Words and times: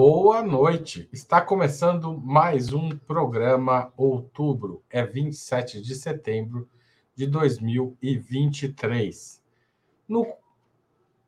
Boa 0.00 0.44
noite. 0.44 1.08
Está 1.12 1.40
começando 1.40 2.16
mais 2.16 2.72
um 2.72 2.90
programa 2.90 3.92
Outubro. 3.96 4.80
É 4.88 5.04
27 5.04 5.82
de 5.82 5.96
setembro 5.96 6.68
de 7.16 7.26
2023. 7.26 9.42
No, 10.08 10.24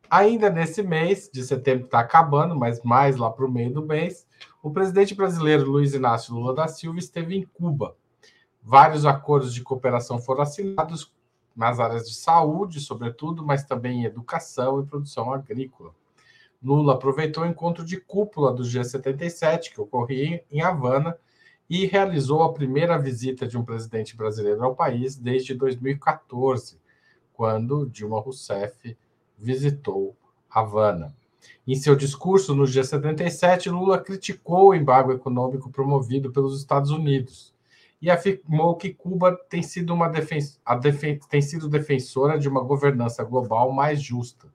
ainda 0.09 0.48
nesse 0.51 0.84
mês 0.84 1.28
de 1.34 1.42
setembro 1.42 1.87
está 1.87 1.98
acabando, 1.98 2.55
mas 2.55 2.80
mais 2.84 3.16
lá 3.16 3.28
para 3.28 3.45
o 3.45 3.51
meio 3.51 3.75
do 3.75 3.84
mês, 3.84 4.25
o 4.62 4.70
presidente 4.70 5.16
brasileiro 5.16 5.69
Luiz 5.69 5.92
Inácio 5.92 6.33
Lula 6.33 6.55
da 6.55 6.69
Silva 6.69 7.00
esteve 7.00 7.37
em 7.37 7.45
Cuba. 7.45 7.97
Vários 8.62 9.05
acordos 9.05 9.52
de 9.52 9.64
cooperação 9.64 10.20
foram 10.20 10.42
assinados 10.42 11.12
nas 11.56 11.80
áreas 11.80 12.09
de 12.09 12.14
saúde, 12.14 12.78
sobretudo, 12.78 13.45
mas 13.45 13.64
também 13.64 14.02
em 14.02 14.05
educação 14.05 14.80
e 14.80 14.87
produção 14.87 15.33
agrícola. 15.33 15.92
Lula 16.62 16.92
aproveitou 16.92 17.42
o 17.42 17.46
encontro 17.46 17.84
de 17.84 17.98
cúpula 17.98 18.52
do 18.52 18.62
G77, 18.62 19.73
que 19.73 19.80
ocorria 19.80 20.45
em 20.50 20.60
Havana, 20.60 21.16
e 21.69 21.86
realizou 21.86 22.42
a 22.42 22.52
primeira 22.52 22.98
visita 22.98 23.46
de 23.46 23.56
um 23.56 23.64
presidente 23.64 24.14
brasileiro 24.14 24.62
ao 24.62 24.74
país 24.74 25.16
desde 25.16 25.55
2014, 25.55 26.78
quando 27.33 27.88
Dilma 27.88 28.20
Rousseff 28.20 28.95
visitou 29.38 30.14
Havana. 30.50 31.16
Em 31.66 31.74
seu 31.74 31.97
discurso 31.97 32.55
no 32.55 32.64
G77, 32.64 33.70
Lula 33.70 33.98
criticou 33.98 34.69
o 34.69 34.74
embargo 34.74 35.12
econômico 35.12 35.70
promovido 35.70 36.30
pelos 36.30 36.58
Estados 36.58 36.91
Unidos 36.91 37.55
e 38.02 38.11
afirmou 38.11 38.77
que 38.77 38.92
Cuba 38.92 39.34
tem 39.48 39.62
sido, 39.62 39.95
uma 39.95 40.08
defen 40.08 40.41
defen 40.83 41.19
tem 41.30 41.41
sido 41.41 41.69
defensora 41.69 42.39
de 42.39 42.48
uma 42.48 42.62
governança 42.62 43.24
global 43.24 43.72
mais 43.72 44.02
justa 44.02 44.52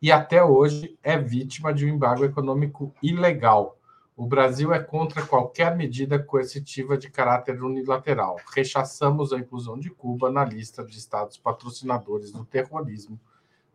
e 0.00 0.10
até 0.10 0.42
hoje 0.42 0.98
é 1.02 1.18
vítima 1.18 1.74
de 1.74 1.84
um 1.84 1.88
embargo 1.88 2.24
econômico 2.24 2.94
ilegal. 3.02 3.76
O 4.16 4.26
Brasil 4.26 4.72
é 4.72 4.78
contra 4.78 5.24
qualquer 5.24 5.76
medida 5.76 6.18
coercitiva 6.18 6.96
de 6.96 7.10
caráter 7.10 7.62
unilateral. 7.62 8.36
Rechaçamos 8.54 9.32
a 9.32 9.38
inclusão 9.38 9.78
de 9.78 9.90
Cuba 9.90 10.30
na 10.30 10.44
lista 10.44 10.84
de 10.84 10.96
estados 10.96 11.36
patrocinadores 11.38 12.30
do 12.30 12.44
terrorismo, 12.44 13.18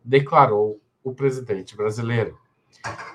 declarou 0.04 0.80
o 1.02 1.12
presidente 1.12 1.76
brasileiro. 1.76 2.38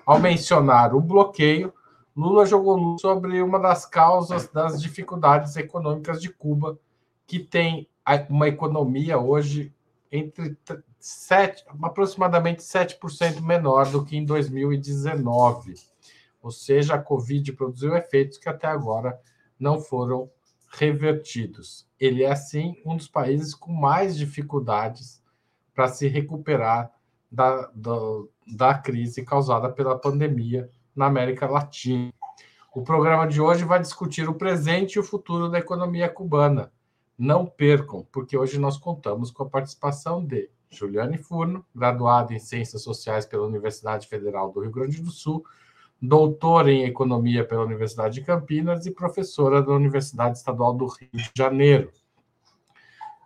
Ao 0.05 0.19
mencionar 0.19 0.93
o 0.93 1.01
bloqueio, 1.01 1.73
Lula 2.15 2.45
jogou 2.45 2.75
luz 2.75 3.01
sobre 3.01 3.41
uma 3.41 3.59
das 3.59 3.85
causas 3.85 4.47
das 4.47 4.81
dificuldades 4.81 5.55
econômicas 5.55 6.21
de 6.21 6.29
Cuba, 6.29 6.77
que 7.25 7.39
tem 7.39 7.87
uma 8.29 8.47
economia 8.47 9.17
hoje 9.17 9.73
entre 10.11 10.57
7, 11.05 11.65
aproximadamente 11.81 12.61
7% 12.61 13.41
menor 13.41 13.89
do 13.89 14.05
que 14.05 14.15
em 14.15 14.25
2019. 14.25 15.75
Ou 16.41 16.51
seja, 16.51 16.95
a 16.95 17.01
Covid 17.01 17.53
produziu 17.53 17.95
efeitos 17.95 18.37
que 18.37 18.49
até 18.49 18.67
agora 18.67 19.19
não 19.59 19.79
foram 19.79 20.29
revertidos. 20.69 21.87
Ele 21.99 22.23
é, 22.23 22.31
assim, 22.31 22.75
um 22.85 22.95
dos 22.95 23.07
países 23.07 23.53
com 23.53 23.71
mais 23.71 24.17
dificuldades 24.17 25.21
para 25.73 25.87
se 25.87 26.07
recuperar 26.07 26.91
da, 27.31 27.69
da, 27.73 27.97
da 28.47 28.73
crise 28.73 29.23
causada 29.23 29.69
pela 29.69 29.97
pandemia 29.97 30.69
na 30.95 31.05
América 31.05 31.47
Latina. 31.47 32.11
O 32.73 32.81
programa 32.81 33.27
de 33.27 33.41
hoje 33.41 33.65
vai 33.65 33.79
discutir 33.79 34.29
o 34.29 34.33
presente 34.33 34.95
e 34.95 34.99
o 34.99 35.03
futuro 35.03 35.49
da 35.49 35.59
economia 35.59 36.09
cubana. 36.09 36.71
Não 37.17 37.45
percam, 37.45 38.07
porque 38.11 38.37
hoje 38.37 38.57
nós 38.57 38.77
contamos 38.77 39.29
com 39.29 39.43
a 39.43 39.49
participação 39.49 40.25
de 40.25 40.49
Juliane 40.71 41.17
Furno, 41.17 41.65
graduada 41.75 42.33
em 42.33 42.39
Ciências 42.39 42.81
Sociais 42.81 43.25
pela 43.25 43.45
Universidade 43.45 44.07
Federal 44.07 44.51
do 44.51 44.61
Rio 44.61 44.71
Grande 44.71 45.01
do 45.01 45.11
Sul, 45.11 45.45
doutora 46.01 46.71
em 46.71 46.85
Economia 46.85 47.45
pela 47.45 47.65
Universidade 47.65 48.15
de 48.15 48.21
Campinas 48.21 48.85
e 48.85 48.91
professora 48.91 49.61
da 49.61 49.73
Universidade 49.73 50.37
Estadual 50.37 50.73
do 50.73 50.87
Rio 50.87 51.09
de 51.13 51.29
Janeiro. 51.35 51.91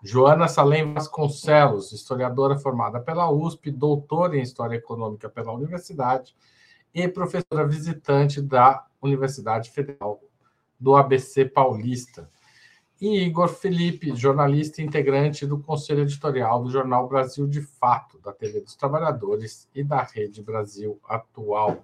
Joana 0.03 0.47
Salem 0.47 0.93
Vasconcelos, 0.93 1.91
historiadora 1.91 2.57
formada 2.57 2.99
pela 2.99 3.31
USP, 3.31 3.71
doutora 3.71 4.37
em 4.37 4.41
História 4.41 4.75
Econômica 4.75 5.29
pela 5.29 5.53
Universidade 5.53 6.35
e 6.93 7.07
professora 7.07 7.67
visitante 7.67 8.41
da 8.41 8.85
Universidade 9.01 9.69
Federal 9.69 10.19
do 10.79 10.95
ABC 10.95 11.45
Paulista 11.45 12.29
e 12.99 13.25
Igor 13.25 13.49
Felipe, 13.49 14.15
jornalista 14.15 14.81
integrante 14.81 15.45
do 15.45 15.59
Conselho 15.59 16.01
Editorial 16.01 16.63
do 16.63 16.71
Jornal 16.71 17.07
Brasil 17.07 17.45
de 17.45 17.61
Fato, 17.61 18.19
da 18.19 18.31
TV 18.31 18.61
dos 18.61 18.75
Trabalhadores 18.75 19.67
e 19.75 19.83
da 19.83 20.01
Rede 20.01 20.41
Brasil 20.41 20.99
Atual. 21.07 21.83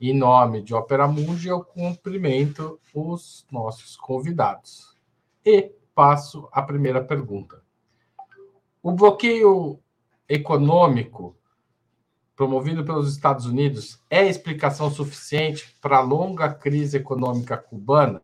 Em 0.00 0.16
nome 0.16 0.62
de 0.62 0.74
Opera 0.74 1.06
Mundi, 1.06 1.48
eu 1.48 1.62
cumprimento 1.62 2.80
os 2.94 3.44
nossos 3.50 3.96
convidados. 3.96 4.96
E 5.44 5.72
passo 5.94 6.48
à 6.52 6.62
primeira 6.62 7.02
pergunta. 7.02 7.60
O 8.82 8.92
bloqueio 8.92 9.78
econômico 10.28 11.36
promovido 12.36 12.84
pelos 12.84 13.12
Estados 13.12 13.46
Unidos 13.46 14.00
é 14.08 14.24
explicação 14.26 14.90
suficiente 14.90 15.76
para 15.80 15.96
a 15.96 16.02
longa 16.02 16.54
crise 16.54 16.96
econômica 16.96 17.56
cubana? 17.56 18.22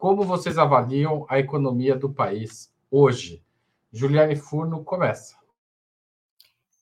Como 0.00 0.24
vocês 0.24 0.56
avaliam 0.56 1.26
a 1.28 1.38
economia 1.38 1.94
do 1.94 2.08
país 2.08 2.72
hoje? 2.90 3.44
Juliane 3.92 4.34
Furno 4.34 4.82
começa. 4.82 5.36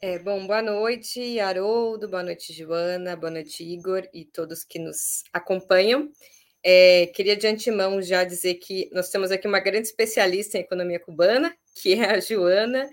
É, 0.01 0.21
bom, 0.21 0.47
boa 0.47 0.63
noite, 0.63 1.41
Haroldo, 1.41 2.09
boa 2.09 2.23
noite, 2.23 2.53
Joana, 2.53 3.17
boa 3.17 3.33
noite, 3.33 3.65
Igor 3.65 4.09
e 4.15 4.25
todos 4.25 4.63
que 4.63 4.79
nos 4.79 5.25
acompanham. 5.33 6.09
É, 6.63 7.07
queria 7.09 7.37
de 7.37 7.49
antemão 7.49 8.01
já 8.01 8.23
dizer 8.23 8.55
que 8.55 8.89
nós 8.93 9.11
temos 9.11 9.33
aqui 9.33 9.49
uma 9.49 9.59
grande 9.59 9.89
especialista 9.89 10.57
em 10.57 10.61
economia 10.61 11.01
cubana, 11.01 11.53
que 11.75 11.95
é 11.95 12.13
a 12.13 12.21
Joana, 12.21 12.89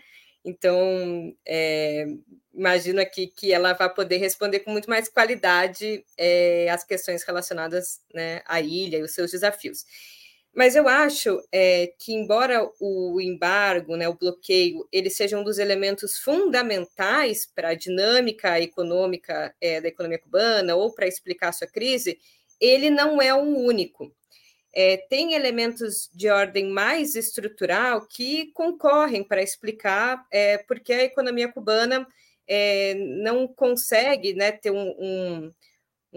então 0.46 1.36
é, 1.46 2.06
imagino 2.54 3.02
aqui 3.02 3.28
que 3.28 3.52
ela 3.52 3.74
vai 3.74 3.94
poder 3.94 4.18
responder 4.18 4.60
com 4.60 4.72
muito 4.72 4.90
mais 4.90 5.10
qualidade 5.10 6.06
é, 6.18 6.70
as 6.70 6.84
questões 6.84 7.24
relacionadas 7.24 8.00
né, 8.14 8.42
à 8.46 8.62
ilha 8.62 8.98
e 8.98 9.04
os 9.04 9.12
seus 9.14 9.32
desafios. 9.32 9.86
Mas 10.56 10.74
eu 10.74 10.88
acho 10.88 11.42
é, 11.52 11.92
que, 12.00 12.14
embora 12.14 12.66
o 12.80 13.20
embargo, 13.20 13.98
né, 13.98 14.08
o 14.08 14.18
bloqueio, 14.18 14.88
ele 14.90 15.10
seja 15.10 15.38
um 15.38 15.44
dos 15.44 15.60
elementos 15.60 16.18
fundamentais 16.18 17.46
para 17.46 17.70
a 17.70 17.76
dinâmica 17.76 18.58
econômica 18.62 19.54
é, 19.60 19.82
da 19.82 19.90
economia 19.90 20.18
cubana 20.18 20.74
ou 20.76 20.94
para 20.94 21.08
explicar 21.08 21.52
sua 21.52 21.68
crise, 21.68 22.18
ele 22.58 22.90
não 22.90 23.22
é 23.22 23.34
o 23.34 23.42
único. 23.42 24.16
É, 24.76 24.98
tem 24.98 25.34
elementos 25.34 26.10
de 26.14 26.30
ordem 26.30 26.68
mais 26.68 27.16
estrutural 27.16 28.06
que 28.06 28.52
concorrem 28.54 29.24
para 29.24 29.42
explicar 29.42 30.26
é, 30.30 30.58
porque 30.58 30.92
a 30.92 31.04
economia 31.04 31.52
cubana 31.52 32.06
é, 32.46 32.94
não 32.94 33.48
consegue 33.48 34.34
né, 34.34 34.52
ter 34.52 34.72
um, 34.72 34.94
um 35.00 35.54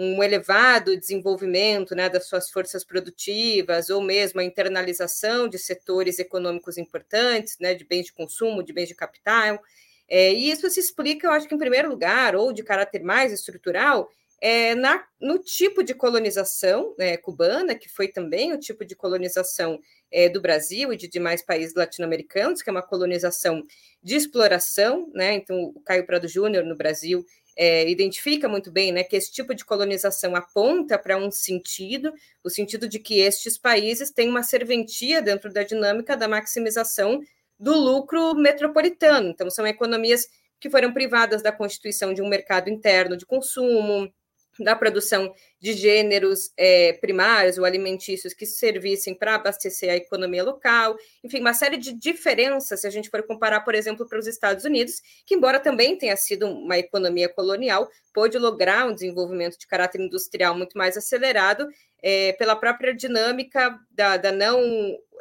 um 0.01 0.23
elevado 0.23 0.97
desenvolvimento 0.97 1.93
né, 1.93 2.09
das 2.09 2.29
suas 2.29 2.49
forças 2.49 2.85
produtivas, 2.85 3.91
ou 3.91 4.01
mesmo 4.01 4.39
a 4.39 4.45
internalização 4.45 5.49
de 5.49 5.59
setores 5.59 6.21
econômicos 6.21 6.79
importantes, 6.79 7.57
né, 7.59 7.75
de 7.75 7.85
bens 7.85 8.07
de 8.07 8.13
consumo, 8.13 8.63
de 8.63 8.73
bens 8.73 8.87
de 8.87 8.95
capital. 8.95 9.61
É, 10.09 10.33
e 10.33 10.53
isso 10.53 10.71
se 10.71 10.79
explica, 10.79 11.27
eu 11.27 11.33
acho 11.33 11.49
que, 11.49 11.55
em 11.55 11.59
primeiro 11.59 11.89
lugar, 11.89 12.37
ou 12.37 12.53
de 12.53 12.63
caráter 12.63 13.03
mais 13.03 13.33
estrutural, 13.33 14.09
é, 14.41 14.75
na, 14.75 15.05
no 15.21 15.39
tipo 15.39 15.83
de 15.83 15.95
colonização 15.95 16.95
né, 16.97 17.17
cubana, 17.17 17.75
que 17.75 17.89
foi 17.89 18.09
também 18.09 18.53
o 18.53 18.59
tipo 18.59 18.85
de 18.85 18.95
colonização 18.95 19.81
é, 20.11 20.29
do 20.29 20.41
Brasil 20.41 20.93
e 20.93 20.97
de 20.97 21.09
demais 21.09 21.43
países 21.43 21.75
latino-americanos, 21.75 22.63
que 22.63 22.71
é 22.71 22.73
uma 22.73 22.83
colonização 22.83 23.65
de 24.03 24.15
exploração. 24.15 25.11
Né? 25.13 25.35
Então, 25.35 25.73
o 25.75 25.81
Caio 25.81 26.07
Prado 26.07 26.29
Júnior, 26.29 26.65
no 26.65 26.77
Brasil, 26.77 27.25
é, 27.57 27.91
identifica 27.91 28.49
muito 28.49 28.71
bem 28.71 28.93
né, 28.93 29.03
que 29.03 29.17
esse 29.17 29.33
tipo 29.33 29.53
de 29.53 29.65
colonização 29.65 30.37
aponta 30.37 30.97
para 30.97 31.17
um 31.17 31.31
sentido, 31.31 32.13
o 32.45 32.49
sentido 32.49 32.89
de 32.89 33.01
que 33.01 33.19
estes 33.19 33.59
países 33.59 34.13
têm 34.13 34.29
uma 34.29 34.45
serventia 34.45 35.21
dentro 35.21 35.53
da 35.53 35.65
dinâmica 35.65 36.17
da 36.17 36.29
maximização 36.29 37.21
do 37.59 37.77
lucro 37.77 38.35
metropolitano. 38.35 39.31
Então, 39.31 39.51
são 39.51 39.67
economias 39.67 40.29
que 40.61 40.71
foram 40.71 40.93
privadas 40.93 41.43
da 41.43 41.51
constituição 41.51 42.15
de 42.15 42.23
um 42.23 42.29
mercado 42.29 42.71
interno 42.71 43.17
de 43.17 43.27
consumo, 43.27 44.13
da 44.59 44.75
produção 44.75 45.33
de 45.61 45.73
gêneros 45.73 46.53
é, 46.57 46.93
primários 46.95 47.59
ou 47.59 47.65
alimentícios 47.65 48.33
que 48.33 48.47
servissem 48.47 49.15
para 49.15 49.35
abastecer 49.35 49.91
a 49.91 49.97
economia 49.97 50.45
local, 50.45 50.97
enfim, 51.23 51.41
uma 51.41 51.55
série 51.55 51.77
de 51.77 51.93
diferenças 51.93 52.81
se 52.81 52.87
a 52.87 52.91
gente 52.91 53.11
for 53.11 53.23
comparar, 53.25 53.61
por 53.61 53.75
exemplo, 53.75 54.09
para 54.09 54.19
os 54.19 54.27
Estados 54.27 54.65
Unidos, 54.65 55.03
que, 55.27 55.35
embora 55.35 55.59
também 55.59 55.97
tenha 55.97 56.17
sido 56.17 56.47
uma 56.47 56.79
economia 56.79 57.29
colonial, 57.29 57.89
pôde 58.13 58.39
lograr 58.39 58.87
um 58.87 58.95
desenvolvimento 58.95 59.59
de 59.59 59.67
caráter 59.67 60.01
industrial 60.01 60.57
muito 60.57 60.77
mais 60.77 60.97
acelerado 60.97 61.69
é, 62.03 62.33
pela 62.35 62.57
própria 62.57 62.95
dinâmica 62.95 63.79
da, 63.91 64.17
da 64.17 64.33
não 64.33 64.61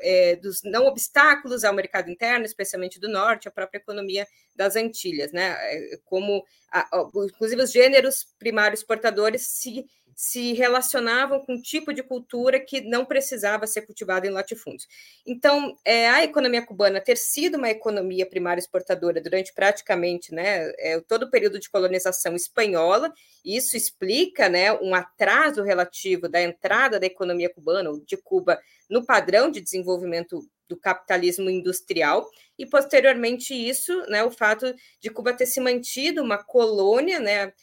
é, 0.01 0.35
dos 0.35 0.61
não 0.63 0.85
obstáculos 0.85 1.63
ao 1.63 1.73
mercado 1.73 2.09
interno, 2.09 2.45
especialmente 2.45 2.99
do 2.99 3.09
norte, 3.09 3.47
a 3.47 3.51
própria 3.51 3.79
economia 3.79 4.27
das 4.55 4.75
Antilhas, 4.75 5.31
né? 5.31 5.55
É, 5.59 5.99
como, 6.05 6.43
a, 6.71 6.87
inclusive, 7.25 7.61
os 7.61 7.71
gêneros 7.71 8.27
primários 8.37 8.81
exportadores 8.81 9.47
se 9.47 9.85
se 10.17 10.53
relacionavam 10.53 11.39
com 11.39 11.53
um 11.53 11.61
tipo 11.61 11.93
de 11.93 12.01
cultura 12.01 12.59
que 12.59 12.81
não 12.81 13.05
precisava 13.05 13.67
ser 13.67 13.83
cultivada 13.83 14.25
em 14.25 14.31
latifúndios. 14.31 14.87
Então, 15.23 15.77
é, 15.85 16.09
a 16.09 16.23
economia 16.23 16.65
cubana 16.65 16.99
ter 16.99 17.17
sido 17.17 17.55
uma 17.55 17.69
economia 17.69 18.25
primária 18.25 18.59
exportadora 18.59 19.21
durante 19.21 19.53
praticamente 19.53 20.33
né, 20.33 20.71
é, 20.79 20.99
todo 21.01 21.23
o 21.23 21.29
período 21.29 21.59
de 21.59 21.69
colonização 21.69 22.35
espanhola, 22.35 23.13
isso 23.45 23.77
explica 23.77 24.49
né, 24.49 24.73
um 24.73 24.95
atraso 24.95 25.61
relativo 25.61 26.27
da 26.27 26.41
entrada 26.41 26.99
da 26.99 27.05
economia 27.05 27.53
cubana, 27.53 27.91
ou 27.91 27.99
de 28.03 28.17
Cuba, 28.17 28.59
no 28.89 29.05
padrão 29.05 29.51
de 29.51 29.61
desenvolvimento 29.61 30.49
do 30.67 30.75
capitalismo 30.75 31.47
industrial, 31.47 32.27
e 32.57 32.65
posteriormente 32.65 33.53
isso, 33.53 33.95
né, 34.09 34.23
o 34.23 34.31
fato 34.31 34.73
de 34.99 35.11
Cuba 35.11 35.31
ter 35.31 35.45
se 35.45 35.61
mantido 35.61 36.23
uma 36.23 36.43
colônia, 36.43 37.19
né, 37.19 37.53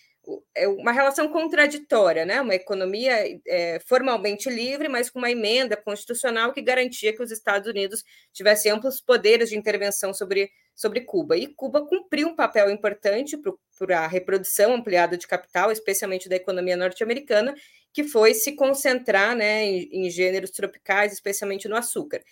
é 0.55 0.67
uma 0.69 0.93
relação 0.93 1.29
contraditória, 1.29 2.25
né? 2.25 2.41
Uma 2.41 2.55
economia 2.55 3.15
é, 3.47 3.79
formalmente 3.81 4.49
livre, 4.49 4.89
mas 4.89 5.11
com 5.11 5.19
uma 5.19 5.31
emenda 5.31 5.77
constitucional 5.77 6.53
que 6.53 6.63
garantia 6.63 7.15
que 7.15 7.23
os 7.23 7.31
Estados 7.31 7.69
Unidos 7.69 8.03
tivessem 8.33 8.73
amplos 8.73 9.01
poderes 9.01 9.51
de 9.51 9.57
intervenção 9.57 10.15
sobre, 10.15 10.51
sobre 10.75 11.03
Cuba. 11.03 11.37
E 11.37 11.49
Cuba 11.49 11.87
cumpriu 11.87 12.29
um 12.29 12.37
papel 12.37 12.71
importante 12.71 13.37
para 13.79 14.01
a 14.01 14.07
reprodução 14.07 14.75
ampliada 14.75 15.17
de 15.17 15.27
capital, 15.27 15.71
especialmente 15.71 16.29
da 16.29 16.37
economia 16.37 16.77
norte-americana, 16.77 17.55
que 17.93 18.05
foi 18.05 18.35
se 18.35 18.53
concentrar 18.53 19.37
né, 19.37 19.65
em, 19.65 20.07
em 20.07 20.11
gêneros 20.11 20.51
tropicais, 20.51 21.13
especialmente 21.13 21.69
no 21.69 21.77
açúcar. 21.77 22.23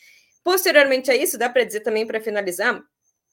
Posteriormente 0.45 1.11
a 1.11 1.17
isso, 1.17 1.39
dá 1.39 1.49
para 1.49 1.65
dizer 1.65 1.81
também, 1.81 2.07
para 2.07 2.21
finalizar, 2.21 2.83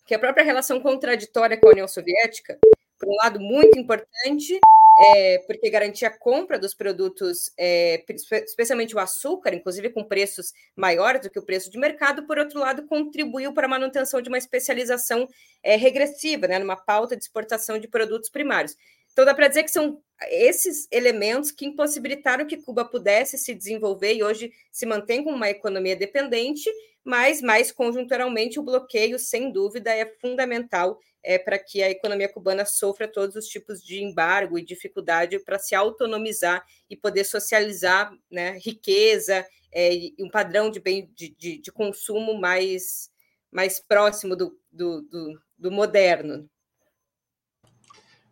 que 0.05 0.15
a 0.15 0.19
própria 0.19 0.43
relação 0.43 0.79
contraditória 0.79 1.57
com 1.57 1.67
a 1.67 1.71
União 1.71 1.87
Soviética 1.87 2.57
por 2.99 3.09
um 3.09 3.15
lado, 3.15 3.39
muito 3.39 3.79
importante, 3.79 4.59
é, 5.01 5.37
porque 5.47 5.69
garantia 5.69 6.09
a 6.09 6.17
compra 6.17 6.59
dos 6.59 6.73
produtos, 6.73 7.51
é, 7.57 8.03
especialmente 8.45 8.93
o 8.93 8.99
açúcar, 8.99 9.55
inclusive 9.55 9.89
com 9.91 10.03
preços 10.03 10.51
maiores 10.75 11.21
do 11.21 11.29
que 11.29 11.39
o 11.39 11.45
preço 11.45 11.71
de 11.71 11.77
mercado, 11.77 12.27
por 12.27 12.37
outro 12.37 12.59
lado, 12.59 12.85
contribuiu 12.85 13.53
para 13.53 13.65
a 13.65 13.69
manutenção 13.69 14.21
de 14.21 14.27
uma 14.27 14.37
especialização 14.37 15.27
é, 15.63 15.77
regressiva, 15.77 16.47
né, 16.47 16.59
numa 16.59 16.75
pauta 16.75 17.15
de 17.15 17.23
exportação 17.23 17.79
de 17.79 17.87
produtos 17.87 18.29
primários. 18.29 18.75
Então, 19.13 19.23
dá 19.23 19.33
para 19.33 19.47
dizer 19.47 19.63
que 19.63 19.71
são 19.71 20.01
esses 20.29 20.87
elementos 20.91 21.51
que 21.51 21.65
impossibilitaram 21.65 22.45
que 22.45 22.57
Cuba 22.57 22.83
pudesse 22.83 23.37
se 23.37 23.53
desenvolver 23.53 24.13
e 24.13 24.23
hoje 24.23 24.51
se 24.71 24.85
mantém 24.85 25.23
como 25.23 25.35
uma 25.35 25.49
economia 25.49 25.95
dependente, 25.95 26.69
mas 27.03 27.41
mais 27.41 27.71
conjunturalmente 27.71 28.59
o 28.59 28.63
bloqueio, 28.63 29.17
sem 29.17 29.51
dúvida, 29.51 29.91
é 29.91 30.05
fundamental 30.21 30.99
é, 31.23 31.37
para 31.37 31.59
que 31.59 31.83
a 31.83 31.89
economia 31.89 32.31
cubana 32.31 32.65
sofra 32.65 33.07
todos 33.07 33.35
os 33.35 33.45
tipos 33.45 33.83
de 33.83 34.01
embargo 34.01 34.57
e 34.57 34.65
dificuldade 34.65 35.39
para 35.39 35.59
se 35.59 35.75
autonomizar 35.75 36.63
e 36.89 36.95
poder 36.95 37.23
socializar 37.23 38.11
né, 38.31 38.57
riqueza 38.63 39.45
é, 39.71 39.93
e 39.93 40.15
um 40.19 40.29
padrão 40.29 40.69
de, 40.69 40.79
bem, 40.79 41.11
de, 41.15 41.35
de, 41.35 41.61
de 41.61 41.71
consumo 41.71 42.39
mais, 42.39 43.09
mais 43.51 43.79
próximo 43.79 44.35
do, 44.35 44.57
do, 44.71 45.01
do, 45.01 45.41
do 45.57 45.71
moderno. 45.71 46.49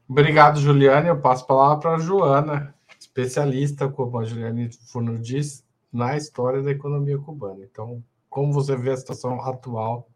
Obrigado, 0.09 0.59
Juliane. 0.59 1.09
Eu 1.09 1.19
passo 1.19 1.43
a 1.43 1.47
palavra 1.47 1.79
para 1.79 1.95
a 1.95 1.99
Joana, 1.99 2.73
especialista, 2.97 3.89
como 3.89 4.17
a 4.17 4.23
Juliane 4.23 4.71
Furno 4.89 5.19
diz, 5.19 5.65
na 5.91 6.15
história 6.15 6.61
da 6.61 6.71
economia 6.71 7.17
cubana. 7.17 7.65
Então, 7.65 8.01
como 8.29 8.53
você 8.53 8.75
vê 8.75 8.91
a 8.91 8.97
situação 8.97 9.41
atual 9.41 10.09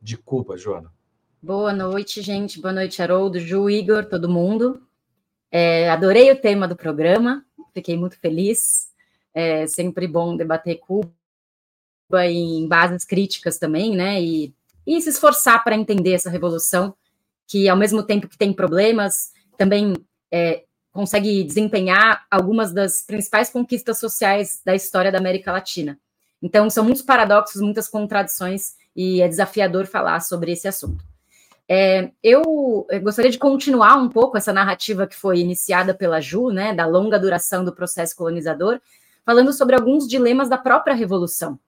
de 0.00 0.16
Cuba, 0.16 0.56
Joana? 0.56 0.93
Boa 1.44 1.74
noite, 1.74 2.22
gente. 2.22 2.58
Boa 2.58 2.72
noite, 2.72 3.02
Haroldo, 3.02 3.38
Ju, 3.38 3.68
Igor, 3.68 4.06
todo 4.06 4.30
mundo. 4.30 4.80
É, 5.50 5.90
adorei 5.90 6.32
o 6.32 6.40
tema 6.40 6.66
do 6.66 6.74
programa, 6.74 7.44
fiquei 7.74 7.98
muito 7.98 8.18
feliz. 8.18 8.88
É 9.34 9.66
sempre 9.66 10.08
bom 10.08 10.38
debater 10.38 10.78
Cuba 10.78 11.12
em 12.26 12.66
bases 12.66 13.04
críticas 13.04 13.58
também, 13.58 13.94
né? 13.94 14.22
E, 14.22 14.54
e 14.86 14.98
se 15.02 15.10
esforçar 15.10 15.62
para 15.62 15.76
entender 15.76 16.12
essa 16.12 16.30
revolução, 16.30 16.94
que 17.46 17.68
ao 17.68 17.76
mesmo 17.76 18.02
tempo 18.02 18.26
que 18.26 18.38
tem 18.38 18.50
problemas, 18.50 19.34
também 19.58 19.92
é, 20.32 20.64
consegue 20.92 21.44
desempenhar 21.44 22.24
algumas 22.30 22.72
das 22.72 23.02
principais 23.02 23.50
conquistas 23.50 23.98
sociais 23.98 24.62
da 24.64 24.74
história 24.74 25.12
da 25.12 25.18
América 25.18 25.52
Latina. 25.52 26.00
Então, 26.40 26.70
são 26.70 26.84
muitos 26.84 27.02
paradoxos, 27.02 27.60
muitas 27.60 27.86
contradições, 27.86 28.76
e 28.96 29.20
é 29.20 29.28
desafiador 29.28 29.84
falar 29.86 30.20
sobre 30.20 30.50
esse 30.50 30.66
assunto. 30.66 31.04
É, 31.68 32.10
eu, 32.22 32.86
eu 32.90 33.00
gostaria 33.00 33.30
de 33.30 33.38
continuar 33.38 33.96
um 33.96 34.08
pouco 34.08 34.36
essa 34.36 34.52
narrativa 34.52 35.06
que 35.06 35.16
foi 35.16 35.38
iniciada 35.38 35.94
pela 35.94 36.20
Ju, 36.20 36.50
né, 36.50 36.74
da 36.74 36.86
longa 36.86 37.18
duração 37.18 37.64
do 37.64 37.74
processo 37.74 38.14
colonizador, 38.14 38.80
falando 39.24 39.52
sobre 39.52 39.74
alguns 39.74 40.06
dilemas 40.06 40.48
da 40.48 40.58
própria 40.58 40.94
revolução. 40.94 41.58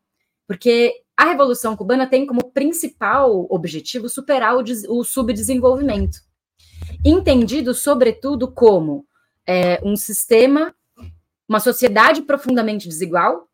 Porque 0.46 1.02
a 1.16 1.24
Revolução 1.24 1.74
Cubana 1.74 2.06
tem 2.06 2.26
como 2.26 2.52
principal 2.52 3.46
objetivo 3.50 4.08
superar 4.08 4.54
o, 4.56 4.62
o 4.90 5.02
subdesenvolvimento, 5.02 6.18
entendido, 7.04 7.72
sobretudo, 7.72 8.52
como 8.52 9.06
é, 9.46 9.80
um 9.82 9.96
sistema, 9.96 10.74
uma 11.48 11.58
sociedade 11.58 12.22
profundamente 12.22 12.86
desigual, 12.86 13.48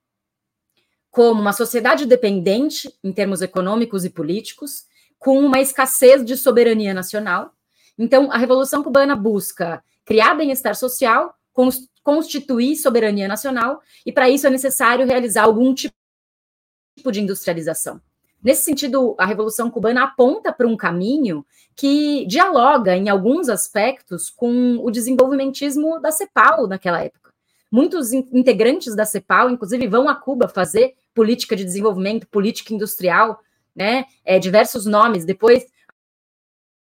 como 1.10 1.40
uma 1.40 1.52
sociedade 1.52 2.04
dependente 2.04 2.92
em 3.04 3.12
termos 3.12 3.42
econômicos 3.42 4.04
e 4.04 4.10
políticos, 4.10 4.86
com 5.22 5.38
uma 5.38 5.60
escassez 5.60 6.24
de 6.24 6.36
soberania 6.36 6.92
nacional. 6.92 7.52
Então, 7.96 8.30
a 8.32 8.36
Revolução 8.36 8.82
Cubana 8.82 9.14
busca 9.14 9.82
criar 10.04 10.34
bem-estar 10.34 10.74
social, 10.74 11.34
constituir 12.02 12.74
soberania 12.76 13.28
nacional, 13.28 13.80
e 14.04 14.10
para 14.10 14.28
isso 14.28 14.46
é 14.46 14.50
necessário 14.50 15.06
realizar 15.06 15.44
algum 15.44 15.72
tipo 15.72 15.94
de 17.12 17.20
industrialização. 17.20 18.00
Nesse 18.42 18.64
sentido, 18.64 19.14
a 19.16 19.24
Revolução 19.24 19.70
Cubana 19.70 20.02
aponta 20.02 20.52
para 20.52 20.66
um 20.66 20.76
caminho 20.76 21.46
que 21.76 22.26
dialoga, 22.26 22.96
em 22.96 23.08
alguns 23.08 23.48
aspectos, 23.48 24.28
com 24.28 24.78
o 24.78 24.90
desenvolvimentismo 24.90 26.00
da 26.00 26.10
CEPAL 26.10 26.66
naquela 26.66 27.00
época. 27.00 27.30
Muitos 27.70 28.12
integrantes 28.12 28.96
da 28.96 29.04
CEPAL, 29.04 29.50
inclusive, 29.50 29.86
vão 29.86 30.08
a 30.08 30.16
Cuba 30.16 30.48
fazer 30.48 30.94
política 31.14 31.54
de 31.54 31.64
desenvolvimento, 31.64 32.26
política 32.26 32.74
industrial, 32.74 33.38
né? 33.74 34.04
É, 34.24 34.38
diversos 34.38 34.86
nomes. 34.86 35.24
Depois, 35.24 35.64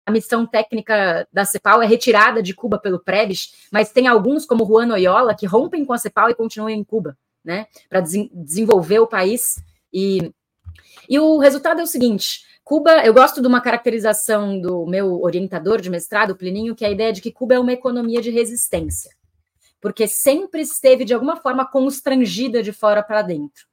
a 0.04 0.10
missão 0.10 0.44
técnica 0.44 1.26
da 1.32 1.44
CEPAL 1.44 1.82
é 1.82 1.86
retirada 1.86 2.42
de 2.42 2.54
Cuba 2.54 2.78
pelo 2.78 2.98
Prebisch, 2.98 3.52
mas 3.70 3.92
tem 3.92 4.06
alguns, 4.06 4.44
como 4.44 4.66
Juan 4.66 4.92
Oyola, 4.92 5.34
que 5.34 5.46
rompem 5.46 5.84
com 5.84 5.92
a 5.92 5.98
CEPAL 5.98 6.30
e 6.30 6.34
continuam 6.34 6.70
em 6.70 6.82
Cuba, 6.82 7.16
né? 7.44 7.66
Para 7.88 8.00
des 8.00 8.28
desenvolver 8.32 8.98
o 8.98 9.06
país. 9.06 9.62
E, 9.92 10.32
e 11.08 11.18
o 11.18 11.38
resultado 11.38 11.80
é 11.80 11.84
o 11.84 11.86
seguinte: 11.86 12.44
Cuba, 12.64 13.04
eu 13.04 13.14
gosto 13.14 13.40
de 13.40 13.46
uma 13.46 13.60
caracterização 13.60 14.60
do 14.60 14.86
meu 14.86 15.20
orientador 15.20 15.80
de 15.80 15.90
mestrado, 15.90 16.36
Plininho, 16.36 16.74
que 16.74 16.84
é 16.84 16.88
a 16.88 16.92
ideia 16.92 17.12
de 17.12 17.20
que 17.20 17.32
Cuba 17.32 17.54
é 17.54 17.60
uma 17.60 17.72
economia 17.72 18.20
de 18.20 18.30
resistência, 18.30 19.14
porque 19.80 20.08
sempre 20.08 20.62
esteve 20.62 21.04
de 21.04 21.14
alguma 21.14 21.36
forma 21.36 21.64
constrangida 21.64 22.62
de 22.62 22.72
fora 22.72 23.02
para 23.02 23.22
dentro. 23.22 23.71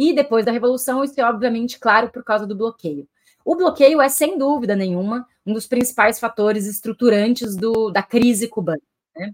E 0.00 0.14
depois 0.14 0.46
da 0.46 0.50
Revolução, 0.50 1.04
isso 1.04 1.20
é 1.20 1.22
obviamente 1.22 1.78
claro 1.78 2.08
por 2.08 2.24
causa 2.24 2.46
do 2.46 2.56
bloqueio. 2.56 3.06
O 3.44 3.54
bloqueio 3.54 4.00
é, 4.00 4.08
sem 4.08 4.38
dúvida 4.38 4.74
nenhuma, 4.74 5.28
um 5.44 5.52
dos 5.52 5.66
principais 5.66 6.18
fatores 6.18 6.64
estruturantes 6.66 7.54
do, 7.54 7.90
da 7.90 8.02
crise 8.02 8.48
cubana. 8.48 8.80
Né? 9.14 9.30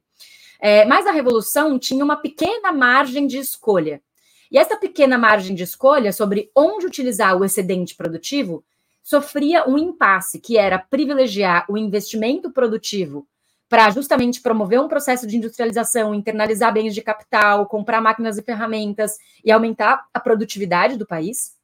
É, 0.58 0.84
mas 0.84 1.06
a 1.06 1.12
Revolução 1.12 1.78
tinha 1.78 2.04
uma 2.04 2.16
pequena 2.16 2.72
margem 2.72 3.28
de 3.28 3.38
escolha. 3.38 4.02
E 4.50 4.58
essa 4.58 4.76
pequena 4.76 5.16
margem 5.16 5.54
de 5.54 5.62
escolha 5.62 6.12
sobre 6.12 6.50
onde 6.52 6.84
utilizar 6.84 7.38
o 7.38 7.44
excedente 7.44 7.94
produtivo 7.94 8.64
sofria 9.04 9.68
um 9.68 9.78
impasse, 9.78 10.40
que 10.40 10.58
era 10.58 10.80
privilegiar 10.80 11.64
o 11.70 11.78
investimento 11.78 12.50
produtivo 12.50 13.24
para 13.68 13.90
justamente 13.90 14.40
promover 14.40 14.80
um 14.80 14.88
processo 14.88 15.26
de 15.26 15.36
industrialização, 15.36 16.14
internalizar 16.14 16.72
bens 16.72 16.94
de 16.94 17.02
capital, 17.02 17.66
comprar 17.66 18.00
máquinas 18.00 18.38
e 18.38 18.42
ferramentas 18.42 19.18
e 19.44 19.50
aumentar 19.50 20.06
a 20.14 20.20
produtividade 20.20 20.96
do 20.96 21.06
país, 21.06 21.54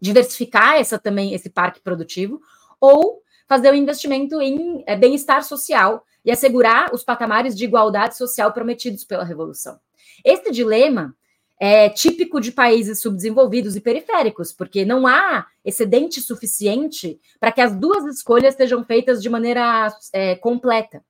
diversificar 0.00 0.74
essa 0.76 0.98
também 0.98 1.34
esse 1.34 1.48
parque 1.48 1.80
produtivo, 1.80 2.40
ou 2.80 3.22
fazer 3.48 3.70
o 3.70 3.72
um 3.72 3.76
investimento 3.76 4.40
em 4.42 4.82
é, 4.86 4.96
bem-estar 4.96 5.42
social 5.42 6.04
e 6.24 6.30
assegurar 6.30 6.92
os 6.92 7.04
patamares 7.04 7.56
de 7.56 7.64
igualdade 7.64 8.16
social 8.16 8.52
prometidos 8.52 9.04
pela 9.04 9.24
revolução. 9.24 9.78
Esse 10.24 10.50
dilema 10.50 11.14
é 11.60 11.88
típico 11.88 12.40
de 12.40 12.52
países 12.52 13.00
subdesenvolvidos 13.00 13.74
e 13.74 13.80
periféricos, 13.80 14.52
porque 14.52 14.84
não 14.84 15.06
há 15.06 15.46
excedente 15.64 16.20
suficiente 16.20 17.18
para 17.40 17.50
que 17.50 17.60
as 17.60 17.74
duas 17.74 18.04
escolhas 18.04 18.54
sejam 18.54 18.84
feitas 18.84 19.22
de 19.22 19.28
maneira 19.28 19.88
é, 20.12 20.36
completa. 20.36 21.02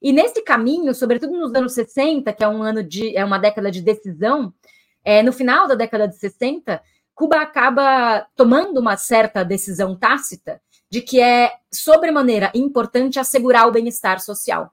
E 0.00 0.12
nesse 0.12 0.42
caminho, 0.42 0.94
sobretudo 0.94 1.32
nos 1.32 1.54
anos 1.54 1.72
60, 1.72 2.32
que 2.32 2.44
é 2.44 2.48
um 2.48 2.62
ano 2.62 2.82
de 2.82 3.16
é 3.16 3.24
uma 3.24 3.38
década 3.38 3.70
de 3.70 3.82
decisão, 3.82 4.52
é, 5.04 5.22
no 5.22 5.32
final 5.32 5.66
da 5.66 5.74
década 5.74 6.06
de 6.06 6.16
60, 6.16 6.80
Cuba 7.14 7.40
acaba 7.40 8.26
tomando 8.36 8.78
uma 8.78 8.96
certa 8.96 9.44
decisão 9.44 9.96
tácita 9.96 10.60
de 10.88 11.02
que 11.02 11.20
é 11.20 11.52
sobremaneira 11.72 12.50
importante 12.54 13.18
assegurar 13.18 13.66
o 13.66 13.72
bem-estar 13.72 14.20
social. 14.20 14.72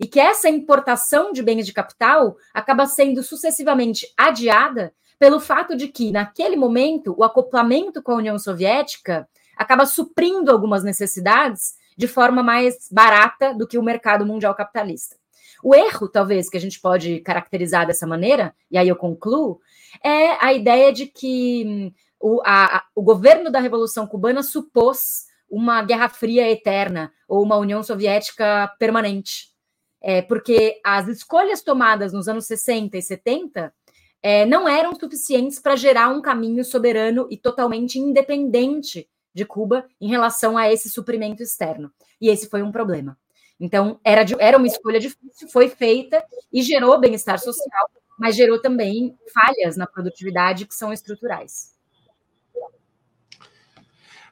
e 0.00 0.06
que 0.06 0.18
essa 0.18 0.48
importação 0.48 1.32
de 1.32 1.42
bens 1.44 1.64
de 1.64 1.72
capital 1.72 2.36
acaba 2.52 2.86
sendo 2.86 3.22
sucessivamente 3.22 4.12
adiada 4.16 4.92
pelo 5.16 5.38
fato 5.38 5.76
de 5.76 5.86
que, 5.86 6.10
naquele 6.10 6.56
momento, 6.56 7.14
o 7.16 7.22
acoplamento 7.22 8.02
com 8.02 8.10
a 8.10 8.16
União 8.16 8.36
Soviética 8.36 9.28
acaba 9.56 9.86
suprindo 9.86 10.50
algumas 10.50 10.82
necessidades 10.82 11.74
de 11.96 12.06
forma 12.06 12.42
mais 12.42 12.88
barata 12.90 13.54
do 13.54 13.66
que 13.66 13.78
o 13.78 13.82
mercado 13.82 14.26
mundial 14.26 14.54
capitalista. 14.54 15.16
O 15.62 15.74
erro, 15.74 16.08
talvez, 16.08 16.48
que 16.48 16.56
a 16.56 16.60
gente 16.60 16.80
pode 16.80 17.20
caracterizar 17.20 17.86
dessa 17.86 18.06
maneira, 18.06 18.54
e 18.70 18.76
aí 18.76 18.88
eu 18.88 18.96
concluo, 18.96 19.60
é 20.02 20.44
a 20.44 20.52
ideia 20.52 20.92
de 20.92 21.06
que 21.06 21.64
hum, 21.66 21.92
o, 22.18 22.40
a, 22.44 22.84
o 22.94 23.02
governo 23.02 23.50
da 23.50 23.60
Revolução 23.60 24.06
Cubana 24.06 24.42
supôs 24.42 25.26
uma 25.48 25.82
Guerra 25.82 26.08
Fria 26.08 26.50
eterna 26.50 27.12
ou 27.28 27.42
uma 27.42 27.56
União 27.56 27.82
Soviética 27.82 28.72
permanente. 28.78 29.52
É, 30.00 30.20
porque 30.22 30.80
as 30.84 31.06
escolhas 31.06 31.62
tomadas 31.62 32.12
nos 32.12 32.26
anos 32.26 32.46
60 32.46 32.96
e 32.96 33.02
70 33.02 33.72
é, 34.20 34.46
não 34.46 34.68
eram 34.68 34.94
suficientes 34.94 35.60
para 35.60 35.76
gerar 35.76 36.08
um 36.08 36.22
caminho 36.22 36.64
soberano 36.64 37.28
e 37.30 37.36
totalmente 37.36 37.98
independente 37.98 39.08
de 39.34 39.44
Cuba 39.44 39.86
em 40.00 40.08
relação 40.08 40.56
a 40.56 40.72
esse 40.72 40.90
suprimento 40.90 41.42
externo. 41.42 41.92
E 42.20 42.28
esse 42.28 42.48
foi 42.48 42.62
um 42.62 42.72
problema. 42.72 43.18
Então, 43.58 44.00
era, 44.04 44.24
de, 44.24 44.34
era 44.40 44.58
uma 44.58 44.66
escolha 44.66 44.98
difícil, 44.98 45.48
foi 45.48 45.68
feita 45.68 46.24
e 46.52 46.62
gerou 46.62 46.98
bem-estar 46.98 47.38
social, 47.38 47.88
mas 48.18 48.34
gerou 48.34 48.60
também 48.60 49.16
falhas 49.32 49.76
na 49.76 49.86
produtividade 49.86 50.66
que 50.66 50.74
são 50.74 50.92
estruturais. 50.92 51.72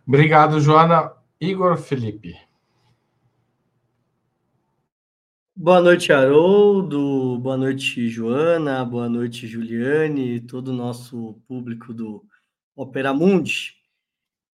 Obrigado, 0.07 0.61
Joana. 0.61 1.13
Igor 1.41 1.77
Felipe. 1.79 2.37
Boa 5.55 5.81
noite, 5.81 6.13
Haroldo. 6.13 7.39
Boa 7.39 7.57
noite, 7.57 8.09
Joana. 8.09 8.85
Boa 8.85 9.09
noite, 9.09 9.47
Juliane, 9.47 10.41
todo 10.41 10.69
o 10.69 10.75
nosso 10.75 11.41
público 11.47 11.95
do 11.95 12.25
Opera 12.75 13.15
Mundi. 13.15 13.80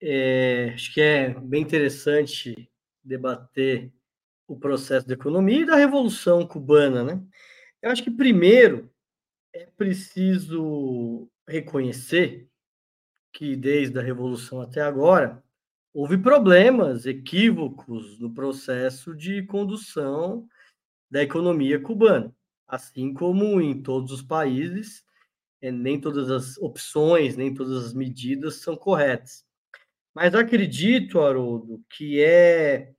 É, 0.01 0.73
acho 0.75 0.93
que 0.93 1.01
é 1.01 1.31
bem 1.41 1.63
interessante 1.63 2.71
debater 3.03 3.93
o 4.47 4.59
processo 4.59 5.07
da 5.07 5.15
economia 5.15 5.61
e 5.63 5.67
da 5.67 5.77
Revolução 5.77 6.47
Cubana, 6.47 7.03
né? 7.03 7.23
Eu 7.83 7.91
acho 7.91 8.03
que 8.03 8.11
primeiro 8.11 8.91
é 9.53 9.67
preciso 9.77 11.29
reconhecer 11.49 12.49
que 13.33 13.57
desde 13.57 13.99
a 13.99 14.03
Revolução 14.03 14.61
até 14.61 14.83
agora 14.83 15.43
houve 15.95 16.19
problemas, 16.19 17.07
equívocos 17.07 18.19
no 18.21 18.35
processo 18.35 19.15
de 19.15 19.43
condução 19.45 20.47
da 21.11 21.23
economia 21.23 21.81
cubana, 21.81 22.35
assim 22.69 23.15
como 23.15 23.61
em 23.61 23.83
todos 23.83 24.13
os 24.13 24.23
países, 24.23 25.05
é, 25.63 25.73
nem 25.73 26.01
todas 26.01 26.31
as 26.31 26.59
opções, 26.59 27.37
nem 27.37 27.55
todas 27.55 27.87
as 27.87 27.95
medidas 27.95 28.57
são 28.57 28.77
corretas. 28.77 29.46
Mas 30.17 30.35
acredito, 30.35 31.21
Haroldo, 31.21 31.85
que 31.91 32.25
é 32.25 32.95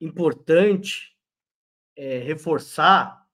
importante 0.00 1.12
é, 1.96 2.18
reforçar 2.18 3.26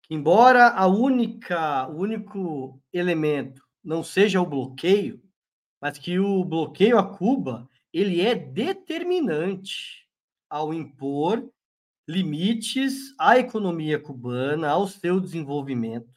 que, 0.00 0.14
embora 0.14 0.68
a 0.68 0.86
única, 0.86 1.88
o 1.88 1.96
único 1.96 2.80
elemento 2.92 3.60
não 3.82 4.04
seja 4.04 4.40
o 4.40 4.46
bloqueio, 4.46 5.20
mas 5.80 5.98
que 5.98 6.20
o 6.20 6.44
bloqueio 6.44 6.98
a 6.98 7.18
Cuba 7.18 7.68
ele 7.92 8.20
é 8.20 8.32
determinante 8.36 10.08
ao 10.48 10.72
impor 10.72 11.44
limites 12.08 13.12
à 13.18 13.40
economia 13.40 13.98
cubana, 13.98 14.68
ao 14.68 14.86
seu 14.86 15.18
desenvolvimento. 15.18 16.14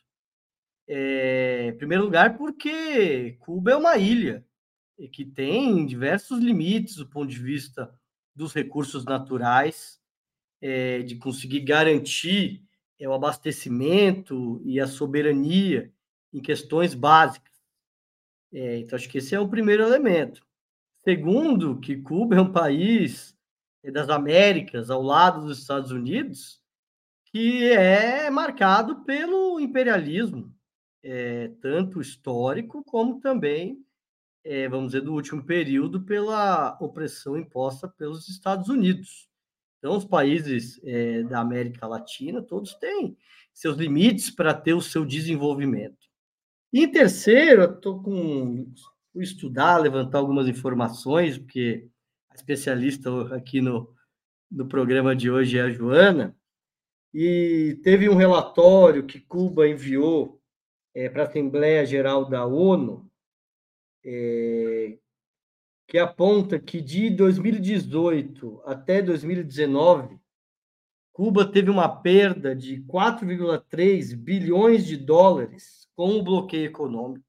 É, 0.88 1.70
em 1.70 1.78
primeiro 1.78 2.04
lugar, 2.04 2.38
porque 2.38 3.32
Cuba 3.40 3.72
é 3.72 3.75
uma 3.75 3.98
ilha 3.98 4.46
que 5.12 5.25
tem 5.25 5.86
diversos 5.86 6.40
limites 6.40 6.96
do 6.96 7.08
ponto 7.08 7.28
de 7.28 7.40
vista 7.40 7.94
dos 8.36 8.54
recursos 8.54 9.06
naturais, 9.06 10.00
é, 10.62 11.02
de 11.04 11.16
conseguir 11.16 11.62
garantir 11.62 12.64
é, 13.00 13.08
o 13.08 13.14
abastecimento 13.14 14.62
e 14.64 14.80
a 14.80 14.88
soberania 14.88 15.92
em 16.34 16.42
questões 16.42 16.94
básicas. 16.94 17.54
É, 18.52 18.80
então, 18.80 18.96
acho 18.96 19.10
que 19.10 19.18
esse 19.18 19.36
é 19.36 19.40
o 19.40 19.50
primeiro 19.50 19.84
elemento. 19.84 20.46
Segundo, 21.04 21.80
que 21.80 21.98
Cuba 21.98 22.36
é 22.36 22.42
um 22.42 22.52
país 22.52 23.38
das 23.92 24.10
Américas, 24.10 24.90
ao 24.90 25.02
lado 25.02 25.42
dos 25.46 25.60
Estados 25.60 25.92
Unidos, 25.92 26.60
que 27.25 27.72
é 27.72 28.30
marcado 28.30 29.04
pelo 29.04 29.60
imperialismo, 29.60 30.52
é, 31.04 31.50
tanto 31.62 32.02
histórico 32.02 32.84
como 32.84 33.20
também, 33.20 33.85
é, 34.46 34.70
vamos 34.70 34.92
dizer, 34.92 35.02
do 35.02 35.14
último 35.14 35.44
período, 35.44 36.02
pela 36.04 36.78
opressão 36.80 37.36
imposta 37.36 37.88
pelos 37.88 38.30
Estados 38.30 38.70
Unidos. 38.70 39.28
Então, 39.80 39.98
os 39.98 40.06
países 40.06 40.80
é, 40.84 41.24
da 41.24 41.40
América 41.40 41.88
Latina, 41.88 42.42
todos 42.42 42.75
têm 42.75 43.18
seus 43.52 43.75
limites 43.78 44.30
para 44.30 44.54
ter 44.54 44.74
o 44.74 44.82
seu 44.82 45.04
desenvolvimento. 45.04 45.98
E 46.72 46.84
em 46.84 46.92
terceiro, 46.92 47.64
estou 47.64 48.04
com 48.04 48.72
fui 49.12 49.24
estudar, 49.24 49.78
levantar 49.78 50.20
algumas 50.20 50.48
informações, 50.48 51.38
porque 51.38 51.88
a 52.30 52.36
especialista 52.36 53.34
aqui 53.34 53.62
no, 53.62 53.90
no 54.52 54.68
programa 54.68 55.16
de 55.16 55.32
hoje 55.32 55.58
é 55.58 55.62
a 55.62 55.70
Joana, 55.70 56.36
e 57.14 57.80
teve 57.82 58.10
um 58.10 58.16
relatório 58.16 59.06
que 59.06 59.22
Cuba 59.22 59.70
enviou 59.70 60.42
é, 60.94 61.08
para 61.08 61.24
a 61.24 61.28
Assembleia 61.28 61.86
Geral 61.86 62.25
da 62.25 62.46
ONU, 62.46 63.10
é, 64.05 64.97
que 65.88 65.97
aponta 65.97 66.59
que 66.59 66.79
de 66.79 67.09
2018 67.09 68.62
até 68.65 69.01
2019, 69.01 70.19
Cuba 71.12 71.43
teve 71.45 71.71
uma 71.71 71.89
perda 71.89 72.55
de 72.55 72.83
4,3 72.83 74.15
bilhões 74.15 74.85
de 74.85 74.95
dólares 74.97 75.89
com 75.95 76.19
o 76.19 76.24
bloqueio 76.24 76.65
econômico. 76.65 77.25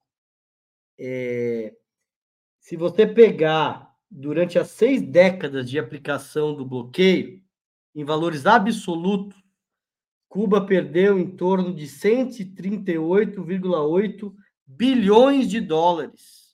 É, 0.98 1.74
se 2.58 2.76
você 2.76 3.06
pegar 3.06 3.90
durante 4.10 4.58
as 4.58 4.70
seis 4.70 5.00
décadas 5.00 5.70
de 5.70 5.78
aplicação 5.78 6.52
do 6.54 6.66
bloqueio, 6.66 7.40
em 7.94 8.04
valores 8.04 8.44
absolutos, 8.44 9.40
Cuba 10.28 10.66
perdeu 10.66 11.16
em 11.18 11.30
torno 11.30 11.74
de 11.74 11.86
138,8 11.86 14.34
bilhões 14.66 15.48
de 15.48 15.60
dólares 15.60 16.45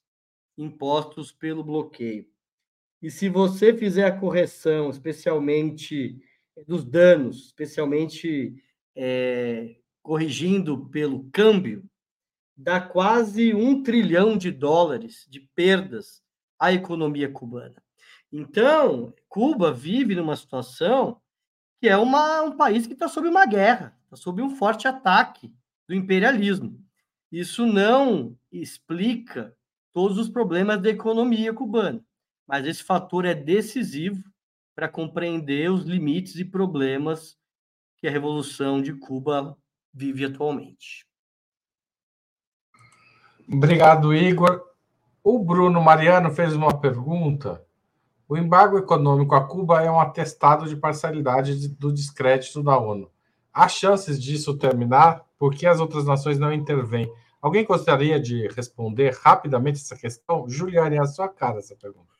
impostos 0.56 1.32
pelo 1.32 1.64
bloqueio. 1.64 2.26
E 3.00 3.10
se 3.10 3.28
você 3.28 3.76
fizer 3.76 4.04
a 4.04 4.16
correção, 4.18 4.90
especialmente 4.90 6.20
dos 6.66 6.84
danos, 6.84 7.46
especialmente 7.46 8.54
é, 8.94 9.76
corrigindo 10.02 10.86
pelo 10.86 11.24
câmbio, 11.32 11.84
dá 12.56 12.80
quase 12.80 13.54
um 13.54 13.82
trilhão 13.82 14.36
de 14.36 14.50
dólares 14.50 15.26
de 15.28 15.40
perdas 15.40 16.22
à 16.58 16.72
economia 16.72 17.28
cubana. 17.28 17.82
Então, 18.30 19.12
Cuba 19.28 19.72
vive 19.72 20.14
numa 20.14 20.36
situação 20.36 21.20
que 21.80 21.88
é 21.88 21.96
uma, 21.96 22.42
um 22.42 22.56
país 22.56 22.86
que 22.86 22.92
está 22.92 23.08
sob 23.08 23.26
uma 23.26 23.44
guerra, 23.44 23.98
está 24.04 24.16
sob 24.16 24.40
um 24.40 24.50
forte 24.50 24.86
ataque 24.86 25.52
do 25.88 25.94
imperialismo. 25.94 26.80
Isso 27.30 27.66
não 27.66 28.38
explica 28.52 29.56
todos 29.92 30.18
os 30.18 30.28
problemas 30.28 30.80
da 30.80 30.90
economia 30.90 31.52
cubana, 31.52 32.02
mas 32.46 32.66
esse 32.66 32.82
fator 32.82 33.24
é 33.24 33.34
decisivo 33.34 34.22
para 34.74 34.88
compreender 34.88 35.70
os 35.70 35.84
limites 35.84 36.36
e 36.36 36.44
problemas 36.44 37.36
que 37.98 38.08
a 38.08 38.10
Revolução 38.10 38.80
de 38.80 38.94
Cuba 38.94 39.56
vive 39.92 40.24
atualmente. 40.24 41.06
Obrigado, 43.48 44.14
Igor. 44.14 44.62
O 45.22 45.38
Bruno 45.38 45.80
Mariano 45.80 46.30
fez 46.30 46.54
uma 46.54 46.80
pergunta. 46.80 47.64
O 48.28 48.36
embargo 48.36 48.78
econômico 48.78 49.34
a 49.34 49.46
Cuba 49.46 49.82
é 49.82 49.90
um 49.90 50.00
atestado 50.00 50.66
de 50.68 50.74
parcialidade 50.74 51.68
do 51.68 51.92
descrédito 51.92 52.62
da 52.62 52.78
ONU. 52.78 53.10
Há 53.52 53.68
chances 53.68 54.20
disso 54.20 54.56
terminar? 54.56 55.22
Por 55.38 55.54
que 55.54 55.66
as 55.66 55.80
outras 55.80 56.06
nações 56.06 56.38
não 56.38 56.52
intervêm? 56.52 57.12
Alguém 57.42 57.64
gostaria 57.64 58.20
de 58.20 58.46
responder 58.54 59.12
rapidamente 59.20 59.80
essa 59.80 59.96
questão? 59.96 60.48
Juliane, 60.48 60.96
é 60.96 61.00
a 61.00 61.06
sua 61.06 61.28
cara 61.28 61.58
essa 61.58 61.74
pergunta. 61.74 62.12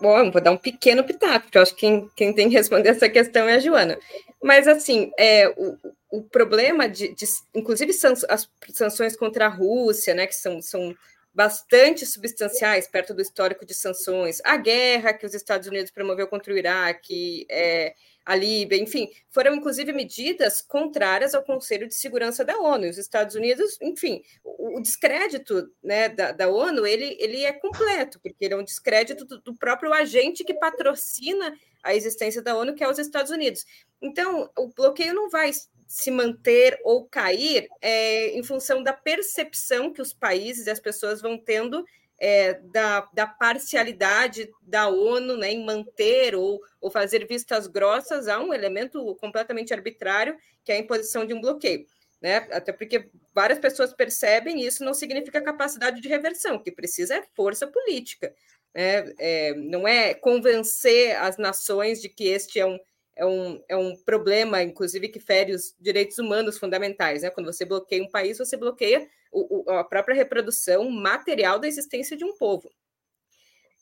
Bom, 0.00 0.30
vou 0.30 0.40
dar 0.40 0.52
um 0.52 0.56
pequeno 0.56 1.04
pitaco, 1.04 1.46
porque 1.46 1.58
eu 1.58 1.62
acho 1.62 1.74
que 1.74 1.80
quem, 1.80 2.10
quem 2.16 2.32
tem 2.32 2.48
que 2.48 2.54
responder 2.54 2.90
essa 2.90 3.08
questão 3.08 3.48
é 3.48 3.54
a 3.54 3.58
Joana. 3.58 3.98
Mas, 4.42 4.68
assim, 4.68 5.10
é, 5.18 5.48
o, 5.56 5.76
o 6.10 6.22
problema 6.22 6.88
de, 6.88 7.12
de 7.14 7.26
inclusive, 7.54 7.92
as 8.28 8.48
sanções 8.72 9.16
contra 9.16 9.46
a 9.46 9.48
Rússia, 9.48 10.14
né, 10.14 10.26
que 10.26 10.34
são, 10.34 10.62
são 10.62 10.94
bastante 11.34 12.06
substanciais 12.06 12.88
perto 12.88 13.14
do 13.14 13.22
histórico 13.22 13.64
de 13.64 13.74
sanções, 13.74 14.40
a 14.44 14.56
guerra 14.56 15.12
que 15.12 15.26
os 15.26 15.34
Estados 15.34 15.68
Unidos 15.68 15.90
promoveu 15.90 16.26
contra 16.26 16.52
o 16.52 16.58
Iraque, 16.58 17.46
é, 17.48 17.94
a 18.28 18.36
Líbia, 18.36 18.76
enfim, 18.76 19.08
foram 19.30 19.54
inclusive 19.54 19.90
medidas 19.90 20.60
contrárias 20.60 21.34
ao 21.34 21.42
Conselho 21.42 21.88
de 21.88 21.94
Segurança 21.94 22.44
da 22.44 22.58
ONU. 22.58 22.86
Os 22.86 22.98
Estados 22.98 23.34
Unidos, 23.34 23.78
enfim, 23.80 24.22
o, 24.44 24.76
o 24.76 24.82
descrédito 24.82 25.72
né, 25.82 26.10
da, 26.10 26.32
da, 26.32 26.46
ONU 26.46 26.86
ele, 26.86 27.16
ele 27.18 27.42
é 27.42 27.54
completo, 27.54 28.20
porque 28.20 28.44
ele 28.44 28.52
é 28.52 28.56
um 28.58 28.62
descrédito 28.62 29.24
do, 29.24 29.40
do 29.40 29.54
próprio 29.54 29.94
agente 29.94 30.44
que 30.44 30.52
patrocina 30.52 31.56
a 31.82 31.94
existência 31.94 32.42
da 32.42 32.54
ONU, 32.54 32.74
que 32.74 32.84
é 32.84 32.90
os 32.90 32.98
Estados 32.98 33.32
Unidos. 33.32 33.64
Então, 34.02 34.50
o 34.58 34.68
bloqueio 34.68 35.14
não 35.14 35.30
vai 35.30 35.50
se 35.86 36.10
manter 36.10 36.78
ou 36.84 37.06
cair 37.06 37.66
é, 37.80 38.36
em 38.36 38.42
função 38.42 38.82
da 38.82 38.92
percepção 38.92 39.90
que 39.90 40.02
os 40.02 40.12
países 40.12 40.66
e 40.66 40.70
as 40.70 40.78
pessoas 40.78 41.22
vão 41.22 41.38
tendo 41.38 41.82
é, 42.18 42.54
da, 42.54 43.08
da, 43.12 43.26
parcialidade 43.26 44.50
da 44.62 44.88
ONU 44.88 45.36
né, 45.36 45.52
em 45.52 45.64
manter 45.64 46.34
ou, 46.34 46.60
ou 46.80 46.90
fazer 46.90 47.26
vistas 47.26 47.66
grossas 47.66 48.26
a 48.26 48.40
um 48.40 48.52
elemento 48.52 49.14
completamente 49.16 49.72
arbitrário, 49.72 50.36
que 50.64 50.72
é 50.72 50.76
a 50.76 50.78
imposição 50.78 51.24
de 51.24 51.32
um 51.32 51.40
bloqueio. 51.40 51.86
Né? 52.20 52.36
Até 52.50 52.72
porque 52.72 53.08
várias 53.32 53.60
pessoas 53.60 53.92
percebem 53.92 54.60
isso 54.60 54.84
não 54.84 54.92
significa 54.92 55.40
capacidade 55.40 56.00
de 56.00 56.08
reversão, 56.08 56.56
o 56.56 56.62
que 56.62 56.72
precisa 56.72 57.14
é 57.14 57.22
força 57.34 57.66
política. 57.66 58.34
Né? 58.74 59.12
É, 59.18 59.54
não 59.54 59.86
é 59.86 60.14
convencer 60.14 61.16
as 61.16 61.38
nações 61.38 62.02
de 62.02 62.08
que 62.08 62.24
este 62.24 62.58
é 62.58 62.66
um, 62.66 62.78
é 63.18 63.26
um, 63.26 63.62
é 63.68 63.76
um 63.76 63.96
problema, 63.96 64.62
inclusive, 64.62 65.08
que 65.08 65.18
fere 65.18 65.52
os 65.52 65.74
direitos 65.78 66.18
humanos 66.18 66.56
fundamentais. 66.56 67.22
Né? 67.22 67.30
Quando 67.30 67.52
você 67.52 67.64
bloqueia 67.64 68.02
um 68.02 68.10
país, 68.10 68.38
você 68.38 68.56
bloqueia 68.56 69.08
o, 69.32 69.64
o, 69.68 69.70
a 69.72 69.82
própria 69.82 70.14
reprodução 70.14 70.88
material 70.88 71.58
da 71.58 71.66
existência 71.66 72.16
de 72.16 72.24
um 72.24 72.36
povo. 72.36 72.70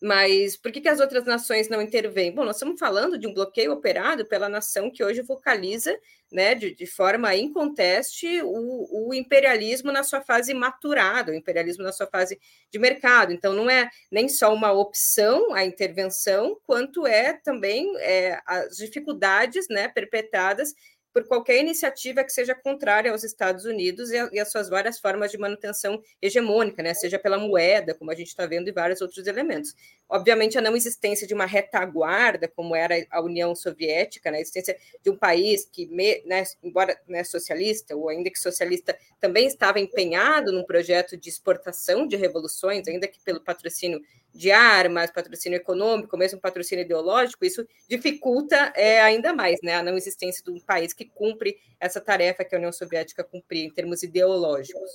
Mas 0.03 0.57
por 0.57 0.71
que, 0.71 0.81
que 0.81 0.89
as 0.89 1.01
outras 1.01 1.25
nações 1.25 1.69
não 1.69 1.81
intervêm? 1.81 2.31
Bom, 2.31 2.45
nós 2.45 2.57
estamos 2.57 2.79
falando 2.79 3.19
de 3.19 3.27
um 3.27 3.33
bloqueio 3.33 3.73
operado 3.73 4.27
pela 4.27 4.49
nação 4.49 4.91
que 4.91 5.03
hoje 5.03 5.23
vocaliza, 5.23 5.99
né, 6.31 6.55
de, 6.55 6.75
de 6.75 6.87
forma 6.87 7.35
inconteste, 7.35 8.43
o, 8.43 9.09
o 9.09 9.15
imperialismo 9.15 9.91
na 9.91 10.03
sua 10.03 10.21
fase 10.21 10.53
maturada, 10.53 11.33
o 11.33 11.35
imperialismo 11.35 11.83
na 11.83 11.93
sua 11.93 12.07
fase 12.07 12.39
de 12.71 12.79
mercado. 12.79 13.33
Então, 13.33 13.55
não 13.55 13.71
é 13.71 13.89
nem 14.11 14.29
só 14.29 14.53
uma 14.53 14.71
opção 14.71 15.55
a 15.55 15.65
intervenção, 15.65 16.61
quanto 16.67 17.07
é 17.07 17.33
também 17.33 17.91
é, 17.99 18.39
as 18.45 18.77
dificuldades 18.77 19.67
né, 19.71 19.89
perpetradas 19.89 20.75
por 21.17 21.27
qualquer 21.27 21.63
iniciativa 21.63 22.23
que 22.23 22.31
seja 22.31 22.55
contrária 22.55 23.11
aos 23.11 23.25
Estados 23.25 23.65
Unidos 23.65 24.11
e, 24.11 24.19
a, 24.19 24.29
e 24.35 24.39
as 24.39 24.53
suas 24.53 24.69
várias 24.69 25.01
formas 25.01 25.31
de 25.31 25.39
manutenção 25.39 25.99
hegemônica, 26.21 26.83
né? 26.83 26.93
seja 26.93 27.19
pela 27.19 27.39
moeda, 27.39 27.95
como 27.95 28.11
a 28.11 28.15
gente 28.15 28.27
está 28.27 28.45
vendo, 28.45 28.69
e 28.69 28.73
vários 28.73 29.01
outros 29.01 29.27
elementos. 29.27 29.75
Obviamente, 30.11 30.59
a 30.59 30.61
não 30.61 30.77
existência 30.77 31.27
de 31.27 31.33
uma 31.33 31.47
retaguarda, 31.47 32.47
como 32.47 32.77
era 32.77 33.03
a 33.11 33.23
União 33.23 33.55
Soviética, 33.55 34.31
né? 34.31 34.37
a 34.37 34.41
existência 34.43 34.77
de 35.03 35.09
um 35.09 35.17
país 35.17 35.65
que, 35.65 35.87
né, 36.27 36.45
embora 36.63 37.01
né, 37.09 37.25
socialista, 37.25 37.97
ou 37.97 38.11
ainda 38.11 38.29
que 38.29 38.39
socialista, 38.39 38.95
também 39.19 39.47
estava 39.47 39.81
empenhado 39.81 40.53
num 40.53 40.65
projeto 40.65 41.17
de 41.17 41.31
exportação 41.31 42.07
de 42.07 42.17
revoluções, 42.17 42.87
ainda 42.87 43.09
que 43.09 43.19
pelo 43.21 43.41
patrocínio 43.41 44.03
de 44.37 44.51
armas, 44.51 45.11
patrocínio 45.11 45.57
econômico, 45.57 46.17
mesmo 46.17 46.39
patrocínio 46.39 46.85
ideológico, 46.85 47.45
isso 47.45 47.67
dificulta 47.89 48.73
é, 48.77 49.01
ainda 49.01 49.33
mais 49.33 49.59
né, 49.63 49.75
a 49.75 49.83
não 49.83 49.97
existência 49.97 50.45
de 50.45 50.51
um 50.51 50.61
país 50.61 50.93
que 50.93 51.06
cumpre 51.07 51.57
essa 51.79 52.01
tarefa 52.01 52.45
que 52.45 52.55
a 52.55 52.59
União 52.59 52.73
Soviética 52.73 53.25
cumpria 53.25 53.65
em 53.65 53.71
termos 53.71 54.03
ideológicos. 54.03 54.91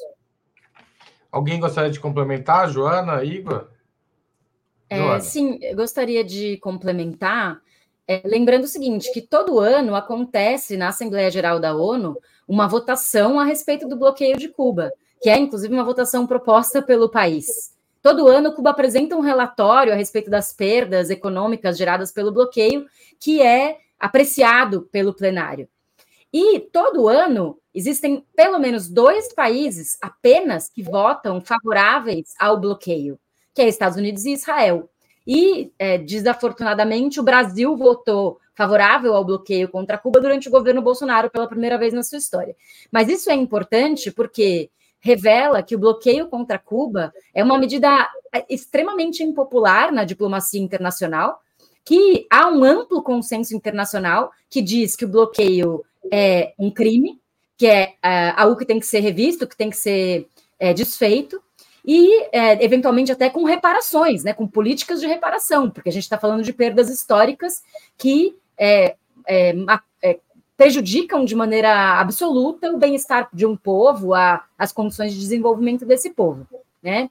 Alguém 1.31 1.59
gostaria 1.59 1.89
de 1.89 1.99
complementar, 1.99 2.69
Joana, 2.69 3.23
Igor? 3.23 3.69
É, 4.89 5.19
sim, 5.21 5.57
eu 5.61 5.75
gostaria 5.77 6.21
de 6.21 6.57
complementar, 6.57 7.61
é, 8.05 8.21
lembrando 8.25 8.65
o 8.65 8.67
seguinte, 8.67 9.11
que 9.13 9.21
todo 9.21 9.57
ano 9.57 9.95
acontece 9.95 10.75
na 10.75 10.89
Assembleia 10.89 11.31
Geral 11.31 11.61
da 11.61 11.73
ONU 11.73 12.17
uma 12.45 12.67
votação 12.67 13.39
a 13.39 13.45
respeito 13.45 13.87
do 13.87 13.95
bloqueio 13.95 14.37
de 14.37 14.49
Cuba, 14.49 14.91
que 15.21 15.29
é 15.29 15.37
inclusive 15.37 15.73
uma 15.73 15.85
votação 15.85 16.27
proposta 16.27 16.81
pelo 16.81 17.09
país. 17.09 17.73
Todo 18.01 18.27
ano, 18.27 18.51
Cuba 18.51 18.71
apresenta 18.71 19.15
um 19.15 19.21
relatório 19.21 19.93
a 19.93 19.95
respeito 19.95 20.29
das 20.29 20.51
perdas 20.51 21.09
econômicas 21.09 21.77
geradas 21.77 22.11
pelo 22.11 22.31
bloqueio, 22.31 22.85
que 23.17 23.41
é 23.41 23.77
apreciado 23.97 24.81
pelo 24.91 25.13
plenário. 25.13 25.69
E 26.33 26.59
todo 26.59 27.07
ano 27.07 27.57
existem 27.73 28.25
pelo 28.35 28.59
menos 28.59 28.89
dois 28.89 29.33
países 29.33 29.97
apenas 30.01 30.69
que 30.69 30.81
votam 30.81 31.41
favoráveis 31.41 32.33
ao 32.39 32.59
bloqueio, 32.59 33.19
que 33.53 33.61
é 33.61 33.67
Estados 33.67 33.97
Unidos 33.97 34.25
e 34.25 34.33
Israel. 34.33 34.89
E, 35.25 35.71
é, 35.77 35.97
desafortunadamente, 35.97 37.19
o 37.19 37.23
Brasil 37.23 37.75
votou 37.75 38.39
favorável 38.53 39.15
ao 39.15 39.25
bloqueio 39.25 39.69
contra 39.69 39.97
Cuba 39.97 40.19
durante 40.19 40.47
o 40.47 40.51
governo 40.51 40.81
Bolsonaro 40.81 41.29
pela 41.29 41.47
primeira 41.47 41.77
vez 41.77 41.93
na 41.93 42.03
sua 42.03 42.17
história. 42.17 42.55
Mas 42.91 43.07
isso 43.09 43.29
é 43.29 43.35
importante 43.35 44.11
porque 44.11 44.69
revela 44.99 45.63
que 45.63 45.75
o 45.75 45.79
bloqueio 45.79 46.27
contra 46.27 46.59
Cuba 46.59 47.11
é 47.33 47.43
uma 47.43 47.57
medida 47.57 48.09
extremamente 48.49 49.23
impopular 49.23 49.91
na 49.91 50.03
diplomacia 50.03 50.61
internacional, 50.61 51.39
que 51.83 52.27
há 52.29 52.47
um 52.47 52.63
amplo 52.63 53.01
consenso 53.01 53.55
internacional 53.55 54.31
que 54.49 54.61
diz 54.61 54.95
que 54.95 55.05
o 55.05 55.09
bloqueio 55.09 55.83
é 56.11 56.53
um 56.57 56.71
crime, 56.71 57.19
que 57.57 57.67
é, 57.67 57.93
é 58.01 58.33
algo 58.35 58.55
que 58.55 58.65
tem 58.65 58.79
que 58.79 58.85
ser 58.85 58.99
revisto, 58.99 59.47
que 59.47 59.55
tem 59.55 59.69
que 59.69 59.77
ser 59.77 60.27
é, 60.59 60.73
desfeito, 60.73 61.41
e 61.85 62.23
é, 62.31 62.63
eventualmente 62.63 63.11
até 63.11 63.29
com 63.29 63.43
reparações, 63.43 64.23
né, 64.23 64.33
com 64.33 64.47
políticas 64.47 64.99
de 64.99 65.07
reparação, 65.07 65.69
porque 65.69 65.89
a 65.89 65.91
gente 65.91 66.03
está 66.03 66.17
falando 66.17 66.43
de 66.43 66.53
perdas 66.53 66.89
históricas 66.89 67.61
que 67.97 68.35
é, 68.57 68.95
é, 69.27 69.55
é 70.03 70.19
prejudicam 70.55 71.25
de 71.25 71.35
maneira 71.35 71.99
absoluta 71.99 72.71
o 72.71 72.77
bem-estar 72.77 73.27
de 73.33 73.47
um 73.47 73.57
povo, 73.57 74.13
a, 74.13 74.43
as 74.57 74.71
condições 74.71 75.11
de 75.11 75.19
desenvolvimento 75.19 75.85
desse 75.85 76.11
povo, 76.11 76.45
né? 76.83 77.09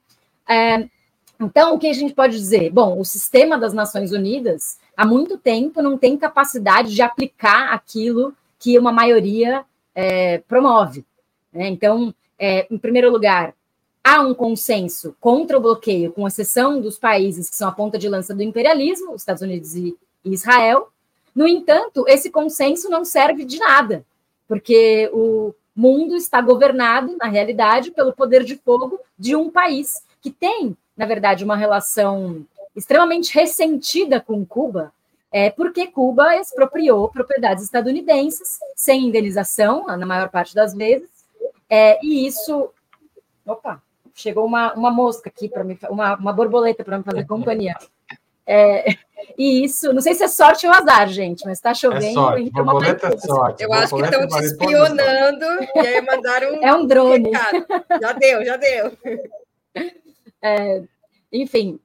Então, 1.40 1.74
o 1.74 1.78
que 1.78 1.88
a 1.88 1.92
gente 1.92 2.12
pode 2.12 2.36
dizer? 2.36 2.70
Bom, 2.70 3.00
o 3.00 3.04
sistema 3.04 3.56
das 3.56 3.72
Nações 3.72 4.12
Unidas 4.12 4.78
há 4.94 5.06
muito 5.06 5.38
tempo 5.38 5.80
não 5.80 5.96
tem 5.96 6.16
capacidade 6.16 6.94
de 6.94 7.00
aplicar 7.00 7.72
aquilo 7.72 8.34
que 8.60 8.78
uma 8.78 8.92
maioria 8.92 9.64
é, 9.94 10.38
promove. 10.38 11.04
Né? 11.52 11.66
Então, 11.68 12.14
é, 12.38 12.68
em 12.70 12.78
primeiro 12.78 13.10
lugar, 13.10 13.54
há 14.04 14.20
um 14.20 14.34
consenso 14.34 15.16
contra 15.18 15.56
o 15.56 15.60
bloqueio, 15.60 16.12
com 16.12 16.28
exceção 16.28 16.80
dos 16.80 16.98
países 16.98 17.50
que 17.50 17.56
são 17.56 17.68
a 17.68 17.72
ponta 17.72 17.98
de 17.98 18.08
lança 18.08 18.32
do 18.34 18.42
imperialismo, 18.42 19.12
os 19.12 19.22
Estados 19.22 19.42
Unidos 19.42 19.74
e 19.74 19.96
Israel, 20.24 20.92
no 21.34 21.48
entanto, 21.48 22.04
esse 22.06 22.30
consenso 22.30 22.88
não 22.88 23.04
serve 23.04 23.44
de 23.44 23.58
nada, 23.58 24.04
porque 24.46 25.10
o 25.12 25.54
mundo 25.74 26.16
está 26.16 26.40
governado, 26.40 27.16
na 27.16 27.26
realidade, 27.26 27.90
pelo 27.90 28.12
poder 28.12 28.44
de 28.44 28.56
fogo 28.56 29.00
de 29.18 29.34
um 29.36 29.50
país 29.50 30.02
que 30.20 30.30
tem, 30.30 30.76
na 30.96 31.06
verdade, 31.06 31.44
uma 31.44 31.56
relação 31.56 32.44
extremamente 32.74 33.32
ressentida 33.32 34.20
com 34.20 34.44
Cuba, 34.44 34.92
é 35.32 35.50
porque 35.50 35.86
Cuba 35.86 36.36
expropriou 36.36 37.08
propriedades 37.08 37.64
estadunidenses 37.64 38.58
sem 38.74 39.06
indenização, 39.06 39.86
na 39.86 40.04
maior 40.04 40.28
parte 40.28 40.54
das 40.54 40.74
vezes, 40.74 41.08
é, 41.68 42.04
e 42.04 42.26
isso. 42.26 42.70
Opa, 43.46 43.80
chegou 44.14 44.44
uma, 44.44 44.74
uma 44.74 44.90
mosca 44.90 45.28
aqui 45.28 45.48
para 45.48 45.62
me 45.62 45.78
uma, 45.88 46.16
uma 46.16 46.32
borboleta 46.32 46.84
para 46.84 46.98
me 46.98 47.04
fazer 47.04 47.26
companhia. 47.26 47.76
É, 48.44 48.96
e 49.38 49.64
isso, 49.64 49.92
não 49.92 50.00
sei 50.00 50.14
se 50.14 50.24
é 50.24 50.28
sorte 50.28 50.66
ou 50.66 50.72
azar, 50.72 51.08
gente, 51.08 51.44
mas 51.44 51.58
está 51.58 51.72
chovendo. 51.72 52.06
É 52.06 52.12
sorte, 52.12 52.50
borboleta 52.50 53.06
é 53.06 53.18
sorte. 53.18 53.62
Eu 53.62 53.72
acho 53.72 53.94
que 53.94 54.02
estão 54.02 54.26
te 54.26 54.44
espionando 54.44 55.46
e 55.76 55.78
aí 55.78 56.00
mandaram 56.00 56.54
um. 56.54 56.62
É 56.66 56.74
um 56.74 56.86
drone. 56.86 57.30
Recado. 57.30 57.66
Já 58.00 58.12
deu, 58.12 58.44
já 58.44 58.56
deu. 58.56 58.92
É, 60.42 60.82
enfim, 61.32 61.78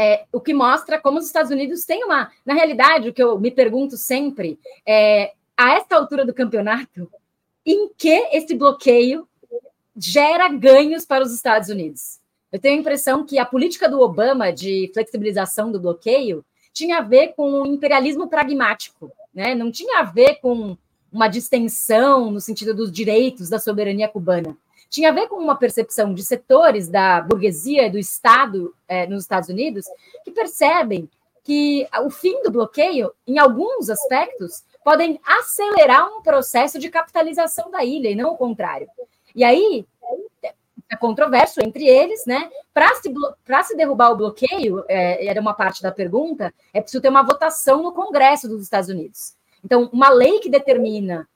é, 0.00 0.24
o 0.32 0.40
que 0.40 0.54
mostra 0.54 0.98
como 0.98 1.18
os 1.18 1.26
Estados 1.26 1.50
Unidos 1.50 1.84
têm 1.84 2.02
uma. 2.02 2.30
Na 2.46 2.54
realidade, 2.54 3.10
o 3.10 3.12
que 3.12 3.22
eu 3.22 3.38
me 3.38 3.50
pergunto 3.50 3.98
sempre 3.98 4.58
é: 4.86 5.34
a 5.54 5.74
esta 5.74 5.94
altura 5.94 6.24
do 6.24 6.32
campeonato, 6.32 7.06
em 7.66 7.90
que 7.98 8.28
esse 8.32 8.54
bloqueio 8.54 9.28
gera 9.94 10.48
ganhos 10.48 11.04
para 11.04 11.22
os 11.22 11.34
Estados 11.34 11.68
Unidos? 11.68 12.18
Eu 12.50 12.58
tenho 12.58 12.78
a 12.78 12.80
impressão 12.80 13.26
que 13.26 13.38
a 13.38 13.44
política 13.44 13.90
do 13.90 14.00
Obama 14.00 14.50
de 14.50 14.90
flexibilização 14.94 15.70
do 15.70 15.78
bloqueio 15.78 16.42
tinha 16.72 16.98
a 16.98 17.02
ver 17.02 17.34
com 17.34 17.60
o 17.60 17.66
imperialismo 17.66 18.26
pragmático, 18.26 19.12
né? 19.34 19.54
não 19.54 19.70
tinha 19.70 19.98
a 19.98 20.02
ver 20.02 20.36
com 20.36 20.78
uma 21.12 21.28
distensão 21.28 22.30
no 22.30 22.40
sentido 22.40 22.72
dos 22.72 22.90
direitos 22.90 23.50
da 23.50 23.58
soberania 23.58 24.08
cubana. 24.08 24.56
Tinha 24.90 25.10
a 25.10 25.14
ver 25.14 25.28
com 25.28 25.36
uma 25.36 25.56
percepção 25.56 26.12
de 26.12 26.24
setores 26.24 26.88
da 26.88 27.20
burguesia 27.22 27.86
e 27.86 27.90
do 27.90 27.98
Estado 27.98 28.74
é, 28.88 29.06
nos 29.06 29.22
Estados 29.22 29.48
Unidos 29.48 29.86
que 30.24 30.32
percebem 30.32 31.08
que 31.42 31.88
o 32.04 32.10
fim 32.10 32.42
do 32.42 32.50
bloqueio, 32.50 33.12
em 33.26 33.38
alguns 33.38 33.88
aspectos, 33.88 34.64
podem 34.84 35.20
acelerar 35.24 36.08
um 36.08 36.22
processo 36.22 36.78
de 36.78 36.90
capitalização 36.90 37.70
da 37.70 37.84
ilha 37.84 38.10
e 38.10 38.14
não 38.14 38.32
o 38.32 38.36
contrário. 38.36 38.88
E 39.34 39.44
aí, 39.44 39.86
é 40.90 40.96
controverso 40.96 41.60
entre 41.62 41.86
eles, 41.86 42.26
né? 42.26 42.50
Para 42.74 42.94
se, 42.96 43.12
se 43.64 43.76
derrubar 43.76 44.10
o 44.10 44.16
bloqueio, 44.16 44.84
é, 44.88 45.24
era 45.26 45.40
uma 45.40 45.54
parte 45.54 45.82
da 45.82 45.92
pergunta, 45.92 46.52
é 46.74 46.80
preciso 46.80 47.00
ter 47.00 47.08
uma 47.08 47.22
votação 47.22 47.82
no 47.82 47.92
Congresso 47.92 48.48
dos 48.48 48.62
Estados 48.62 48.88
Unidos. 48.88 49.34
Então, 49.64 49.88
uma 49.92 50.08
lei 50.08 50.40
que 50.40 50.50
determina 50.50 51.28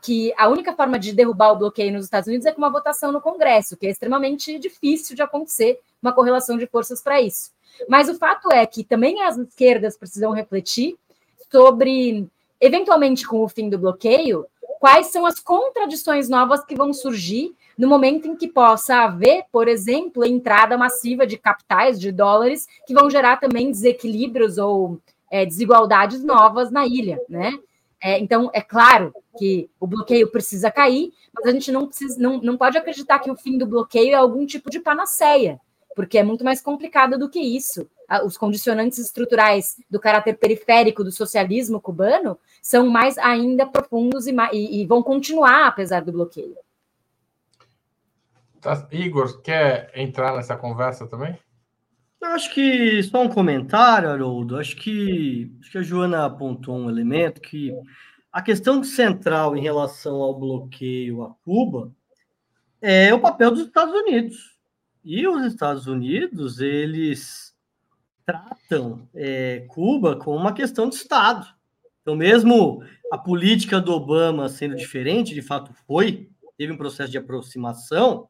que 0.00 0.32
a 0.36 0.48
única 0.48 0.72
forma 0.72 0.98
de 0.98 1.12
derrubar 1.12 1.52
o 1.52 1.56
bloqueio 1.56 1.92
nos 1.92 2.04
Estados 2.04 2.28
Unidos 2.28 2.46
é 2.46 2.52
com 2.52 2.58
uma 2.58 2.70
votação 2.70 3.12
no 3.12 3.20
Congresso, 3.20 3.76
que 3.76 3.86
é 3.86 3.90
extremamente 3.90 4.58
difícil 4.58 5.14
de 5.14 5.22
acontecer 5.22 5.80
uma 6.02 6.12
correlação 6.12 6.56
de 6.56 6.66
forças 6.66 7.02
para 7.02 7.20
isso. 7.20 7.52
Mas 7.88 8.08
o 8.08 8.14
fato 8.14 8.50
é 8.52 8.64
que 8.66 8.82
também 8.82 9.22
as 9.22 9.36
esquerdas 9.36 9.96
precisam 9.96 10.32
refletir 10.32 10.96
sobre, 11.50 12.26
eventualmente 12.60 13.26
com 13.26 13.42
o 13.42 13.48
fim 13.48 13.68
do 13.68 13.78
bloqueio, 13.78 14.46
quais 14.78 15.08
são 15.08 15.26
as 15.26 15.38
contradições 15.38 16.28
novas 16.28 16.64
que 16.64 16.74
vão 16.74 16.92
surgir 16.92 17.54
no 17.76 17.88
momento 17.88 18.28
em 18.28 18.36
que 18.36 18.48
possa 18.48 19.04
haver, 19.04 19.44
por 19.52 19.68
exemplo, 19.68 20.24
entrada 20.24 20.76
massiva 20.76 21.26
de 21.26 21.36
capitais, 21.36 22.00
de 22.00 22.10
dólares, 22.10 22.66
que 22.86 22.94
vão 22.94 23.10
gerar 23.10 23.38
também 23.38 23.70
desequilíbrios 23.70 24.58
ou 24.58 24.98
é, 25.30 25.44
desigualdades 25.44 26.24
novas 26.24 26.70
na 26.70 26.86
ilha, 26.86 27.18
né? 27.28 27.58
É, 28.02 28.18
então, 28.18 28.50
é 28.54 28.62
claro 28.62 29.12
que 29.38 29.70
o 29.78 29.86
bloqueio 29.86 30.30
precisa 30.30 30.70
cair, 30.70 31.12
mas 31.34 31.46
a 31.46 31.52
gente 31.52 31.70
não, 31.70 31.86
precisa, 31.86 32.18
não, 32.18 32.40
não 32.40 32.56
pode 32.56 32.78
acreditar 32.78 33.18
que 33.18 33.30
o 33.30 33.36
fim 33.36 33.58
do 33.58 33.66
bloqueio 33.66 34.12
é 34.12 34.14
algum 34.14 34.46
tipo 34.46 34.70
de 34.70 34.80
panaceia, 34.80 35.60
porque 35.94 36.16
é 36.16 36.22
muito 36.22 36.42
mais 36.42 36.62
complicado 36.62 37.18
do 37.18 37.28
que 37.28 37.40
isso. 37.40 37.88
Os 38.24 38.36
condicionantes 38.36 38.98
estruturais 38.98 39.76
do 39.88 40.00
caráter 40.00 40.36
periférico 40.36 41.04
do 41.04 41.12
socialismo 41.12 41.80
cubano 41.80 42.38
são 42.60 42.88
mais 42.88 43.16
ainda 43.18 43.66
profundos 43.66 44.26
e, 44.26 44.34
e, 44.52 44.80
e 44.82 44.86
vão 44.86 45.02
continuar 45.02 45.68
apesar 45.68 46.02
do 46.02 46.10
bloqueio. 46.10 46.56
Tá, 48.60 48.86
Igor, 48.90 49.40
quer 49.42 49.90
entrar 49.94 50.34
nessa 50.34 50.56
conversa 50.56 51.06
também? 51.06 51.38
Eu 52.20 52.28
acho 52.28 52.52
que 52.52 53.02
só 53.02 53.22
um 53.22 53.28
comentário, 53.28 54.10
Haroldo. 54.10 54.58
Acho 54.58 54.76
que, 54.76 55.50
acho 55.60 55.70
que 55.70 55.78
a 55.78 55.82
Joana 55.82 56.26
apontou 56.26 56.76
um 56.76 56.90
elemento 56.90 57.40
que 57.40 57.72
a 58.30 58.42
questão 58.42 58.84
central 58.84 59.56
em 59.56 59.62
relação 59.62 60.16
ao 60.16 60.38
bloqueio 60.38 61.22
a 61.22 61.34
Cuba 61.44 61.92
é 62.80 63.12
o 63.12 63.20
papel 63.20 63.50
dos 63.50 63.66
Estados 63.66 63.94
Unidos. 63.94 64.58
E 65.02 65.26
os 65.26 65.44
Estados 65.44 65.86
Unidos, 65.86 66.60
eles 66.60 67.54
tratam 68.24 69.08
é, 69.14 69.64
Cuba 69.68 70.16
como 70.16 70.36
uma 70.36 70.52
questão 70.52 70.88
de 70.88 70.96
Estado. 70.96 71.46
Então, 72.02 72.14
mesmo 72.14 72.82
a 73.10 73.18
política 73.18 73.80
do 73.80 73.92
Obama 73.92 74.48
sendo 74.48 74.76
diferente, 74.76 75.34
de 75.34 75.42
fato 75.42 75.72
foi, 75.86 76.28
teve 76.56 76.72
um 76.72 76.76
processo 76.76 77.10
de 77.10 77.18
aproximação, 77.18 78.28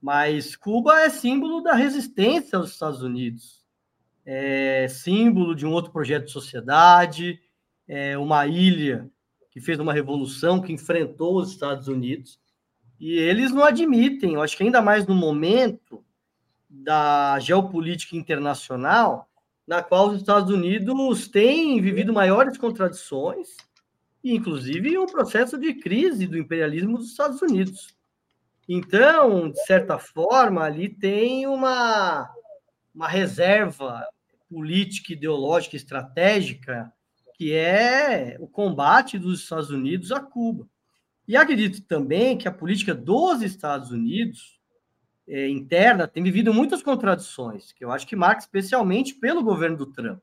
mas 0.00 0.54
Cuba 0.54 1.00
é 1.00 1.10
símbolo 1.10 1.60
da 1.60 1.74
resistência 1.74 2.58
aos 2.58 2.70
Estados 2.70 3.02
Unidos, 3.02 3.64
é 4.24 4.86
símbolo 4.88 5.54
de 5.54 5.64
um 5.66 5.72
outro 5.72 5.92
projeto 5.92 6.26
de 6.26 6.32
sociedade, 6.32 7.40
é 7.86 8.18
uma 8.18 8.46
ilha 8.46 9.08
que 9.50 9.60
fez 9.60 9.78
uma 9.78 9.92
revolução, 9.92 10.60
que 10.60 10.72
enfrentou 10.72 11.38
os 11.38 11.50
Estados 11.50 11.88
Unidos, 11.88 12.38
e 12.98 13.12
eles 13.18 13.52
não 13.52 13.64
admitem, 13.64 14.34
eu 14.34 14.42
acho 14.42 14.56
que 14.56 14.64
ainda 14.64 14.82
mais 14.82 15.06
no 15.06 15.14
momento 15.14 16.04
da 16.68 17.38
geopolítica 17.40 18.16
internacional, 18.16 19.30
na 19.66 19.82
qual 19.82 20.10
os 20.10 20.20
Estados 20.20 20.50
Unidos 20.50 21.28
têm 21.28 21.80
vivido 21.80 22.12
maiores 22.12 22.56
contradições, 22.56 23.56
inclusive 24.22 24.98
um 24.98 25.06
processo 25.06 25.58
de 25.58 25.74
crise 25.74 26.26
do 26.26 26.38
imperialismo 26.38 26.98
dos 26.98 27.10
Estados 27.10 27.40
Unidos. 27.42 27.95
Então, 28.68 29.50
de 29.50 29.64
certa 29.64 29.98
forma, 29.98 30.62
ali 30.62 30.88
tem 30.88 31.46
uma, 31.46 32.28
uma 32.94 33.08
reserva 33.08 34.04
política, 34.48 35.12
ideológica, 35.12 35.76
estratégica, 35.76 36.92
que 37.34 37.52
é 37.52 38.36
o 38.40 38.48
combate 38.48 39.18
dos 39.18 39.40
Estados 39.40 39.70
Unidos 39.70 40.10
a 40.10 40.20
Cuba. 40.20 40.66
E 41.28 41.36
acredito 41.36 41.82
também 41.82 42.38
que 42.38 42.48
a 42.48 42.52
política 42.52 42.94
dos 42.94 43.42
Estados 43.42 43.90
Unidos 43.90 44.60
é, 45.28 45.48
interna 45.48 46.06
tem 46.06 46.22
vivido 46.22 46.54
muitas 46.54 46.82
contradições, 46.82 47.72
que 47.72 47.84
eu 47.84 47.90
acho 47.90 48.06
que 48.06 48.16
marca 48.16 48.40
especialmente 48.40 49.14
pelo 49.14 49.42
governo 49.42 49.76
do 49.76 49.86
Trump. 49.86 50.22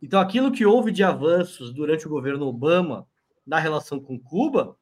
Então, 0.00 0.20
aquilo 0.20 0.50
que 0.50 0.66
houve 0.66 0.90
de 0.90 1.04
avanços 1.04 1.72
durante 1.72 2.06
o 2.06 2.10
governo 2.10 2.46
Obama 2.46 3.06
na 3.46 3.58
relação 3.58 4.00
com 4.00 4.18
Cuba 4.18 4.76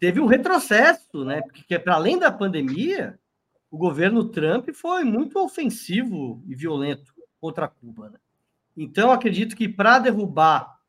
teve 0.00 0.18
um 0.18 0.26
retrocesso, 0.26 1.24
né? 1.24 1.42
Porque 1.42 1.78
para 1.78 1.94
além 1.94 2.18
da 2.18 2.32
pandemia, 2.32 3.18
o 3.70 3.76
governo 3.76 4.24
Trump 4.24 4.70
foi 4.74 5.04
muito 5.04 5.38
ofensivo 5.38 6.42
e 6.48 6.54
violento 6.54 7.12
contra 7.40 7.68
Cuba. 7.68 8.08
Né? 8.10 8.18
Então, 8.76 9.12
acredito 9.12 9.54
que 9.54 9.68
para 9.68 9.98
derrubar 9.98 10.80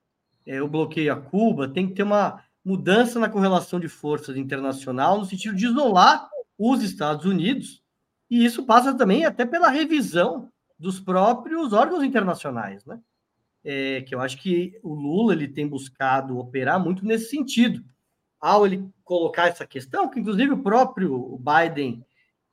é, 0.46 0.62
o 0.62 0.68
bloqueio 0.68 1.14
a 1.14 1.18
Cuba, 1.18 1.68
tem 1.68 1.88
que 1.88 1.94
ter 1.94 2.04
uma 2.04 2.44
mudança 2.64 3.20
na 3.20 3.30
correlação 3.30 3.80
de 3.80 3.88
forças 3.88 4.38
internacional, 4.38 5.20
no 5.20 5.26
sentido 5.26 5.56
de 5.56 5.66
isolar 5.66 6.30
os 6.58 6.82
Estados 6.82 7.26
Unidos, 7.26 7.84
e 8.30 8.46
isso 8.46 8.66
passa 8.66 8.96
também 8.96 9.26
até 9.26 9.46
pela 9.46 9.70
revisão 9.70 10.50
dos 10.80 11.00
próprios 11.00 11.74
órgãos 11.74 12.04
internacionais, 12.04 12.86
né? 12.86 13.00
É, 13.64 14.02
que 14.02 14.16
eu 14.16 14.20
acho 14.20 14.42
que 14.42 14.80
o 14.82 14.96
Lula 14.96 15.34
ele 15.34 15.48
tem 15.48 15.68
buscado 15.68 16.40
operar 16.40 16.80
muito 16.80 17.06
nesse 17.06 17.30
sentido 17.30 17.84
ao 18.42 18.66
ele 18.66 18.90
colocar 19.04 19.48
essa 19.48 19.68
questão, 19.68 20.10
que 20.10 20.20
inclusive 20.20 20.52
o 20.52 20.64
próprio 20.64 21.40
Biden 21.40 22.04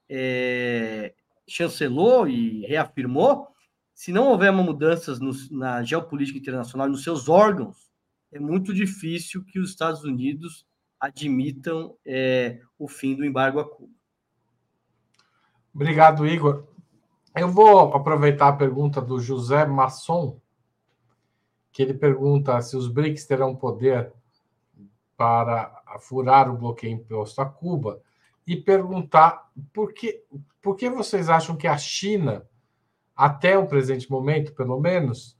é, 0.09 1.15
chancelou 1.49 2.29
e 2.29 2.67
reafirmou, 2.67 3.49
se 3.95 4.13
não 4.13 4.29
houver 4.29 4.53
uma 4.53 4.63
mudanças 4.63 5.19
no, 5.19 5.33
na 5.51 5.83
geopolítica 5.83 6.39
internacional, 6.39 6.89
nos 6.89 7.03
seus 7.03 7.29
órgãos, 7.29 7.91
é 8.31 8.39
muito 8.39 8.75
difícil 8.75 9.43
que 9.45 9.59
os 9.59 9.71
Estados 9.71 10.05
Unidos 10.05 10.67
admitam 11.01 11.97
é, 12.05 12.61
o 12.79 12.87
fim 12.87 13.17
do 13.17 13.25
embargo 13.25 13.59
a 13.59 13.69
Cuba. 13.69 13.93
Obrigado, 15.75 16.27
Igor. 16.27 16.65
Eu 17.35 17.49
vou 17.49 17.95
aproveitar 17.95 18.49
a 18.49 18.57
pergunta 18.57 19.01
do 19.01 19.21
José 19.21 19.65
Masson, 19.65 20.41
que 21.73 21.83
ele 21.83 21.95
pergunta 21.95 22.61
se 22.61 22.77
os 22.77 22.89
BRICS 22.89 23.27
terão 23.27 23.55
poder 23.55 24.13
para 25.17 25.78
furar 25.99 26.51
o 26.51 26.57
bloqueio 26.57 26.95
imposto 26.95 27.41
a 27.41 27.47
Cuba 27.47 28.01
e 28.47 28.57
perguntar 28.57 29.51
por 29.73 29.93
que, 29.93 30.23
por 30.63 30.77
que 30.77 30.89
vocês 30.89 31.29
acham 31.29 31.57
que 31.57 31.67
a 31.67 31.77
China, 31.77 32.47
até 33.15 33.59
o 33.59 33.67
presente 33.67 34.11
momento, 34.11 34.55
pelo 34.55 34.81
menos, 34.81 35.37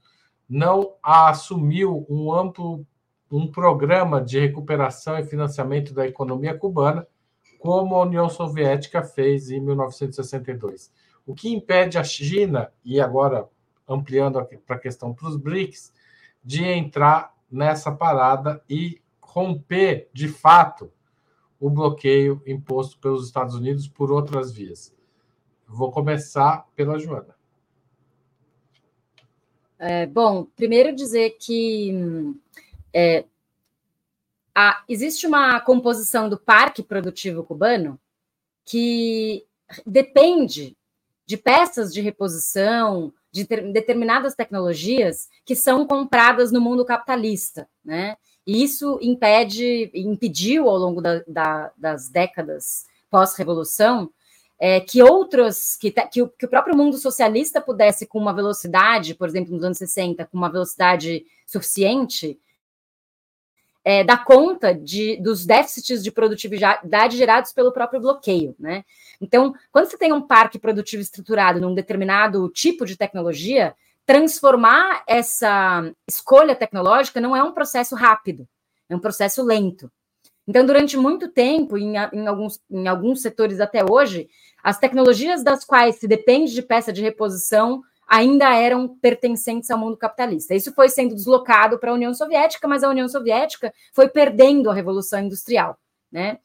não 0.47 0.95
assumiu 1.03 2.05
um 2.09 2.33
amplo 2.33 2.85
um 3.31 3.47
programa 3.47 4.21
de 4.21 4.39
recuperação 4.39 5.17
e 5.17 5.23
financiamento 5.23 5.93
da 5.93 6.07
economia 6.07 6.57
cubana, 6.57 7.05
como 7.59 7.95
a 7.95 8.01
União 8.01 8.27
Soviética 8.29 9.03
fez 9.03 9.51
em 9.51 9.59
1962. 9.59 10.91
O 11.25 11.35
que 11.35 11.53
impede 11.53 11.97
a 11.97 12.03
China, 12.03 12.71
e 12.83 12.99
agora 12.99 13.47
ampliando 13.87 14.43
para 14.65 14.75
a 14.75 14.79
questão 14.79 15.13
para 15.13 15.27
os 15.27 15.35
BRICS, 15.35 15.93
de 16.43 16.63
entrar 16.63 17.33
nessa 17.51 17.91
parada 17.91 18.63
e 18.69 19.01
romper, 19.29 20.09
de 20.11 20.27
fato, 20.27 20.91
o 21.59 21.69
bloqueio 21.69 22.41
imposto 22.47 22.97
pelos 22.99 23.27
Estados 23.27 23.53
Unidos 23.53 23.87
por 23.87 24.11
outras 24.11 24.51
vias. 24.51 24.95
Vou 25.67 25.91
começar 25.91 26.67
pela 26.75 26.97
Joana. 26.97 27.35
É, 29.77 30.05
bom, 30.07 30.45
primeiro 30.55 30.95
dizer 30.95 31.37
que 31.39 31.93
é, 32.93 33.25
a, 34.53 34.83
existe 34.89 35.27
uma 35.27 35.59
composição 35.61 36.27
do 36.27 36.37
parque 36.37 36.81
produtivo 36.81 37.43
cubano 37.43 37.99
que 38.65 39.45
depende 39.85 40.75
de 41.25 41.37
peças 41.37 41.93
de 41.93 42.01
reposição, 42.01 43.13
de 43.31 43.45
ter, 43.45 43.71
determinadas 43.71 44.33
tecnologias 44.33 45.29
que 45.45 45.55
são 45.55 45.85
compradas 45.85 46.51
no 46.51 46.59
mundo 46.59 46.83
capitalista, 46.83 47.69
né? 47.85 48.17
Isso 48.49 48.97
impede, 48.99 49.91
impediu 49.93 50.67
ao 50.67 50.77
longo 50.77 51.01
da, 51.01 51.21
da, 51.27 51.71
das 51.77 52.09
décadas 52.09 52.87
pós-revolução 53.07 54.09
é, 54.59 54.79
que 54.81 55.03
outros, 55.03 55.77
que, 55.77 55.91
que, 55.91 56.21
o, 56.23 56.27
que 56.27 56.45
o 56.47 56.49
próprio 56.49 56.75
mundo 56.75 56.97
socialista 56.97 57.61
pudesse, 57.61 58.07
com 58.07 58.17
uma 58.17 58.33
velocidade, 58.33 59.13
por 59.13 59.27
exemplo, 59.27 59.53
nos 59.53 59.63
anos 59.63 59.77
60, 59.77 60.25
com 60.25 60.35
uma 60.35 60.51
velocidade 60.51 61.23
suficiente, 61.45 62.39
é, 63.85 64.03
dar 64.03 64.25
conta 64.25 64.73
de, 64.73 65.15
dos 65.17 65.45
déficits 65.45 66.03
de 66.03 66.11
produtividade 66.11 67.15
gerados 67.15 67.53
pelo 67.53 67.71
próprio 67.71 68.01
bloqueio. 68.01 68.55
Né? 68.59 68.83
Então, 69.21 69.53
quando 69.71 69.85
você 69.85 69.97
tem 69.97 70.11
um 70.11 70.21
parque 70.21 70.57
produtivo 70.57 71.01
estruturado 71.01 71.61
num 71.61 71.75
determinado 71.75 72.49
tipo 72.49 72.83
de 72.83 72.97
tecnologia, 72.97 73.75
transformar 74.09 75.03
essa 75.07 75.87
escolha 76.09 76.55
tecnológica 76.55 77.21
não 77.21 77.35
é 77.35 77.43
um 77.43 77.51
processo 77.51 77.93
rápido, 77.93 78.47
é 78.89 78.95
um 78.95 78.99
processo 78.99 79.43
lento. 79.43 79.91
Então, 80.47 80.65
durante 80.65 80.97
muito 80.97 81.27
tempo, 81.27 81.77
em, 81.77 81.93
em, 82.11 82.25
alguns, 82.27 82.59
em 82.71 82.87
alguns 82.87 83.21
setores 83.21 83.59
até 83.59 83.85
hoje, 83.87 84.27
as 84.63 84.79
tecnologias 84.79 85.43
das 85.43 85.63
quais 85.63 85.97
se 85.97 86.07
depende 86.07 86.55
de 86.55 86.63
peça 86.63 86.91
de 86.91 87.03
reposição 87.03 87.83
ainda 88.07 88.51
eram 88.55 88.87
pertencentes 88.87 89.69
ao 89.69 89.77
mundo 89.77 89.95
capitalista. 89.95 90.55
Isso 90.55 90.73
foi 90.73 90.89
sendo 90.89 91.13
deslocado 91.13 91.77
para 91.77 91.91
a 91.91 91.93
União 91.93 92.11
Soviética, 92.11 92.67
mas 92.67 92.83
a 92.83 92.89
União 92.89 93.07
Soviética 93.07 93.71
foi 93.93 94.09
perdendo 94.09 94.71
a 94.71 94.73
revolução 94.73 95.19
industrial, 95.19 95.77
né? 96.11 96.39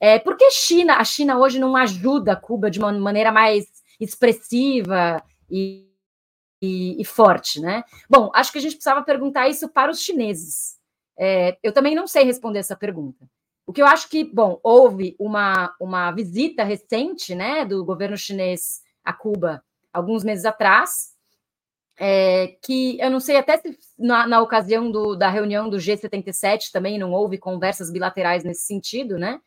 É, 0.00 0.18
por 0.18 0.36
que 0.36 0.50
China, 0.50 0.96
a 0.96 1.04
China 1.04 1.38
hoje 1.38 1.60
não 1.60 1.76
ajuda 1.76 2.34
Cuba 2.34 2.68
de 2.68 2.80
uma 2.80 2.90
maneira 2.90 3.30
mais 3.30 3.66
expressiva 4.00 5.22
e, 5.48 5.93
e, 6.64 7.00
e 7.00 7.04
forte, 7.04 7.60
né? 7.60 7.84
Bom, 8.08 8.30
acho 8.34 8.50
que 8.50 8.58
a 8.58 8.60
gente 8.60 8.74
precisava 8.74 9.02
perguntar 9.02 9.48
isso 9.48 9.68
para 9.68 9.90
os 9.90 10.00
chineses. 10.00 10.78
É, 11.18 11.56
eu 11.62 11.72
também 11.72 11.94
não 11.94 12.06
sei 12.06 12.24
responder 12.24 12.58
essa 12.58 12.76
pergunta. 12.76 13.28
O 13.66 13.72
que 13.72 13.80
eu 13.80 13.86
acho 13.86 14.08
que, 14.08 14.24
bom, 14.24 14.58
houve 14.62 15.16
uma, 15.18 15.74
uma 15.80 16.10
visita 16.10 16.64
recente, 16.64 17.34
né, 17.34 17.64
do 17.64 17.84
governo 17.84 18.16
chinês 18.16 18.82
a 19.04 19.12
Cuba 19.12 19.62
alguns 19.92 20.24
meses 20.24 20.44
atrás, 20.44 21.14
é, 21.96 22.56
que 22.60 22.98
eu 23.00 23.08
não 23.08 23.20
sei 23.20 23.36
até 23.36 23.56
se 23.58 23.78
na, 23.96 24.26
na 24.26 24.40
ocasião 24.40 24.90
do, 24.90 25.14
da 25.14 25.28
reunião 25.28 25.70
do 25.70 25.76
G77 25.76 26.72
também 26.72 26.98
não 26.98 27.12
houve 27.12 27.38
conversas 27.38 27.90
bilaterais 27.90 28.42
nesse 28.42 28.62
sentido, 28.62 29.16
né? 29.16 29.40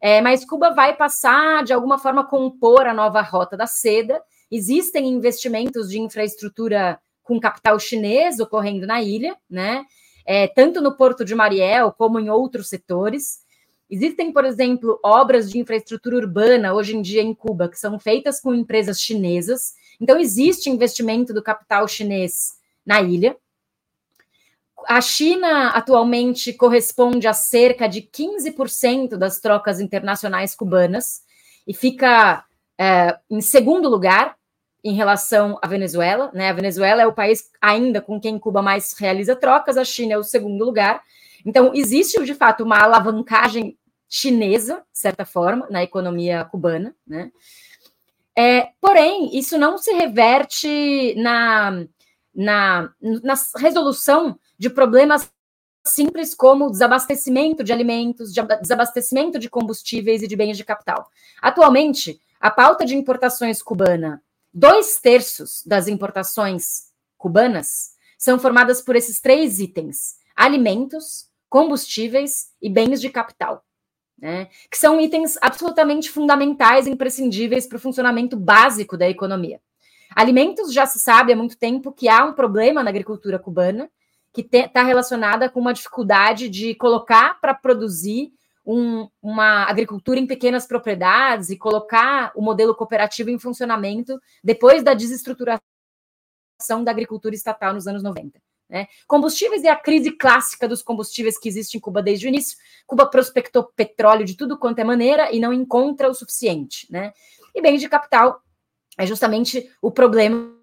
É, 0.00 0.20
mas 0.20 0.44
Cuba 0.44 0.70
vai 0.70 0.96
passar, 0.96 1.64
de 1.64 1.72
alguma 1.72 1.98
forma, 1.98 2.26
compor 2.26 2.86
a 2.86 2.94
nova 2.94 3.22
rota 3.22 3.56
da 3.56 3.66
seda. 3.66 4.22
Existem 4.50 5.08
investimentos 5.08 5.90
de 5.90 6.00
infraestrutura 6.00 6.98
com 7.22 7.40
capital 7.40 7.78
chinês 7.80 8.38
ocorrendo 8.38 8.86
na 8.86 9.02
ilha, 9.02 9.36
né? 9.48 9.84
É, 10.26 10.46
tanto 10.46 10.80
no 10.80 10.96
Porto 10.96 11.24
de 11.24 11.34
Mariel 11.34 11.92
como 11.92 12.18
em 12.18 12.30
outros 12.30 12.68
setores. 12.68 13.40
Existem, 13.90 14.32
por 14.32 14.44
exemplo, 14.44 14.98
obras 15.04 15.50
de 15.50 15.58
infraestrutura 15.58 16.16
urbana 16.16 16.72
hoje 16.72 16.96
em 16.96 17.02
dia 17.02 17.22
em 17.22 17.34
Cuba 17.34 17.68
que 17.68 17.78
são 17.78 17.98
feitas 17.98 18.40
com 18.40 18.54
empresas 18.54 19.00
chinesas. 19.00 19.74
Então, 20.00 20.18
existe 20.18 20.70
investimento 20.70 21.32
do 21.32 21.42
capital 21.42 21.86
chinês 21.86 22.54
na 22.84 23.02
ilha. 23.02 23.36
A 24.86 25.00
China 25.00 25.68
atualmente 25.68 26.52
corresponde 26.52 27.26
a 27.26 27.32
cerca 27.32 27.86
de 27.86 28.02
15% 28.02 29.16
das 29.16 29.40
trocas 29.40 29.80
internacionais 29.80 30.54
cubanas 30.54 31.22
e 31.66 31.72
fica 31.72 32.44
é, 32.78 33.16
em 33.30 33.40
segundo 33.40 33.88
lugar 33.88 34.36
em 34.84 34.94
relação 34.94 35.58
à 35.62 35.66
Venezuela. 35.66 36.30
Né? 36.34 36.50
A 36.50 36.52
Venezuela 36.52 37.02
é 37.02 37.06
o 37.06 37.12
país 37.12 37.50
ainda 37.60 38.00
com 38.00 38.20
quem 38.20 38.38
Cuba 38.38 38.60
mais 38.60 38.92
realiza 38.98 39.34
trocas, 39.34 39.76
a 39.76 39.84
China 39.84 40.14
é 40.14 40.18
o 40.18 40.22
segundo 40.22 40.62
lugar. 40.64 41.02
Então, 41.44 41.72
existe 41.74 42.22
de 42.24 42.34
fato 42.34 42.62
uma 42.62 42.82
alavancagem 42.82 43.78
chinesa, 44.08 44.84
de 44.92 44.98
certa 44.98 45.24
forma, 45.24 45.66
na 45.70 45.82
economia 45.82 46.44
cubana, 46.44 46.94
né? 47.06 47.32
É, 48.36 48.70
porém, 48.80 49.36
isso 49.38 49.56
não 49.56 49.78
se 49.78 49.92
reverte 49.92 51.14
na, 51.16 51.84
na, 52.34 52.90
na 53.00 53.34
resolução 53.56 54.38
de 54.58 54.68
problemas 54.68 55.30
simples 55.86 56.34
como 56.34 56.70
desabastecimento 56.70 57.62
de 57.62 57.72
alimentos, 57.72 58.32
de 58.32 58.42
desabastecimento 58.60 59.38
de 59.38 59.48
combustíveis 59.48 60.22
e 60.22 60.26
de 60.26 60.34
bens 60.34 60.56
de 60.56 60.64
capital. 60.64 61.08
Atualmente, 61.40 62.18
a 62.44 62.50
pauta 62.50 62.84
de 62.84 62.94
importações 62.94 63.62
cubana, 63.62 64.22
dois 64.52 65.00
terços 65.00 65.62
das 65.64 65.88
importações 65.88 66.90
cubanas 67.16 67.92
são 68.18 68.38
formadas 68.38 68.82
por 68.82 68.94
esses 68.94 69.18
três 69.18 69.60
itens: 69.60 70.16
alimentos, 70.36 71.30
combustíveis 71.48 72.48
e 72.60 72.68
bens 72.68 73.00
de 73.00 73.08
capital. 73.08 73.64
Né, 74.18 74.48
que 74.70 74.76
são 74.76 75.00
itens 75.00 75.38
absolutamente 75.40 76.10
fundamentais 76.10 76.86
e 76.86 76.90
imprescindíveis 76.90 77.66
para 77.66 77.76
o 77.76 77.80
funcionamento 77.80 78.36
básico 78.36 78.96
da 78.98 79.08
economia. 79.08 79.58
Alimentos 80.14 80.70
já 80.70 80.84
se 80.84 80.98
sabe 80.98 81.32
há 81.32 81.36
muito 81.36 81.56
tempo 81.56 81.92
que 81.92 82.10
há 82.10 82.26
um 82.26 82.34
problema 82.34 82.82
na 82.82 82.90
agricultura 82.90 83.38
cubana 83.38 83.90
que 84.34 84.42
está 84.42 84.82
relacionada 84.82 85.48
com 85.48 85.60
uma 85.60 85.72
dificuldade 85.72 86.50
de 86.50 86.74
colocar 86.74 87.40
para 87.40 87.54
produzir 87.54 88.34
um, 88.64 89.08
uma 89.20 89.64
agricultura 89.64 90.18
em 90.18 90.26
pequenas 90.26 90.66
propriedades 90.66 91.50
e 91.50 91.58
colocar 91.58 92.32
o 92.34 92.42
modelo 92.42 92.74
cooperativo 92.74 93.30
em 93.30 93.38
funcionamento 93.38 94.18
depois 94.42 94.82
da 94.82 94.94
desestruturação 94.94 95.62
da 96.82 96.90
agricultura 96.90 97.34
estatal 97.34 97.74
nos 97.74 97.86
anos 97.86 98.02
90. 98.02 98.40
Né? 98.68 98.86
Combustíveis 99.06 99.62
é 99.62 99.68
a 99.68 99.76
crise 99.76 100.10
clássica 100.12 100.66
dos 100.66 100.82
combustíveis 100.82 101.38
que 101.38 101.48
existe 101.48 101.76
em 101.76 101.80
Cuba 101.80 102.02
desde 102.02 102.26
o 102.26 102.28
início. 102.28 102.56
Cuba 102.86 103.06
prospectou 103.06 103.64
petróleo 103.76 104.24
de 104.24 104.36
tudo 104.36 104.58
quanto 104.58 104.78
é 104.78 104.84
maneira 104.84 105.30
e 105.30 105.38
não 105.38 105.52
encontra 105.52 106.08
o 106.08 106.14
suficiente. 106.14 106.90
Né? 106.90 107.12
E 107.54 107.60
bens 107.60 107.80
de 107.80 107.88
capital 107.88 108.42
é 108.96 109.06
justamente 109.06 109.70
o 109.82 109.90
problema. 109.90 110.54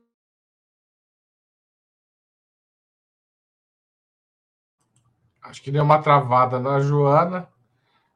Acho 5.43 5.61
que 5.61 5.71
deu 5.71 5.83
uma 5.83 6.01
travada 6.01 6.59
na 6.59 6.79
Joana. 6.79 7.47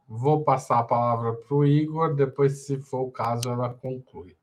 Vou 0.08 0.44
passar 0.44 0.80
a 0.80 0.84
palavra 0.84 1.34
para 1.34 1.56
o 1.56 1.66
Igor, 1.66 2.16
depois, 2.16 2.66
se 2.66 2.80
for 2.80 3.02
o 3.02 3.12
caso, 3.12 3.50
ela 3.50 3.74
conclui. 3.74 4.38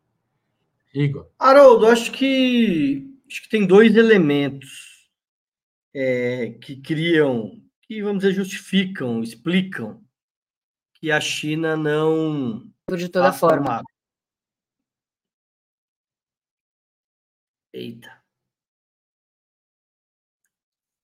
Igor. 0.92 1.30
Haroldo, 1.38 1.86
acho 1.86 2.10
que, 2.10 3.08
acho 3.28 3.42
que 3.42 3.48
tem 3.48 3.66
dois 3.66 3.94
elementos 3.94 5.08
é, 5.94 6.50
que 6.60 6.80
criam, 6.80 7.62
que 7.82 8.02
vamos 8.02 8.22
dizer, 8.22 8.34
justificam, 8.34 9.22
explicam 9.22 10.02
que 10.94 11.10
a 11.10 11.20
China 11.20 11.76
não. 11.76 12.68
De 12.90 13.08
toda 13.08 13.32
forma. 13.32 13.82
Eita. 17.72 18.20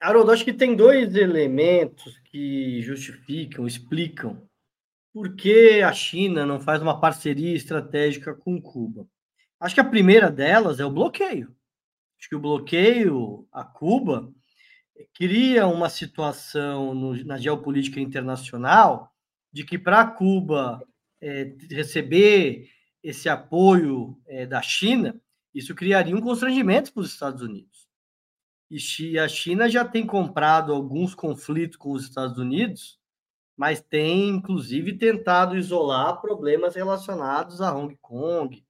Haroldo, 0.01 0.33
acho 0.33 0.44
que 0.44 0.53
tem 0.53 0.77
dois 0.77 1.14
elementos 1.14 2.18
que 2.18 2.83
justificam, 2.83 3.66
explicam 3.66 4.48
por 5.12 5.35
que 5.35 5.83
a 5.83 5.92
China 5.92 6.47
não 6.47 6.61
faz 6.61 6.83
uma 6.83 7.01
parceria 7.01 7.55
estratégica 7.55 8.35
com 8.35 8.61
Cuba. 8.61 9.07
Acho 9.59 9.75
que 9.75 9.81
a 9.81 9.85
primeira 9.85 10.31
delas 10.31 10.79
é 10.79 10.85
o 10.85 10.90
bloqueio. 10.90 11.55
Acho 12.18 12.29
que 12.29 12.37
o 12.37 12.40
bloqueio 12.40 13.47
a 13.53 13.64
Cuba 13.64 14.33
cria 15.14 15.66
uma 15.66 15.88
situação 15.88 16.94
no, 16.94 17.25
na 17.25 17.38
geopolítica 17.38 18.01
internacional 18.01 19.12
de 19.53 19.64
que 19.64 19.79
para 19.79 20.07
Cuba 20.07 20.85
é, 21.21 21.55
receber 21.71 22.68
esse 23.03 23.29
apoio 23.29 24.21
é, 24.27 24.47
da 24.47 24.61
China, 24.61 25.21
isso 25.55 25.75
criaria 25.75 26.16
um 26.16 26.21
constrangimento 26.21 26.92
para 26.92 27.01
os 27.01 27.12
Estados 27.12 27.42
Unidos. 27.42 27.88
E 28.71 29.18
a 29.18 29.27
China 29.27 29.68
já 29.68 29.85
tem 29.85 30.07
comprado 30.07 30.75
alguns 30.75 31.14
conflitos 31.14 31.79
com 31.79 31.92
os 31.92 32.05
Estados 32.05 32.38
Unidos, 32.38 32.98
mas 33.59 33.83
tem, 33.83 34.29
inclusive, 34.29 34.97
tentado 34.97 35.57
isolar 35.57 36.21
problemas 36.21 36.77
relacionados 36.77 37.61
a 37.61 37.75
Hong 37.75 37.99
Kong. 38.01 38.64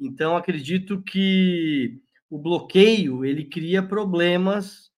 Então, 0.00 0.34
acredito 0.34 1.02
que 1.02 2.00
o 2.30 2.38
bloqueio 2.38 3.22
ele 3.22 3.44
cria 3.44 3.82
problemas 3.82 4.90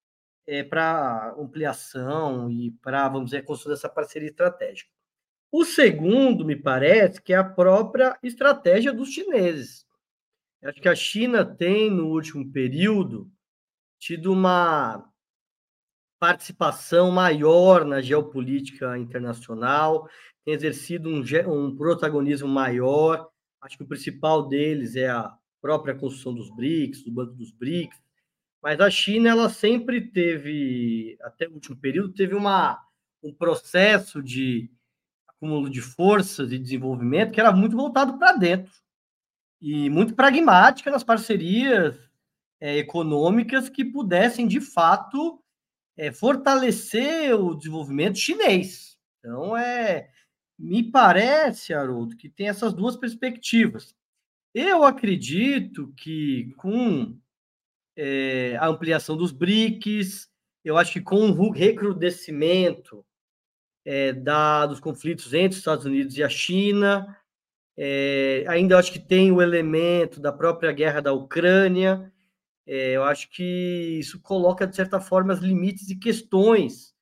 é, 0.47 0.63
para 0.63 1.35
ampliação 1.37 2.49
e 2.49 2.71
para, 2.81 3.09
vamos 3.09 3.31
dizer, 3.31 3.43
construir 3.43 3.73
essa 3.73 3.89
parceria 3.89 4.29
estratégica. 4.29 4.89
O 5.51 5.65
segundo, 5.65 6.45
me 6.45 6.55
parece, 6.55 7.21
que 7.21 7.33
é 7.33 7.35
a 7.35 7.43
própria 7.43 8.17
estratégia 8.23 8.93
dos 8.93 9.09
chineses. 9.09 9.85
Acho 10.63 10.81
que 10.81 10.87
a 10.87 10.95
China 10.95 11.43
tem, 11.43 11.91
no 11.91 12.07
último 12.07 12.49
período, 12.49 13.29
tido 13.99 14.31
uma 14.31 15.03
participação 16.23 17.11
maior 17.11 17.83
na 17.83 17.99
geopolítica 17.99 18.97
internacional, 18.97 20.07
tem 20.45 20.53
exercido 20.53 21.09
um, 21.09 21.21
um 21.51 21.75
protagonismo 21.75 22.47
maior. 22.47 23.27
Acho 23.61 23.75
que 23.75 23.83
o 23.83 23.87
principal 23.87 24.47
deles 24.47 24.95
é 24.95 25.09
a 25.09 25.35
própria 25.61 25.93
construção 25.93 26.33
dos 26.33 26.49
BRICS, 26.55 27.03
do 27.03 27.11
Banco 27.11 27.33
dos 27.33 27.51
BRICS, 27.51 28.01
mas 28.61 28.79
a 28.79 28.89
China 28.89 29.31
ela 29.31 29.49
sempre 29.49 29.99
teve, 29.99 31.17
até 31.23 31.45
o 31.45 31.55
último 31.55 31.75
período, 31.75 32.13
teve 32.13 32.33
uma, 32.33 32.79
um 33.21 33.33
processo 33.33 34.23
de 34.23 34.71
acúmulo 35.27 35.69
de 35.69 35.81
forças 35.81 36.53
e 36.53 36.57
desenvolvimento 36.57 37.33
que 37.33 37.41
era 37.41 37.51
muito 37.51 37.75
voltado 37.75 38.17
para 38.17 38.31
dentro 38.37 38.71
e 39.61 39.89
muito 39.89 40.15
pragmática 40.15 40.89
nas 40.89 41.03
parcerias 41.03 41.99
é, 42.61 42.77
econômicas 42.77 43.67
que 43.67 43.83
pudessem, 43.83 44.47
de 44.47 44.61
fato, 44.61 45.42
é, 45.97 46.11
fortalecer 46.11 47.35
o 47.35 47.55
desenvolvimento 47.55 48.17
chinês. 48.17 48.97
Então, 49.19 49.55
é, 49.55 50.09
me 50.57 50.83
parece, 50.83 51.73
Haroldo, 51.73 52.15
que 52.15 52.29
tem 52.29 52.49
essas 52.49 52.73
duas 52.73 52.95
perspectivas. 52.95 53.95
Eu 54.53 54.83
acredito 54.83 55.93
que 55.97 56.53
com 56.57 57.17
é, 57.97 58.55
a 58.59 58.67
ampliação 58.67 59.17
dos 59.17 59.31
BRICS, 59.31 60.29
eu 60.63 60.77
acho 60.77 60.93
que 60.93 61.01
com 61.01 61.29
o 61.31 61.51
recrudescimento 61.51 63.05
é, 63.85 64.13
da, 64.13 64.65
dos 64.65 64.79
conflitos 64.79 65.33
entre 65.33 65.49
os 65.51 65.57
Estados 65.57 65.85
Unidos 65.85 66.17
e 66.17 66.23
a 66.23 66.29
China. 66.29 67.17
É, 67.75 68.45
ainda 68.47 68.77
acho 68.77 68.93
que 68.93 68.99
tem 68.99 69.31
o 69.31 69.41
elemento 69.41 70.21
da 70.21 70.31
própria 70.31 70.71
guerra 70.71 71.01
da 71.01 71.11
Ucrânia. 71.11 72.12
É, 72.65 72.93
eu 72.93 73.03
acho 73.03 73.29
que 73.29 73.97
isso 73.99 74.21
coloca, 74.21 74.65
de 74.65 74.75
certa 74.75 74.99
forma, 74.99 75.33
as 75.33 75.39
limites 75.39 75.89
e 75.89 75.99
questões 75.99 76.93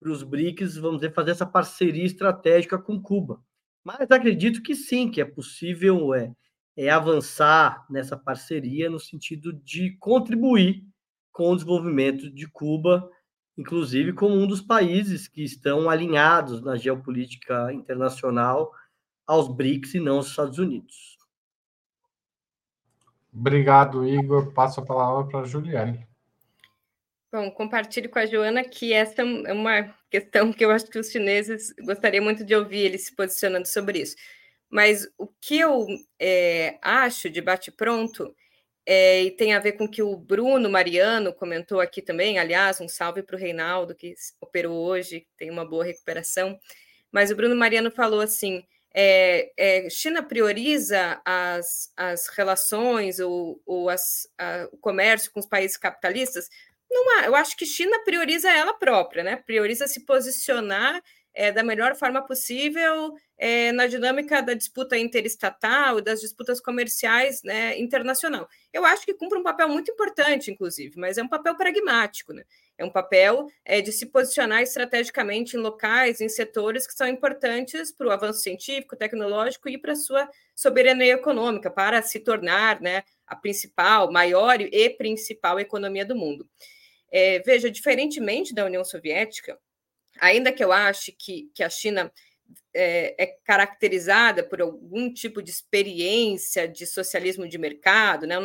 para 0.00 0.12
os 0.12 0.22
BRICS, 0.22 0.76
vamos 0.76 1.00
dizer, 1.00 1.12
fazer 1.12 1.32
essa 1.32 1.46
parceria 1.46 2.04
estratégica 2.04 2.78
com 2.78 3.00
Cuba. 3.00 3.42
Mas 3.84 4.10
acredito 4.10 4.62
que 4.62 4.74
sim, 4.74 5.10
que 5.10 5.20
é 5.20 5.24
possível 5.24 6.14
é, 6.14 6.32
é 6.76 6.88
avançar 6.90 7.84
nessa 7.90 8.16
parceria 8.16 8.88
no 8.88 9.00
sentido 9.00 9.52
de 9.52 9.96
contribuir 9.98 10.84
com 11.32 11.50
o 11.50 11.54
desenvolvimento 11.54 12.30
de 12.30 12.46
Cuba, 12.48 13.08
inclusive 13.56 14.12
como 14.12 14.36
um 14.36 14.46
dos 14.46 14.60
países 14.60 15.26
que 15.26 15.42
estão 15.42 15.90
alinhados 15.90 16.62
na 16.62 16.76
geopolítica 16.76 17.72
internacional 17.72 18.72
aos 19.26 19.48
BRICS 19.48 19.94
e 19.94 20.00
não 20.00 20.16
aos 20.16 20.28
Estados 20.28 20.58
Unidos. 20.58 21.17
Obrigado, 23.32 24.06
Igor. 24.06 24.52
Passo 24.52 24.80
a 24.80 24.84
palavra 24.84 25.24
para 25.28 25.40
a 25.40 25.44
Juliane. 25.44 26.06
Bom, 27.30 27.50
compartilho 27.50 28.08
com 28.08 28.18
a 28.18 28.26
Joana 28.26 28.64
que 28.64 28.92
essa 28.92 29.20
é 29.20 29.52
uma 29.52 29.94
questão 30.10 30.50
que 30.50 30.64
eu 30.64 30.70
acho 30.70 30.86
que 30.86 30.98
os 30.98 31.10
chineses 31.10 31.74
gostariam 31.84 32.24
muito 32.24 32.42
de 32.42 32.54
ouvir 32.54 32.86
eles 32.86 33.04
se 33.04 33.14
posicionando 33.14 33.68
sobre 33.68 34.00
isso. 34.00 34.16
Mas 34.70 35.06
o 35.18 35.26
que 35.26 35.58
eu 35.58 35.86
é, 36.18 36.78
acho 36.80 37.28
de 37.28 37.42
bate-pronto 37.42 38.34
é, 38.86 39.22
e 39.24 39.30
tem 39.30 39.52
a 39.52 39.58
ver 39.58 39.72
com 39.72 39.84
o 39.84 39.90
que 39.90 40.02
o 40.02 40.16
Bruno 40.16 40.70
Mariano 40.70 41.30
comentou 41.34 41.80
aqui 41.80 42.00
também. 42.00 42.38
Aliás, 42.38 42.80
um 42.80 42.88
salve 42.88 43.22
para 43.22 43.36
o 43.36 43.38
Reinaldo, 43.38 43.94
que 43.94 44.14
operou 44.40 44.74
hoje, 44.74 45.26
tem 45.36 45.50
uma 45.50 45.66
boa 45.66 45.84
recuperação. 45.84 46.58
Mas 47.12 47.30
o 47.30 47.36
Bruno 47.36 47.54
Mariano 47.54 47.90
falou 47.90 48.20
assim: 48.20 48.64
é, 48.94 49.52
é, 49.56 49.90
China 49.90 50.22
prioriza 50.22 51.20
as, 51.24 51.92
as 51.96 52.28
relações 52.28 53.20
ou, 53.20 53.60
ou 53.66 53.88
as, 53.88 54.28
a, 54.38 54.68
o 54.72 54.76
comércio 54.78 55.30
com 55.32 55.40
os 55.40 55.46
países 55.46 55.76
capitalistas? 55.76 56.48
Não 56.90 57.18
há, 57.18 57.26
eu 57.26 57.36
acho 57.36 57.56
que 57.56 57.66
China 57.66 58.02
prioriza 58.04 58.50
ela 58.50 58.72
própria, 58.74 59.22
né? 59.22 59.36
Prioriza 59.36 59.86
se 59.86 60.04
posicionar 60.06 61.02
é, 61.34 61.52
da 61.52 61.62
melhor 61.62 61.94
forma 61.94 62.20
possível 62.26 63.14
é, 63.36 63.70
na 63.72 63.86
dinâmica 63.86 64.42
da 64.42 64.54
disputa 64.54 64.98
interestatal 64.98 65.98
e 65.98 66.02
das 66.02 66.20
disputas 66.20 66.60
comerciais 66.60 67.42
né, 67.44 67.78
internacional. 67.78 68.48
Eu 68.72 68.84
acho 68.84 69.04
que 69.04 69.14
cumpre 69.14 69.38
um 69.38 69.42
papel 69.44 69.68
muito 69.68 69.92
importante, 69.92 70.50
inclusive, 70.50 70.98
mas 70.98 71.16
é 71.16 71.22
um 71.22 71.28
papel 71.28 71.54
pragmático, 71.56 72.32
né? 72.32 72.42
É 72.78 72.84
um 72.84 72.90
papel 72.90 73.48
é, 73.64 73.80
de 73.80 73.90
se 73.90 74.06
posicionar 74.06 74.62
estrategicamente 74.62 75.56
em 75.56 75.60
locais, 75.60 76.20
em 76.20 76.28
setores 76.28 76.86
que 76.86 76.94
são 76.94 77.08
importantes 77.08 77.90
para 77.90 78.06
o 78.06 78.10
avanço 78.12 78.40
científico, 78.40 78.96
tecnológico 78.96 79.68
e 79.68 79.76
para 79.76 79.94
a 79.94 79.96
sua 79.96 80.30
soberania 80.54 81.14
econômica, 81.14 81.68
para 81.68 82.00
se 82.02 82.20
tornar 82.20 82.80
né, 82.80 83.02
a 83.26 83.34
principal, 83.34 84.12
maior 84.12 84.60
e 84.60 84.90
principal 84.90 85.58
economia 85.58 86.04
do 86.04 86.14
mundo. 86.14 86.48
É, 87.10 87.40
veja, 87.40 87.68
diferentemente 87.68 88.54
da 88.54 88.64
União 88.64 88.84
Soviética, 88.84 89.58
ainda 90.20 90.52
que 90.52 90.62
eu 90.62 90.70
ache 90.70 91.10
que, 91.10 91.50
que 91.52 91.64
a 91.64 91.70
China 91.70 92.12
é, 92.74 93.22
é, 93.22 93.26
caracterizada 93.44 94.42
por 94.42 94.60
algum 94.60 95.12
tipo 95.12 95.42
de 95.42 95.50
experiência 95.50 96.68
de 96.68 96.86
socialismo 96.86 97.48
de 97.48 97.58
mercado, 97.58 98.26
né? 98.26 98.36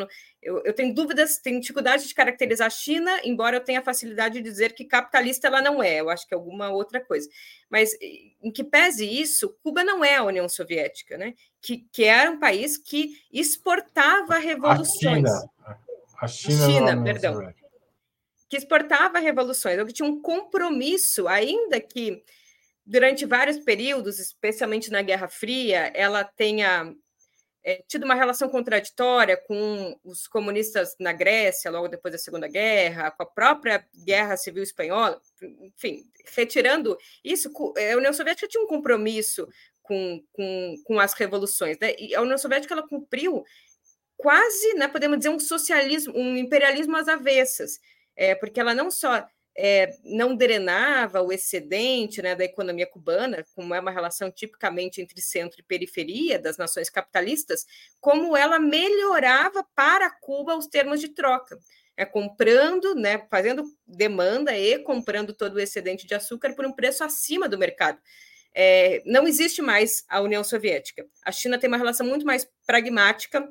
Eu, 0.41 0.61
eu, 0.65 0.73
tenho 0.73 0.93
dúvidas, 0.93 1.37
tenho 1.37 1.61
dificuldade 1.61 2.07
de 2.07 2.13
caracterizar 2.13 2.67
a 2.67 2.69
China, 2.69 3.11
embora 3.23 3.57
eu 3.57 3.63
tenha 3.63 3.81
facilidade 3.81 4.35
de 4.35 4.41
dizer 4.41 4.73
que 4.73 4.85
capitalista 4.85 5.47
ela 5.47 5.61
não 5.61 5.81
é, 5.81 6.01
eu 6.01 6.09
acho 6.09 6.27
que 6.27 6.33
é 6.33 6.37
alguma 6.37 6.69
outra 6.69 6.99
coisa. 6.99 7.29
Mas 7.69 7.91
em 8.41 8.51
que 8.51 8.63
pese 8.63 9.05
isso, 9.05 9.55
Cuba 9.61 9.83
não 9.83 10.03
é 10.03 10.15
a 10.15 10.23
União 10.23 10.49
Soviética, 10.49 11.17
né? 11.17 11.33
Que, 11.61 11.87
que 11.91 12.03
era 12.03 12.29
um 12.29 12.39
país 12.39 12.77
que 12.77 13.17
exportava 13.31 14.37
revoluções. 14.37 15.29
A 15.29 15.37
China, 15.37 15.79
a 16.21 16.27
China, 16.27 16.65
China 16.65 17.03
perdão. 17.03 17.33
Soviética 17.33 17.63
que 18.49 18.57
exportava 18.57 19.17
revoluções, 19.17 19.79
ou 19.79 19.85
que 19.87 19.93
tinha 19.93 20.07
um 20.07 20.21
compromisso, 20.21 21.27
ainda 21.27 21.79
que 21.81 22.23
durante 22.85 23.25
vários 23.25 23.57
períodos, 23.59 24.19
especialmente 24.19 24.91
na 24.91 25.01
Guerra 25.01 25.27
Fria, 25.27 25.91
ela 25.95 26.23
tenha 26.23 26.93
é, 27.63 27.81
tido 27.87 28.03
uma 28.03 28.13
relação 28.13 28.49
contraditória 28.49 29.37
com 29.37 29.97
os 30.03 30.27
comunistas 30.27 30.95
na 30.99 31.13
Grécia, 31.13 31.71
logo 31.71 31.87
depois 31.87 32.11
da 32.11 32.17
Segunda 32.17 32.47
Guerra, 32.47 33.11
com 33.11 33.23
a 33.23 33.25
própria 33.25 33.87
Guerra 34.05 34.35
Civil 34.35 34.63
Espanhola, 34.63 35.21
enfim, 35.61 36.03
retirando 36.35 36.97
isso, 37.23 37.49
a 37.77 37.97
União 37.97 38.11
Soviética 38.11 38.47
tinha 38.47 38.63
um 38.63 38.67
compromisso 38.67 39.47
com, 39.81 40.21
com, 40.33 40.75
com 40.83 40.99
as 40.99 41.13
revoluções, 41.13 41.77
né? 41.79 41.95
e 41.97 42.13
a 42.13 42.21
União 42.21 42.37
Soviética 42.37 42.73
ela 42.73 42.87
cumpriu 42.87 43.43
quase, 44.17 44.73
né, 44.75 44.87
podemos 44.87 45.17
dizer, 45.17 45.29
um 45.29 45.39
socialismo, 45.39 46.13
um 46.15 46.37
imperialismo 46.37 46.95
às 46.95 47.07
avessas, 47.07 47.79
é, 48.15 48.35
porque 48.35 48.59
ela 48.59 48.73
não 48.73 48.91
só 48.91 49.25
é, 49.55 49.95
não 50.03 50.35
drenava 50.35 51.21
o 51.21 51.31
excedente 51.31 52.21
né, 52.21 52.35
da 52.35 52.43
economia 52.43 52.87
cubana, 52.87 53.45
como 53.55 53.73
é 53.73 53.79
uma 53.79 53.91
relação 53.91 54.31
tipicamente 54.31 55.01
entre 55.01 55.21
centro 55.21 55.59
e 55.59 55.63
periferia 55.63 56.39
das 56.39 56.57
nações 56.57 56.89
capitalistas, 56.89 57.65
como 57.99 58.35
ela 58.35 58.59
melhorava 58.59 59.63
para 59.75 60.09
Cuba 60.09 60.55
os 60.55 60.67
termos 60.67 60.99
de 60.99 61.09
troca. 61.09 61.57
É, 61.95 62.05
comprando, 62.05 62.95
né, 62.95 63.23
fazendo 63.29 63.63
demanda 63.85 64.57
e 64.57 64.79
comprando 64.79 65.31
todo 65.31 65.55
o 65.55 65.59
excedente 65.59 66.07
de 66.07 66.15
açúcar 66.15 66.55
por 66.55 66.65
um 66.65 66.73
preço 66.73 67.03
acima 67.03 67.47
do 67.47 67.57
mercado. 67.57 67.99
É, 68.55 69.03
não 69.05 69.27
existe 69.27 69.61
mais 69.61 70.03
a 70.09 70.19
União 70.19 70.43
Soviética. 70.43 71.05
A 71.23 71.31
China 71.31 71.59
tem 71.59 71.67
uma 71.67 71.77
relação 71.77 72.05
muito 72.05 72.25
mais 72.25 72.47
pragmática 72.65 73.47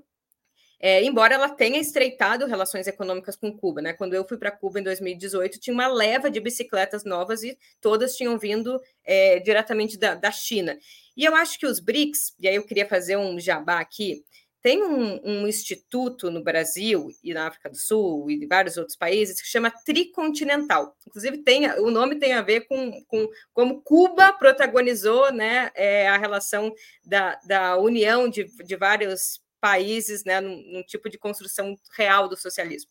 é, 0.84 1.04
embora 1.04 1.36
ela 1.36 1.48
tenha 1.48 1.78
estreitado 1.78 2.44
relações 2.44 2.88
econômicas 2.88 3.36
com 3.36 3.56
Cuba. 3.56 3.80
Né? 3.80 3.92
Quando 3.92 4.14
eu 4.14 4.26
fui 4.26 4.36
para 4.36 4.50
Cuba 4.50 4.80
em 4.80 4.82
2018, 4.82 5.60
tinha 5.60 5.72
uma 5.72 5.86
leva 5.86 6.28
de 6.28 6.40
bicicletas 6.40 7.04
novas 7.04 7.44
e 7.44 7.56
todas 7.80 8.16
tinham 8.16 8.36
vindo 8.36 8.80
é, 9.04 9.38
diretamente 9.38 9.96
da, 9.96 10.16
da, 10.16 10.32
China. 10.32 10.76
E 11.16 11.24
eu 11.24 11.36
acho 11.36 11.56
que 11.56 11.66
os 11.66 11.78
BRICS, 11.78 12.34
e 12.40 12.48
aí 12.48 12.56
eu 12.56 12.66
queria 12.66 12.88
fazer 12.88 13.16
um 13.16 13.38
jabá 13.38 13.78
aqui, 13.78 14.24
tem 14.60 14.82
um, 14.82 15.20
um 15.24 15.46
instituto 15.46 16.30
no 16.32 16.42
Brasil 16.42 17.08
e 17.22 17.32
na 17.32 17.46
África 17.46 17.70
do 17.70 17.76
Sul 17.76 18.28
e 18.28 18.44
em 18.44 18.48
vários 18.48 18.76
outros 18.76 18.96
países 18.96 19.40
que 19.40 19.46
chama 19.46 19.72
Tricontinental. 19.84 20.96
Inclusive, 21.06 21.38
tem, 21.38 21.70
o 21.80 21.90
nome 21.90 22.16
tem 22.16 22.32
a 22.32 22.42
ver 22.42 22.62
com, 22.62 23.04
com 23.06 23.28
como 23.52 23.82
Cuba 23.82 24.32
protagonizou 24.32 25.32
né, 25.32 25.70
é, 25.76 26.08
a 26.08 26.16
relação 26.16 26.72
da, 27.04 27.38
da 27.44 27.76
união 27.76 28.28
de, 28.28 28.44
de 28.64 28.76
vários 28.76 29.40
países, 29.62 30.24
né, 30.24 30.40
num, 30.40 30.60
num 30.72 30.82
tipo 30.82 31.08
de 31.08 31.16
construção 31.16 31.78
real 31.96 32.28
do 32.28 32.36
socialismo. 32.36 32.90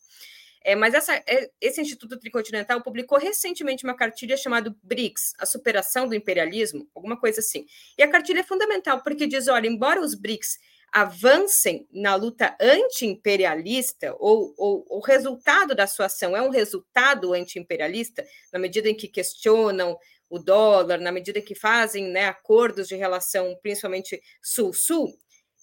É, 0.64 0.74
mas 0.74 0.94
essa, 0.94 1.14
é, 1.26 1.50
esse 1.60 1.80
Instituto 1.80 2.18
Tricontinental 2.18 2.80
publicou 2.82 3.18
recentemente 3.18 3.84
uma 3.84 3.94
cartilha 3.94 4.36
chamada 4.36 4.74
BRICS, 4.82 5.34
a 5.38 5.44
superação 5.44 6.08
do 6.08 6.14
imperialismo, 6.14 6.88
alguma 6.94 7.18
coisa 7.18 7.40
assim. 7.40 7.66
E 7.98 8.02
a 8.02 8.08
cartilha 8.08 8.40
é 8.40 8.44
fundamental 8.44 9.02
porque 9.02 9.26
diz: 9.26 9.48
olha, 9.48 9.66
embora 9.66 10.00
os 10.00 10.14
BRICS 10.14 10.58
avancem 10.92 11.86
na 11.92 12.14
luta 12.14 12.56
anti-imperialista, 12.60 14.14
ou, 14.18 14.54
ou 14.56 14.86
o 14.88 15.00
resultado 15.00 15.74
da 15.74 15.86
sua 15.86 16.06
ação 16.06 16.36
é 16.36 16.42
um 16.42 16.50
resultado 16.50 17.32
anti-imperialista, 17.32 18.24
na 18.52 18.58
medida 18.58 18.88
em 18.88 18.94
que 18.94 19.08
questionam 19.08 19.98
o 20.30 20.38
dólar, 20.38 20.98
na 20.98 21.10
medida 21.10 21.42
que 21.42 21.54
fazem 21.54 22.08
né, 22.08 22.26
acordos 22.26 22.88
de 22.88 22.94
relação, 22.94 23.58
principalmente 23.62 24.22
sul-sul, 24.40 25.12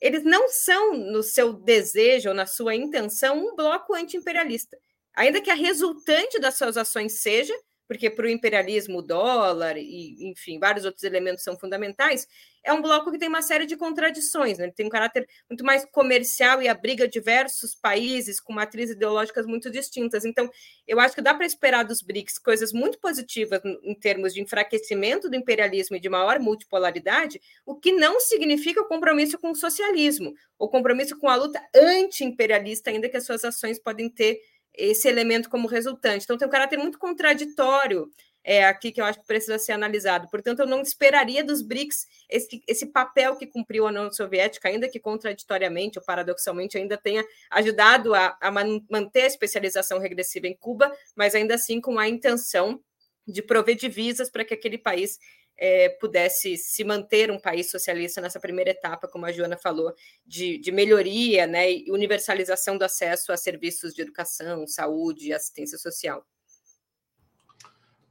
eles 0.02 0.24
não 0.24 0.48
são, 0.50 0.94
no 0.94 1.22
seu 1.24 1.54
desejo 1.54 2.30
ou 2.30 2.36
na 2.36 2.46
sua 2.46 2.76
intenção, 2.76 3.38
um 3.38 3.56
bloco 3.56 3.94
anti-imperialista. 3.94 4.78
Ainda 5.16 5.42
que 5.42 5.52
a 5.52 5.56
resultante 5.56 6.40
das 6.40 6.58
suas 6.58 6.78
ações 6.78 7.22
seja 7.22 7.54
porque 7.90 8.08
para 8.08 8.28
o 8.28 8.30
imperialismo 8.30 9.00
o 9.00 9.02
dólar 9.02 9.76
e, 9.76 10.30
enfim, 10.30 10.60
vários 10.60 10.86
outros 10.86 11.04
elementos 11.04 11.44
são 11.44 11.58
fundamentais, 11.58 12.28
é 12.64 12.72
um 12.72 12.84
bloco 12.84 13.12
que 13.12 13.18
tem 13.18 13.28
uma 13.28 13.42
série 13.42 13.66
de 13.66 13.76
contradições, 13.76 14.60
né? 14.60 14.66
Ele 14.66 14.72
tem 14.72 14.86
um 14.86 14.90
caráter 14.90 15.28
muito 15.50 15.66
mais 15.66 15.84
comercial 15.86 16.62
e 16.62 16.68
abriga 16.68 17.08
diversos 17.08 17.74
países 17.74 18.40
com 18.40 18.54
matrizes 18.54 18.96
ideológicas 18.96 19.48
muito 19.48 19.72
distintas. 19.72 20.24
Então, 20.24 20.48
eu 20.88 21.00
acho 21.00 21.16
que 21.16 21.22
dá 21.22 21.34
para 21.34 21.48
esperar 21.48 21.84
dos 21.84 22.04
BRICS 22.04 22.38
coisas 22.38 22.72
muito 22.72 23.00
positivas 23.00 23.60
em 23.66 23.96
termos 23.96 24.36
de 24.36 24.42
enfraquecimento 24.42 25.28
do 25.28 25.36
imperialismo 25.36 25.96
e 25.96 26.00
de 26.00 26.10
maior 26.10 26.40
multipolaridade, 26.40 27.42
o 27.66 27.76
que 27.76 27.92
não 27.92 28.20
significa 28.20 28.82
o 28.82 28.88
compromisso 28.88 29.40
com 29.40 29.50
o 29.50 29.56
socialismo, 29.56 30.36
ou 30.60 30.70
compromisso 30.70 31.18
com 31.18 31.28
a 31.28 31.36
luta 31.36 31.60
anti-imperialista, 31.74 32.92
ainda 32.92 33.10
que 33.10 33.18
as 33.18 33.26
suas 33.26 33.44
ações 33.44 33.80
podem 33.80 34.08
ter 34.08 34.40
esse 34.80 35.08
elemento 35.08 35.50
como 35.50 35.68
resultante. 35.68 36.24
Então, 36.24 36.38
tem 36.38 36.48
um 36.48 36.52
caráter 36.52 36.78
muito 36.78 36.98
contraditório 36.98 38.10
é, 38.44 38.66
aqui 38.66 38.92
que 38.92 39.02
eu 39.02 39.06
acho 39.06 39.20
que 39.20 39.28
precisa 39.28 39.60
ser 39.60 39.74
analisado. 39.74 40.28
Portanto, 40.30 40.60
eu 40.60 40.66
não 40.66 40.82
esperaria 40.82 41.44
dos 41.44 41.62
BRICS 41.62 42.08
esse, 42.30 42.64
esse 42.68 42.86
papel 42.88 43.36
que 43.36 43.46
cumpriu 43.46 43.86
a 43.86 43.90
União 43.90 44.12
Soviética, 44.12 44.70
ainda 44.70 44.88
que 44.88 45.00
contraditoriamente 45.00 46.00
ou 46.00 46.06
paradoxalmente 46.06 46.78
ainda 46.78 46.98
tenha 46.98 47.24
ajudado 47.52 48.14
a, 48.14 48.38
a 48.42 48.52
manter 48.90 49.24
a 49.24 49.28
especialização 49.28 50.00
regressiva 50.00 50.48
em 50.48 50.56
Cuba, 50.56 50.92
mas 51.16 51.36
ainda 51.36 51.56
assim 51.56 51.82
com 51.82 52.00
a 52.00 52.08
intenção 52.08 52.82
de 53.28 53.42
prover 53.42 53.76
divisas 53.76 54.30
para 54.30 54.44
que 54.44 54.54
aquele 54.54 54.78
país 54.78 55.20
é, 55.60 55.90
pudesse 55.90 56.56
se 56.56 56.86
manter 56.86 57.30
um 57.30 57.40
país 57.40 57.70
socialista 57.70 58.22
nessa 58.22 58.40
primeira 58.40 58.72
etapa, 58.72 59.10
como 59.10 59.26
a 59.26 59.32
Joana 59.32 59.58
falou, 59.58 59.94
de, 60.26 60.58
de 60.58 60.72
melhoria 60.72 61.46
né, 61.46 61.70
e 61.70 61.92
universalização 61.92 62.78
do 62.78 62.86
acesso 62.86 63.34
a 63.34 63.38
serviços 63.38 63.94
de 63.94 64.02
educação, 64.02 64.66
saúde 64.66 65.28
e 65.28 65.34
assistência 65.34 65.78
social. 65.78 66.26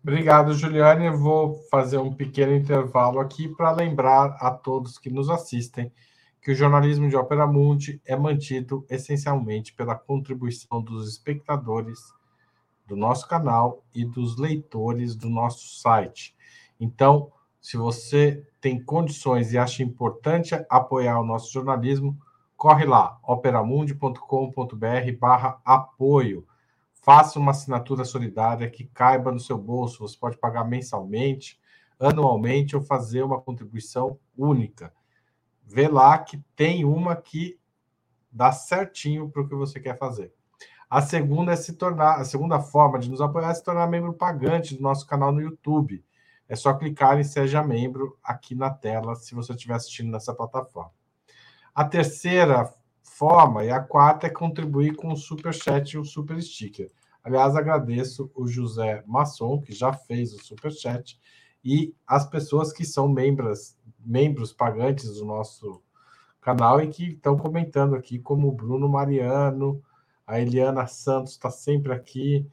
Obrigado, 0.02 0.52
Juliane. 0.52 1.06
Eu 1.06 1.18
vou 1.18 1.54
fazer 1.70 1.96
um 1.96 2.14
pequeno 2.14 2.54
intervalo 2.54 3.18
aqui 3.18 3.48
para 3.48 3.72
lembrar 3.72 4.36
a 4.40 4.50
todos 4.50 4.98
que 4.98 5.10
nos 5.10 5.30
assistem 5.30 5.90
que 6.40 6.52
o 6.52 6.54
jornalismo 6.54 7.08
de 7.08 7.16
Ópera 7.16 7.46
Mundi 7.46 8.00
é 8.04 8.14
mantido 8.14 8.86
essencialmente 8.88 9.72
pela 9.74 9.94
contribuição 9.94 10.80
dos 10.82 11.08
espectadores 11.08 11.98
do 12.86 12.96
nosso 12.96 13.26
canal 13.26 13.84
e 13.94 14.04
dos 14.04 14.38
leitores 14.38 15.14
do 15.14 15.28
nosso 15.28 15.80
site. 15.80 16.34
Então, 16.80 17.32
se 17.60 17.76
você 17.76 18.46
tem 18.60 18.82
condições 18.82 19.52
e 19.52 19.58
acha 19.58 19.82
importante 19.82 20.54
apoiar 20.68 21.20
o 21.20 21.24
nosso 21.24 21.52
jornalismo, 21.52 22.18
corre 22.56 22.84
lá, 22.84 23.18
operamundi.com.br 23.22 25.18
barra 25.18 25.60
apoio. 25.64 26.46
Faça 26.92 27.38
uma 27.38 27.52
assinatura 27.52 28.04
solidária 28.04 28.68
que 28.68 28.84
caiba 28.84 29.32
no 29.32 29.40
seu 29.40 29.56
bolso. 29.56 30.00
Você 30.00 30.16
pode 30.18 30.36
pagar 30.36 30.64
mensalmente, 30.64 31.58
anualmente 31.98 32.76
ou 32.76 32.82
fazer 32.82 33.22
uma 33.22 33.40
contribuição 33.40 34.18
única. 34.36 34.92
Vê 35.64 35.88
lá 35.88 36.18
que 36.18 36.42
tem 36.56 36.84
uma 36.84 37.14
que 37.14 37.58
dá 38.30 38.52
certinho 38.52 39.28
para 39.28 39.42
o 39.42 39.48
que 39.48 39.54
você 39.54 39.80
quer 39.80 39.96
fazer. 39.98 40.32
A 40.88 41.02
segunda 41.02 41.52
é 41.52 41.56
se 41.56 41.74
tornar, 41.74 42.16
a 42.16 42.24
segunda 42.24 42.60
forma 42.60 42.98
de 42.98 43.10
nos 43.10 43.20
apoiar 43.20 43.50
é 43.50 43.54
se 43.54 43.62
tornar 43.62 43.86
membro 43.86 44.14
pagante 44.14 44.74
do 44.74 44.82
nosso 44.82 45.06
canal 45.06 45.30
no 45.30 45.40
YouTube. 45.40 46.02
É 46.48 46.56
só 46.56 46.72
clicar 46.74 47.20
em 47.20 47.24
Seja 47.24 47.62
Membro 47.62 48.18
aqui 48.22 48.54
na 48.54 48.70
tela, 48.70 49.14
se 49.14 49.34
você 49.34 49.52
estiver 49.52 49.74
assistindo 49.74 50.10
nessa 50.10 50.34
plataforma. 50.34 50.92
A 51.74 51.84
terceira 51.84 52.72
forma 53.02 53.64
e 53.64 53.70
a 53.70 53.80
quarta 53.80 54.26
é 54.26 54.30
contribuir 54.30 54.96
com 54.96 55.12
o 55.12 55.16
Super 55.16 55.52
Chat 55.52 55.92
e 55.92 55.98
o 55.98 56.04
Super 56.04 56.42
Sticker. 56.42 56.90
Aliás, 57.22 57.54
agradeço 57.54 58.30
o 58.34 58.46
José 58.46 59.02
Masson, 59.06 59.60
que 59.60 59.72
já 59.72 59.92
fez 59.92 60.32
o 60.32 60.42
Super 60.42 60.72
Chat, 60.72 61.20
e 61.62 61.94
as 62.06 62.26
pessoas 62.26 62.72
que 62.72 62.84
são 62.84 63.08
membros, 63.08 63.76
membros 63.98 64.52
pagantes 64.52 65.14
do 65.14 65.24
nosso 65.24 65.82
canal 66.40 66.80
e 66.80 66.88
que 66.88 67.10
estão 67.10 67.36
comentando 67.36 67.94
aqui, 67.94 68.18
como 68.18 68.48
o 68.48 68.52
Bruno 68.52 68.88
Mariano, 68.88 69.82
a 70.26 70.40
Eliana 70.40 70.86
Santos 70.86 71.32
está 71.32 71.50
sempre 71.50 71.92
aqui. 71.92 72.46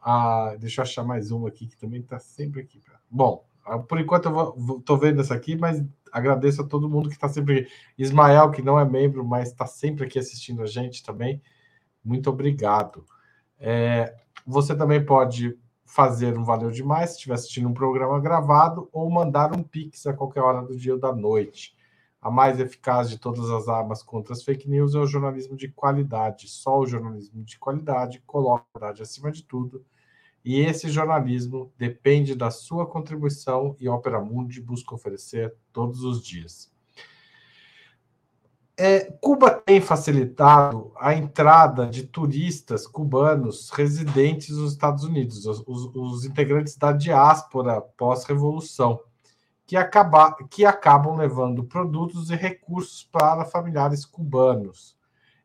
A, 0.00 0.56
deixa 0.58 0.80
eu 0.80 0.84
achar 0.84 1.04
mais 1.04 1.30
uma 1.30 1.48
aqui 1.48 1.66
que 1.66 1.76
também 1.76 2.00
está 2.00 2.18
sempre 2.18 2.60
aqui. 2.60 2.80
Bom, 3.10 3.44
por 3.88 4.00
enquanto 4.00 4.28
eu 4.28 4.78
estou 4.78 4.96
vendo 4.96 5.20
essa 5.20 5.34
aqui, 5.34 5.56
mas 5.56 5.84
agradeço 6.12 6.62
a 6.62 6.66
todo 6.66 6.88
mundo 6.88 7.08
que 7.08 7.14
está 7.14 7.28
sempre 7.28 7.60
aqui. 7.60 7.70
Ismael, 7.98 8.50
que 8.50 8.62
não 8.62 8.78
é 8.78 8.84
membro, 8.84 9.24
mas 9.24 9.48
está 9.48 9.66
sempre 9.66 10.04
aqui 10.04 10.18
assistindo 10.18 10.62
a 10.62 10.66
gente 10.66 11.02
também. 11.02 11.42
Muito 12.04 12.30
obrigado. 12.30 13.04
É, 13.58 14.14
você 14.46 14.74
também 14.74 15.04
pode 15.04 15.58
fazer 15.84 16.38
um 16.38 16.44
Valeu 16.44 16.70
Demais 16.70 17.10
se 17.10 17.16
estiver 17.16 17.34
assistindo 17.34 17.68
um 17.68 17.74
programa 17.74 18.20
gravado 18.20 18.88
ou 18.92 19.10
mandar 19.10 19.56
um 19.56 19.62
Pix 19.62 20.06
a 20.06 20.12
qualquer 20.12 20.42
hora 20.42 20.62
do 20.62 20.76
dia 20.76 20.94
ou 20.94 21.00
da 21.00 21.14
noite. 21.14 21.76
A 22.20 22.30
mais 22.30 22.58
eficaz 22.58 23.08
de 23.08 23.18
todas 23.18 23.48
as 23.50 23.68
armas 23.68 24.02
contra 24.02 24.32
as 24.32 24.42
fake 24.42 24.68
news 24.68 24.94
é 24.94 24.98
o 24.98 25.06
jornalismo 25.06 25.56
de 25.56 25.68
qualidade. 25.68 26.48
Só 26.48 26.78
o 26.78 26.86
jornalismo 26.86 27.42
de 27.42 27.58
qualidade 27.58 28.22
coloca 28.26 28.64
a 28.74 28.78
verdade 28.78 29.02
acima 29.02 29.30
de 29.30 29.42
tudo. 29.44 29.84
E 30.48 30.60
esse 30.60 30.88
jornalismo 30.88 31.70
depende 31.76 32.34
da 32.34 32.50
sua 32.50 32.86
contribuição 32.86 33.76
e 33.78 33.86
Opera 33.86 34.18
Mundi 34.18 34.62
busca 34.62 34.94
oferecer 34.94 35.54
todos 35.70 36.02
os 36.02 36.24
dias. 36.24 36.72
É, 38.74 39.12
Cuba 39.20 39.50
tem 39.50 39.78
facilitado 39.78 40.90
a 40.96 41.12
entrada 41.12 41.86
de 41.86 42.04
turistas 42.04 42.86
cubanos 42.86 43.68
residentes 43.68 44.56
nos 44.56 44.72
Estados 44.72 45.04
Unidos, 45.04 45.44
os, 45.44 45.62
os 45.94 46.24
integrantes 46.24 46.78
da 46.78 46.92
diáspora 46.92 47.82
pós-revolução 47.82 49.00
que, 49.66 49.76
acaba, 49.76 50.32
que 50.48 50.64
acabam 50.64 51.14
levando 51.14 51.62
produtos 51.64 52.30
e 52.30 52.34
recursos 52.34 53.04
para 53.12 53.44
familiares 53.44 54.06
cubanos. 54.06 54.97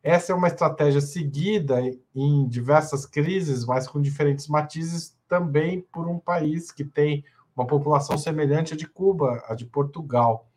Essa 0.04 0.34
é 0.34 0.36
uma 0.36 0.49
estratégia 0.49 0.99
seguida 0.99 1.80
em 2.14 2.45
diversas 2.45 3.06
crises, 3.06 3.66
mas 3.66 3.88
com 3.88 4.01
diferentes 4.01 4.49
matizes, 4.49 5.18
também 5.30 5.80
por 5.80 6.10
um 6.10 6.20
país 6.20 6.74
que 6.74 6.84
tem 6.84 7.24
uma 7.56 7.66
população 7.66 8.18
semelhante 8.18 8.74
à 8.74 8.78
de 8.78 8.86
Cuba, 8.86 9.41
a 9.47 9.56
de 9.56 9.66
Portugal. 9.66 10.49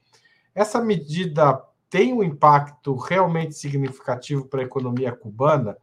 Essa 0.52 0.82
medida 0.82 1.62
tem 1.88 2.12
um 2.12 2.24
impacto 2.24 2.96
realmente 2.96 3.54
significativo 3.54 4.46
para 4.46 4.62
a 4.62 4.64
economia 4.64 5.14
cubana? 5.14 5.76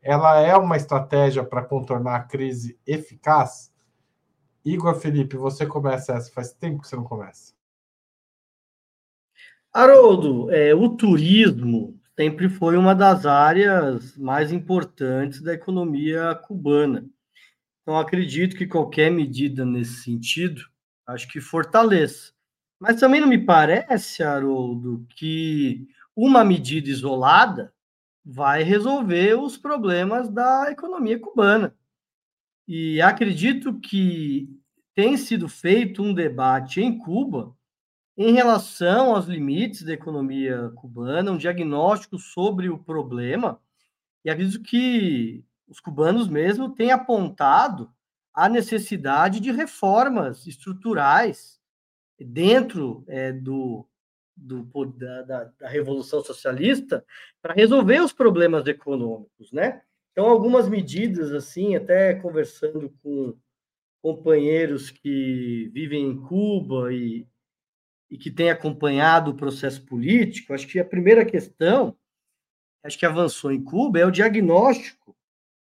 Ela 0.00 0.40
é 0.40 0.56
uma 0.56 0.78
estratégia 0.78 1.44
para 1.44 1.62
contornar 1.62 2.16
a 2.16 2.22
crise 2.24 2.78
eficaz? 2.86 3.70
Igor 4.64 4.94
Felipe, 4.94 5.36
você 5.36 5.66
começa 5.66 6.14
essa, 6.14 6.32
faz 6.32 6.52
tempo 6.52 6.80
que 6.80 6.88
você 6.88 6.96
não 6.96 7.04
começa. 7.04 7.52
Haroldo, 9.70 10.50
é, 10.50 10.74
o 10.74 10.88
turismo 10.96 12.00
sempre 12.18 12.48
foi 12.48 12.76
uma 12.76 12.94
das 12.94 13.26
áreas 13.26 14.16
mais 14.16 14.52
importantes 14.52 15.40
da 15.40 15.54
economia 15.54 16.34
cubana. 16.34 17.06
Então, 17.82 17.98
acredito 17.98 18.56
que 18.56 18.66
qualquer 18.66 19.10
medida 19.10 19.64
nesse 19.64 20.02
sentido, 20.02 20.62
acho 21.06 21.28
que 21.28 21.40
fortaleça. 21.40 22.32
Mas 22.78 23.00
também 23.00 23.20
não 23.20 23.28
me 23.28 23.38
parece, 23.38 24.22
Haroldo, 24.22 25.06
que 25.16 25.88
uma 26.14 26.44
medida 26.44 26.88
isolada 26.90 27.72
vai 28.24 28.62
resolver 28.62 29.34
os 29.34 29.56
problemas 29.56 30.28
da 30.28 30.70
economia 30.70 31.18
cubana. 31.18 31.74
E 32.68 33.00
acredito 33.00 33.78
que 33.80 34.48
tem 34.94 35.16
sido 35.16 35.48
feito 35.48 36.02
um 36.02 36.14
debate 36.14 36.80
em 36.80 36.96
Cuba 36.98 37.56
em 38.16 38.32
relação 38.32 39.14
aos 39.14 39.26
limites 39.26 39.82
da 39.82 39.92
economia 39.92 40.70
cubana, 40.76 41.32
um 41.32 41.38
diagnóstico 41.38 42.18
sobre 42.18 42.68
o 42.68 42.78
problema, 42.78 43.60
e 44.24 44.30
acredito 44.30 44.62
que 44.62 45.44
os 45.66 45.80
cubanos 45.80 46.28
mesmo 46.28 46.74
têm 46.74 46.90
apontado 46.90 47.90
a 48.34 48.48
necessidade 48.48 49.40
de 49.40 49.50
reformas 49.50 50.46
estruturais 50.46 51.58
dentro 52.18 53.04
é, 53.08 53.32
do, 53.32 53.86
do 54.36 54.62
da, 54.96 55.22
da, 55.22 55.44
da, 55.44 55.68
Revolução 55.68 56.22
Socialista 56.22 57.04
para 57.40 57.54
resolver 57.54 58.00
os 58.00 58.12
problemas 58.12 58.66
econômicos, 58.66 59.52
né? 59.52 59.82
Então, 60.12 60.26
algumas 60.26 60.68
medidas, 60.68 61.32
assim, 61.32 61.74
até 61.74 62.14
conversando 62.14 62.90
com 63.02 63.34
companheiros 64.02 64.90
que 64.90 65.70
vivem 65.72 66.06
em 66.06 66.20
Cuba 66.20 66.92
e, 66.92 67.26
e 68.12 68.18
que 68.18 68.30
têm 68.30 68.50
acompanhado 68.50 69.30
o 69.30 69.34
processo 69.34 69.86
político, 69.86 70.52
acho 70.52 70.68
que 70.68 70.78
a 70.78 70.84
primeira 70.84 71.24
questão, 71.24 71.96
acho 72.84 72.98
que 72.98 73.06
avançou 73.06 73.50
em 73.50 73.64
Cuba, 73.64 73.98
é 73.98 74.04
o 74.04 74.10
diagnóstico 74.10 75.16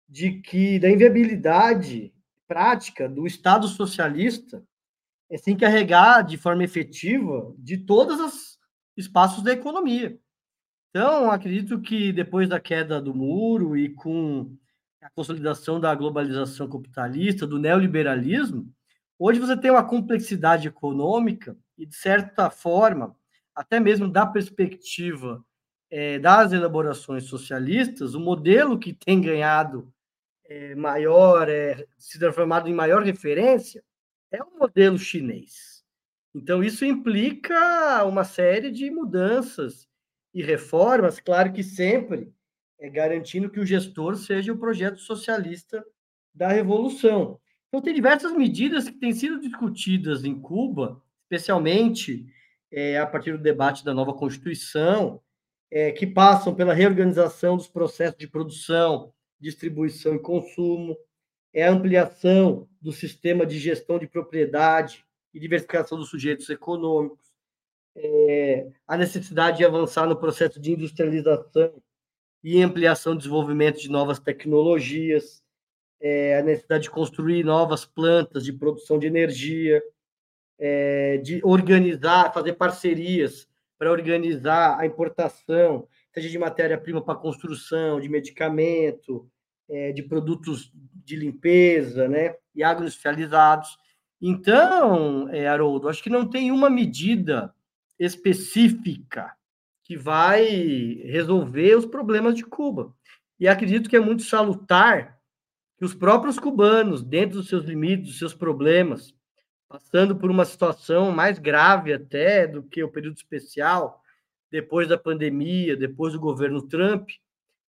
de 0.08 0.40
que 0.40 0.76
da 0.80 0.90
inviabilidade 0.90 2.12
prática 2.48 3.08
do 3.08 3.24
Estado 3.24 3.68
socialista 3.68 4.66
é 5.30 5.38
se 5.38 5.52
encarregar 5.52 6.26
de 6.26 6.36
forma 6.36 6.64
efetiva 6.64 7.54
de 7.56 7.78
todos 7.78 8.18
os 8.18 8.58
espaços 8.96 9.44
da 9.44 9.52
economia. 9.52 10.18
Então, 10.88 11.30
acredito 11.30 11.80
que 11.80 12.12
depois 12.12 12.48
da 12.48 12.58
queda 12.58 13.00
do 13.00 13.14
muro 13.14 13.76
e 13.76 13.90
com 13.90 14.52
a 15.00 15.08
consolidação 15.10 15.78
da 15.78 15.94
globalização 15.94 16.68
capitalista, 16.68 17.46
do 17.46 17.60
neoliberalismo, 17.60 18.68
hoje 19.20 19.38
você 19.38 19.56
tem 19.56 19.70
uma 19.70 19.86
complexidade 19.86 20.66
econômica 20.66 21.56
e, 21.76 21.84
de 21.84 21.94
certa 21.94 22.50
forma, 22.50 23.14
até 23.54 23.78
mesmo 23.78 24.10
da 24.10 24.26
perspectiva 24.26 25.44
é, 25.90 26.18
das 26.18 26.52
elaborações 26.52 27.24
socialistas, 27.24 28.14
o 28.14 28.20
modelo 28.20 28.78
que 28.78 28.94
tem 28.94 29.20
ganhado 29.20 29.92
é, 30.46 30.74
maior, 30.74 31.48
é, 31.48 31.86
se 31.98 32.18
transformado 32.18 32.68
em 32.68 32.74
maior 32.74 33.02
referência, 33.02 33.84
é 34.32 34.42
o 34.42 34.58
modelo 34.58 34.98
chinês. 34.98 35.84
Então, 36.34 36.62
isso 36.62 36.84
implica 36.84 38.04
uma 38.04 38.24
série 38.24 38.70
de 38.70 38.90
mudanças 38.90 39.88
e 40.32 40.42
reformas, 40.42 41.18
claro 41.18 41.52
que 41.52 41.62
sempre 41.62 42.32
é, 42.78 42.88
garantindo 42.88 43.50
que 43.50 43.58
o 43.58 43.66
gestor 43.66 44.16
seja 44.16 44.52
o 44.52 44.58
projeto 44.58 44.98
socialista 44.98 45.84
da 46.32 46.48
revolução. 46.48 47.39
Então, 47.70 47.80
tem 47.80 47.94
diversas 47.94 48.32
medidas 48.32 48.88
que 48.88 48.98
têm 48.98 49.12
sido 49.12 49.40
discutidas 49.40 50.24
em 50.24 50.38
Cuba, 50.38 51.00
especialmente 51.22 52.26
é, 52.70 52.98
a 52.98 53.06
partir 53.06 53.30
do 53.30 53.38
debate 53.42 53.84
da 53.84 53.94
nova 53.94 54.12
Constituição, 54.12 55.22
é, 55.70 55.92
que 55.92 56.04
passam 56.04 56.52
pela 56.52 56.74
reorganização 56.74 57.56
dos 57.56 57.68
processos 57.68 58.18
de 58.18 58.26
produção, 58.26 59.12
distribuição 59.38 60.16
e 60.16 60.18
consumo, 60.18 60.96
é 61.52 61.64
a 61.64 61.70
ampliação 61.70 62.68
do 62.80 62.92
sistema 62.92 63.46
de 63.46 63.56
gestão 63.58 64.00
de 64.00 64.08
propriedade 64.08 65.04
e 65.32 65.38
diversificação 65.38 65.96
dos 65.96 66.10
sujeitos 66.10 66.50
econômicos, 66.50 67.30
é, 67.94 68.68
a 68.86 68.96
necessidade 68.96 69.58
de 69.58 69.64
avançar 69.64 70.08
no 70.08 70.16
processo 70.16 70.60
de 70.60 70.72
industrialização 70.72 71.80
e 72.42 72.60
ampliação 72.62 73.14
e 73.14 73.18
desenvolvimento 73.18 73.80
de 73.80 73.88
novas 73.88 74.18
tecnologias, 74.18 75.39
é, 76.00 76.38
a 76.38 76.42
necessidade 76.42 76.84
de 76.84 76.90
construir 76.90 77.44
novas 77.44 77.84
plantas 77.84 78.44
de 78.44 78.52
produção 78.52 78.98
de 78.98 79.06
energia, 79.06 79.82
é, 80.58 81.18
de 81.18 81.40
organizar, 81.44 82.32
fazer 82.32 82.54
parcerias 82.54 83.48
para 83.78 83.90
organizar 83.90 84.78
a 84.78 84.86
importação, 84.86 85.86
seja 86.12 86.28
de 86.28 86.38
matéria-prima 86.38 87.02
para 87.02 87.18
construção, 87.18 88.00
de 88.00 88.08
medicamento, 88.08 89.28
é, 89.68 89.92
de 89.92 90.02
produtos 90.02 90.72
de 91.04 91.16
limpeza, 91.16 92.08
né, 92.08 92.36
e 92.54 92.62
agroindustrializados. 92.62 93.78
Então, 94.20 95.28
é, 95.30 95.46
Haroldo, 95.46 95.88
acho 95.88 96.02
que 96.02 96.10
não 96.10 96.28
tem 96.28 96.50
uma 96.50 96.68
medida 96.68 97.54
específica 97.98 99.34
que 99.84 99.96
vai 99.96 100.44
resolver 101.04 101.76
os 101.76 101.86
problemas 101.86 102.34
de 102.34 102.44
Cuba. 102.44 102.94
E 103.38 103.48
acredito 103.48 103.88
que 103.88 103.96
é 103.96 104.00
muito 104.00 104.22
salutar 104.22 105.19
que 105.80 105.86
os 105.86 105.94
próprios 105.94 106.38
cubanos, 106.38 107.02
dentro 107.02 107.38
dos 107.38 107.48
seus 107.48 107.64
limites, 107.64 108.08
dos 108.08 108.18
seus 108.18 108.34
problemas, 108.34 109.14
passando 109.66 110.14
por 110.14 110.30
uma 110.30 110.44
situação 110.44 111.10
mais 111.10 111.38
grave 111.38 111.90
até 111.90 112.46
do 112.46 112.62
que 112.62 112.84
o 112.84 112.90
período 112.90 113.16
especial, 113.16 114.02
depois 114.50 114.86
da 114.86 114.98
pandemia, 114.98 115.74
depois 115.74 116.12
do 116.12 116.20
governo 116.20 116.60
Trump, 116.68 117.08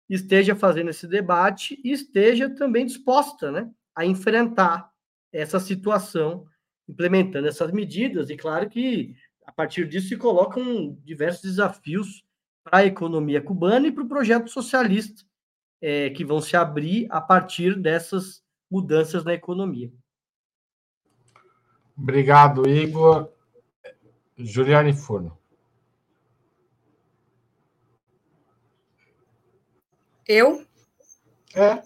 esteja 0.09 0.57
fazendo 0.57 0.91
esse 0.91 1.07
debate 1.07 1.81
e 1.85 1.93
esteja 1.93 2.51
também 2.51 2.85
disposta 2.85 3.53
né, 3.53 3.71
a 3.95 4.05
enfrentar 4.05 4.91
essa 5.33 5.61
situação, 5.61 6.49
implementando 6.89 7.47
essas 7.47 7.71
medidas. 7.71 8.29
E 8.29 8.37
claro 8.37 8.69
que, 8.69 9.15
a 9.47 9.53
partir 9.53 9.87
disso, 9.87 10.09
se 10.09 10.17
colocam 10.17 10.99
diversos 11.05 11.43
desafios 11.43 12.25
para 12.65 12.79
a 12.79 12.87
economia 12.87 13.41
cubana 13.41 13.87
e 13.87 13.93
para 13.93 14.03
o 14.03 14.09
projeto 14.09 14.51
socialista, 14.51 15.23
é, 15.81 16.11
que 16.11 16.25
vão 16.25 16.41
se 16.41 16.57
abrir 16.57 17.07
a 17.11 17.21
partir 17.21 17.79
dessas 17.79 18.43
mudanças 18.71 19.25
na 19.25 19.35
economia. 19.35 19.91
Obrigado, 21.97 22.69
Igor. 22.69 23.31
Juliane 24.37 24.93
Furno. 24.93 25.39
Eu? 30.27 30.65
É. 31.55 31.83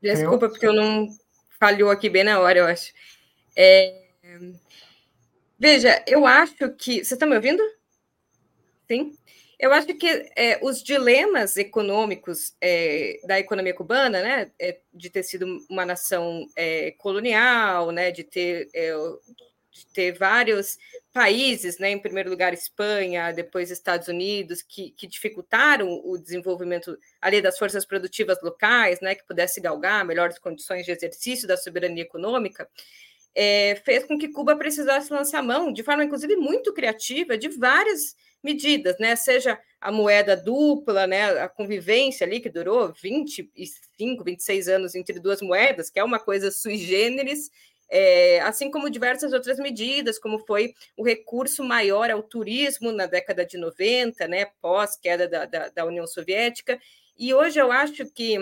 Desculpa, 0.00 0.46
eu. 0.46 0.50
porque 0.50 0.66
eu 0.66 0.72
não 0.72 1.08
falhou 1.58 1.90
aqui 1.90 2.08
bem 2.08 2.24
na 2.24 2.38
hora, 2.38 2.60
eu 2.60 2.66
acho. 2.66 2.92
É... 3.56 4.08
Veja, 5.58 6.02
eu 6.06 6.24
acho 6.24 6.70
que. 6.76 7.04
Você 7.04 7.14
está 7.14 7.26
me 7.26 7.34
ouvindo? 7.34 7.62
Sim. 8.86 9.18
Eu 9.58 9.72
acho 9.72 9.88
que 9.88 10.30
é, 10.36 10.60
os 10.62 10.80
dilemas 10.80 11.56
econômicos 11.56 12.54
é, 12.60 13.20
da 13.24 13.40
economia 13.40 13.74
cubana, 13.74 14.22
né, 14.22 14.52
é, 14.58 14.78
de 14.94 15.10
ter 15.10 15.24
sido 15.24 15.66
uma 15.68 15.84
nação 15.84 16.46
é, 16.54 16.92
colonial, 16.92 17.90
né, 17.90 18.12
de 18.12 18.22
ter, 18.22 18.68
é, 18.72 18.92
de 19.72 19.86
ter 19.92 20.12
vários 20.12 20.78
países, 21.12 21.76
né, 21.80 21.90
em 21.90 21.98
primeiro 21.98 22.30
lugar 22.30 22.54
Espanha, 22.54 23.32
depois 23.32 23.72
Estados 23.72 24.06
Unidos, 24.06 24.62
que, 24.62 24.92
que 24.92 25.08
dificultaram 25.08 25.88
o 26.04 26.16
desenvolvimento 26.16 26.96
ali 27.20 27.42
das 27.42 27.58
forças 27.58 27.84
produtivas 27.84 28.40
locais, 28.40 29.00
né, 29.00 29.16
que 29.16 29.26
pudesse 29.26 29.60
galgar 29.60 30.04
melhores 30.04 30.38
condições 30.38 30.86
de 30.86 30.92
exercício 30.92 31.48
da 31.48 31.56
soberania 31.56 32.04
econômica, 32.04 32.68
é, 33.34 33.80
fez 33.84 34.04
com 34.04 34.16
que 34.16 34.28
Cuba 34.28 34.54
precisasse 34.54 35.12
lançar 35.12 35.42
mão, 35.42 35.72
de 35.72 35.82
forma 35.82 36.04
inclusive 36.04 36.36
muito 36.36 36.72
criativa, 36.72 37.36
de 37.36 37.48
várias 37.48 38.14
medidas, 38.42 38.96
né? 38.98 39.16
Seja 39.16 39.58
a 39.80 39.92
moeda 39.92 40.36
dupla, 40.36 41.06
né? 41.06 41.40
A 41.40 41.48
convivência 41.48 42.26
ali 42.26 42.40
que 42.40 42.48
durou 42.50 42.92
25, 42.92 44.24
26 44.24 44.68
anos 44.68 44.94
entre 44.94 45.20
duas 45.20 45.40
moedas, 45.40 45.90
que 45.90 45.98
é 45.98 46.04
uma 46.04 46.18
coisa 46.18 46.50
sui 46.50 46.76
generis, 46.76 47.50
é, 47.90 48.40
assim 48.40 48.70
como 48.70 48.90
diversas 48.90 49.32
outras 49.32 49.58
medidas, 49.58 50.18
como 50.18 50.38
foi 50.40 50.74
o 50.96 51.04
recurso 51.04 51.64
maior 51.64 52.10
ao 52.10 52.22
turismo 52.22 52.92
na 52.92 53.06
década 53.06 53.46
de 53.46 53.56
90, 53.56 54.28
né? 54.28 54.46
Pós 54.60 54.96
queda 54.96 55.28
da, 55.28 55.46
da, 55.46 55.68
da 55.68 55.84
União 55.84 56.06
Soviética. 56.06 56.78
E 57.16 57.32
hoje 57.32 57.58
eu 57.58 57.72
acho 57.72 58.06
que, 58.12 58.36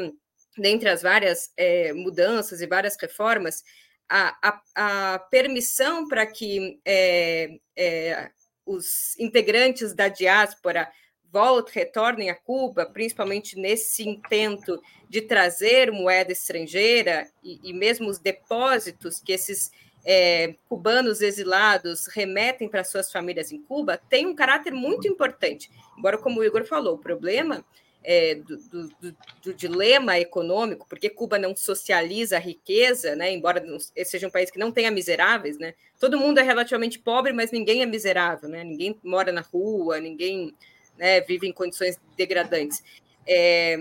dentre 0.58 0.88
as 0.88 1.02
várias 1.02 1.52
é, 1.56 1.92
mudanças 1.92 2.60
e 2.60 2.66
várias 2.66 2.96
reformas, 3.00 3.62
a, 4.08 4.36
a, 4.42 5.14
a 5.14 5.18
permissão 5.18 6.06
para 6.08 6.26
que 6.26 6.80
é, 6.84 7.58
é, 7.76 8.30
os 8.66 9.18
integrantes 9.18 9.94
da 9.94 10.08
diáspora 10.08 10.90
voltem, 11.32 11.74
retornem 11.74 12.30
a 12.30 12.34
Cuba, 12.34 12.86
principalmente 12.86 13.56
nesse 13.56 14.08
intento 14.08 14.80
de 15.08 15.22
trazer 15.22 15.92
moeda 15.92 16.32
estrangeira 16.32 17.28
e, 17.42 17.60
e 17.62 17.72
mesmo 17.72 18.08
os 18.08 18.18
depósitos 18.18 19.20
que 19.20 19.32
esses 19.32 19.70
é, 20.04 20.54
cubanos 20.68 21.20
exilados 21.20 22.06
remetem 22.06 22.68
para 22.68 22.84
suas 22.84 23.10
famílias 23.10 23.50
em 23.50 23.60
Cuba, 23.60 24.00
tem 24.08 24.26
um 24.26 24.34
caráter 24.34 24.72
muito 24.72 25.08
importante. 25.08 25.70
Embora, 25.98 26.16
como 26.16 26.40
o 26.40 26.44
Igor 26.44 26.64
falou, 26.64 26.94
o 26.94 26.98
problema 26.98 27.64
é, 28.08 28.36
do, 28.36 28.56
do, 28.56 29.16
do, 29.42 29.52
dilema 29.52 30.16
econômico, 30.16 30.86
porque 30.88 31.10
Cuba 31.10 31.40
não 31.40 31.56
socializa 31.56 32.36
a 32.36 32.40
riqueza, 32.40 33.16
né, 33.16 33.32
embora 33.32 33.60
seja 34.04 34.28
um 34.28 34.30
país 34.30 34.48
que 34.48 34.60
não 34.60 34.70
tenha 34.70 34.92
miseráveis, 34.92 35.58
né, 35.58 35.74
todo 35.98 36.16
mundo 36.16 36.38
é 36.38 36.42
relativamente 36.42 37.00
pobre, 37.00 37.32
mas 37.32 37.50
ninguém 37.50 37.82
é 37.82 37.86
miserável, 37.86 38.48
né, 38.48 38.62
ninguém 38.62 38.96
mora 39.02 39.32
na 39.32 39.40
rua, 39.40 39.98
ninguém 39.98 40.54
né, 40.96 41.20
vive 41.20 41.48
em 41.48 41.52
condições 41.52 41.98
degradantes. 42.16 42.80
É, 43.26 43.76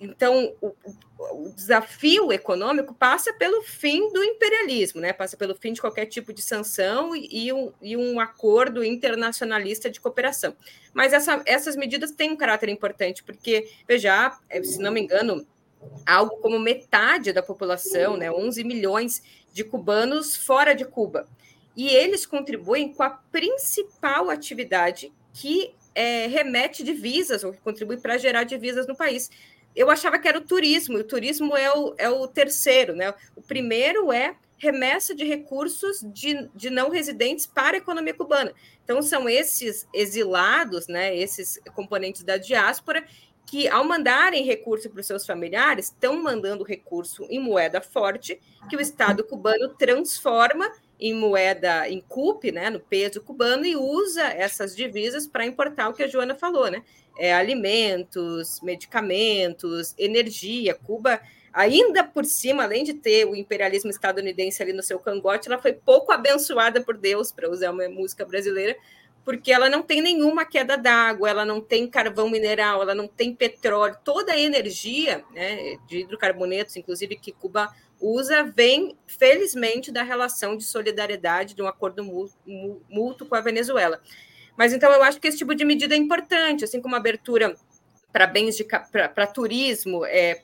então, 0.00 0.54
o, 0.60 0.74
o, 1.18 1.52
desafio 1.54 2.32
econômico 2.32 2.94
passa 2.94 3.32
pelo 3.32 3.62
fim 3.62 4.12
do 4.12 4.22
imperialismo, 4.22 5.00
né? 5.00 5.12
passa 5.12 5.36
pelo 5.36 5.54
fim 5.54 5.72
de 5.72 5.80
qualquer 5.80 6.06
tipo 6.06 6.32
de 6.32 6.42
sanção 6.42 7.14
e, 7.14 7.28
e, 7.30 7.52
um, 7.52 7.72
e 7.80 7.96
um, 7.96 8.18
acordo 8.20 8.84
internacionalista 8.84 9.90
de 9.90 10.00
cooperação. 10.00 10.56
Mas 10.92 11.12
essa, 11.12 11.42
essas 11.46 11.76
medidas 11.76 12.10
têm 12.10 12.30
um 12.30 12.36
caráter 12.36 12.68
importante, 12.68 13.22
porque, 13.22 13.70
veja, 13.86 14.38
é, 14.48 14.62
se 14.62 14.78
não 14.78 14.92
me 14.92 15.00
engano, 15.00 15.46
algo 16.06 16.36
como 16.38 16.58
metade 16.58 17.32
da 17.32 17.42
população, 17.42 18.16
né, 18.16 18.30
11 18.30 18.64
milhões 18.64 19.22
de 19.52 19.64
cubanos 19.64 20.36
fora 20.36 20.74
de 20.74 20.84
Cuba. 20.84 21.28
E 21.76 21.88
eles 21.88 22.26
contribuem 22.26 22.92
com 22.92 23.02
a 23.02 23.10
principal 23.10 24.28
atividade 24.28 25.12
que 25.32 25.74
é, 25.94 26.26
remete 26.26 26.82
divisas, 26.82 27.44
ou 27.44 27.52
que 27.52 27.60
contribui 27.60 27.96
para 27.96 28.18
gerar 28.18 28.44
divisas 28.44 28.86
no 28.86 28.96
país, 28.96 29.30
eu 29.74 29.90
achava 29.90 30.18
que 30.18 30.28
era 30.28 30.38
o 30.38 30.42
turismo, 30.42 30.98
e 30.98 31.00
o 31.00 31.04
turismo 31.04 31.56
é 31.56 31.72
o, 31.72 31.94
é 31.98 32.08
o 32.08 32.26
terceiro, 32.26 32.94
né? 32.94 33.12
O 33.34 33.42
primeiro 33.42 34.12
é 34.12 34.36
remessa 34.62 35.12
de 35.12 35.24
recursos 35.24 36.00
de, 36.12 36.48
de 36.54 36.70
não 36.70 36.88
residentes 36.88 37.46
para 37.46 37.76
a 37.76 37.78
economia 37.78 38.14
cubana. 38.14 38.52
Então, 38.84 39.02
são 39.02 39.28
esses 39.28 39.88
exilados, 39.92 40.86
né, 40.86 41.16
esses 41.16 41.60
componentes 41.74 42.22
da 42.22 42.36
diáspora, 42.36 43.04
que, 43.44 43.66
ao 43.68 43.84
mandarem 43.84 44.44
recurso 44.44 44.88
para 44.88 45.00
os 45.00 45.06
seus 45.06 45.26
familiares, 45.26 45.86
estão 45.86 46.22
mandando 46.22 46.62
recurso 46.62 47.26
em 47.28 47.40
moeda 47.40 47.80
forte, 47.80 48.40
que 48.70 48.76
o 48.76 48.80
Estado 48.80 49.24
cubano 49.24 49.70
transforma 49.70 50.70
em 51.02 51.12
moeda, 51.12 51.88
em 51.88 52.00
CUP, 52.00 52.52
né, 52.52 52.70
no 52.70 52.78
peso 52.78 53.20
cubano, 53.20 53.66
e 53.66 53.74
usa 53.74 54.22
essas 54.22 54.76
divisas 54.76 55.26
para 55.26 55.44
importar 55.44 55.88
o 55.88 55.92
que 55.92 56.04
a 56.04 56.06
Joana 56.06 56.36
falou, 56.36 56.70
né? 56.70 56.84
É, 57.18 57.34
alimentos, 57.34 58.60
medicamentos, 58.62 59.96
energia. 59.98 60.76
Cuba, 60.76 61.20
ainda 61.52 62.04
por 62.04 62.24
cima, 62.24 62.62
além 62.62 62.84
de 62.84 62.94
ter 62.94 63.26
o 63.26 63.34
imperialismo 63.34 63.90
estadunidense 63.90 64.62
ali 64.62 64.72
no 64.72 64.82
seu 64.82 65.00
cangote, 65.00 65.48
ela 65.48 65.60
foi 65.60 65.72
pouco 65.72 66.12
abençoada 66.12 66.80
por 66.80 66.96
Deus, 66.96 67.32
para 67.32 67.50
usar 67.50 67.72
uma 67.72 67.88
música 67.88 68.24
brasileira, 68.24 68.76
porque 69.24 69.52
ela 69.52 69.68
não 69.68 69.82
tem 69.82 70.00
nenhuma 70.00 70.44
queda 70.44 70.76
d'água, 70.76 71.28
ela 71.28 71.44
não 71.44 71.60
tem 71.60 71.88
carvão 71.88 72.30
mineral, 72.30 72.80
ela 72.80 72.94
não 72.94 73.08
tem 73.08 73.34
petróleo, 73.34 73.96
toda 74.04 74.32
a 74.32 74.40
energia 74.40 75.24
né, 75.32 75.78
de 75.88 75.98
hidrocarbonetos, 75.98 76.76
inclusive 76.76 77.16
que 77.16 77.32
Cuba 77.32 77.74
usa 78.02 78.42
vem, 78.42 78.98
felizmente, 79.06 79.92
da 79.92 80.02
relação 80.02 80.56
de 80.56 80.64
solidariedade, 80.64 81.54
de 81.54 81.62
um 81.62 81.68
acordo 81.68 82.04
mútuo 82.90 83.26
com 83.26 83.34
a 83.36 83.40
Venezuela. 83.40 84.02
Mas 84.58 84.72
então 84.72 84.92
eu 84.92 85.02
acho 85.02 85.20
que 85.20 85.28
esse 85.28 85.38
tipo 85.38 85.54
de 85.54 85.64
medida 85.64 85.94
é 85.94 85.98
importante, 85.98 86.64
assim 86.64 86.80
como 86.80 86.96
abertura 86.96 87.54
para 88.12 88.26
bens 88.26 88.56
de 88.56 88.64
para 88.64 89.26
turismo, 89.26 90.04
é, 90.04 90.34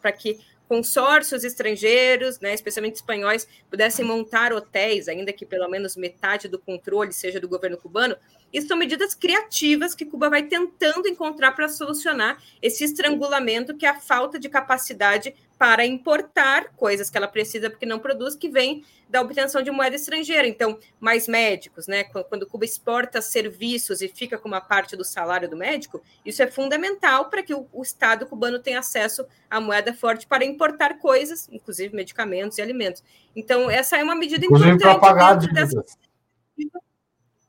para 0.00 0.12
que 0.12 0.38
consórcios 0.72 1.44
estrangeiros, 1.44 2.40
né, 2.40 2.54
especialmente 2.54 2.94
espanhóis, 2.94 3.46
pudessem 3.68 4.06
montar 4.06 4.54
hotéis, 4.54 5.06
ainda 5.06 5.30
que 5.30 5.44
pelo 5.44 5.68
menos 5.68 5.96
metade 5.96 6.48
do 6.48 6.58
controle 6.58 7.12
seja 7.12 7.38
do 7.38 7.46
governo 7.46 7.76
cubano. 7.76 8.16
Isso 8.50 8.68
são 8.68 8.76
medidas 8.78 9.14
criativas 9.14 9.94
que 9.94 10.06
Cuba 10.06 10.30
vai 10.30 10.44
tentando 10.44 11.06
encontrar 11.06 11.52
para 11.52 11.68
solucionar 11.68 12.42
esse 12.62 12.84
estrangulamento 12.84 13.76
que 13.76 13.84
é 13.84 13.90
a 13.90 14.00
falta 14.00 14.38
de 14.38 14.48
capacidade 14.48 15.34
para 15.62 15.86
importar 15.86 16.70
coisas 16.74 17.08
que 17.08 17.16
ela 17.16 17.28
precisa 17.28 17.70
porque 17.70 17.86
não 17.86 18.00
produz, 18.00 18.34
que 18.34 18.48
vem 18.48 18.84
da 19.08 19.20
obtenção 19.20 19.62
de 19.62 19.70
moeda 19.70 19.94
estrangeira. 19.94 20.48
Então, 20.48 20.76
mais 20.98 21.28
médicos, 21.28 21.86
né? 21.86 22.02
Quando 22.02 22.48
Cuba 22.48 22.64
exporta 22.64 23.22
serviços 23.22 24.02
e 24.02 24.08
fica 24.08 24.36
com 24.36 24.48
uma 24.48 24.60
parte 24.60 24.96
do 24.96 25.04
salário 25.04 25.48
do 25.48 25.56
médico, 25.56 26.02
isso 26.26 26.42
é 26.42 26.48
fundamental 26.48 27.30
para 27.30 27.44
que 27.44 27.54
o, 27.54 27.68
o 27.72 27.80
Estado 27.80 28.26
cubano 28.26 28.58
tenha 28.58 28.80
acesso 28.80 29.24
à 29.48 29.60
moeda 29.60 29.94
forte 29.94 30.26
para 30.26 30.44
importar 30.44 30.98
coisas, 30.98 31.48
inclusive 31.52 31.94
medicamentos 31.94 32.58
e 32.58 32.62
alimentos. 32.62 33.00
Então, 33.36 33.70
essa 33.70 33.96
é 33.96 34.02
uma 34.02 34.16
medida 34.16 34.44
inclusive 34.44 34.72
importante. 34.72 34.98
Para 34.98 35.14
pagar. 35.14 35.38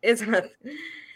Exato 0.04 0.50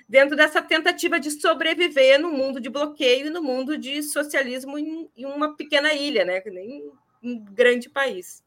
dentro 0.08 0.36
dessa 0.36 0.62
tentativa 0.62 1.20
de 1.20 1.32
sobreviver 1.32 2.20
no 2.20 2.32
mundo 2.32 2.62
de 2.62 2.70
bloqueio 2.70 3.28
e 3.28 3.30
no 3.30 3.44
mundo 3.44 3.78
de 3.78 4.02
socialismo 4.02 4.78
em, 4.78 5.10
em 5.16 5.26
uma 5.26 5.56
pequena 5.56 5.94
ilha, 5.94 6.24
né? 6.24 6.42
Nem 6.46 6.90
um 7.22 7.44
grande 7.44 7.90
país. 7.90 8.44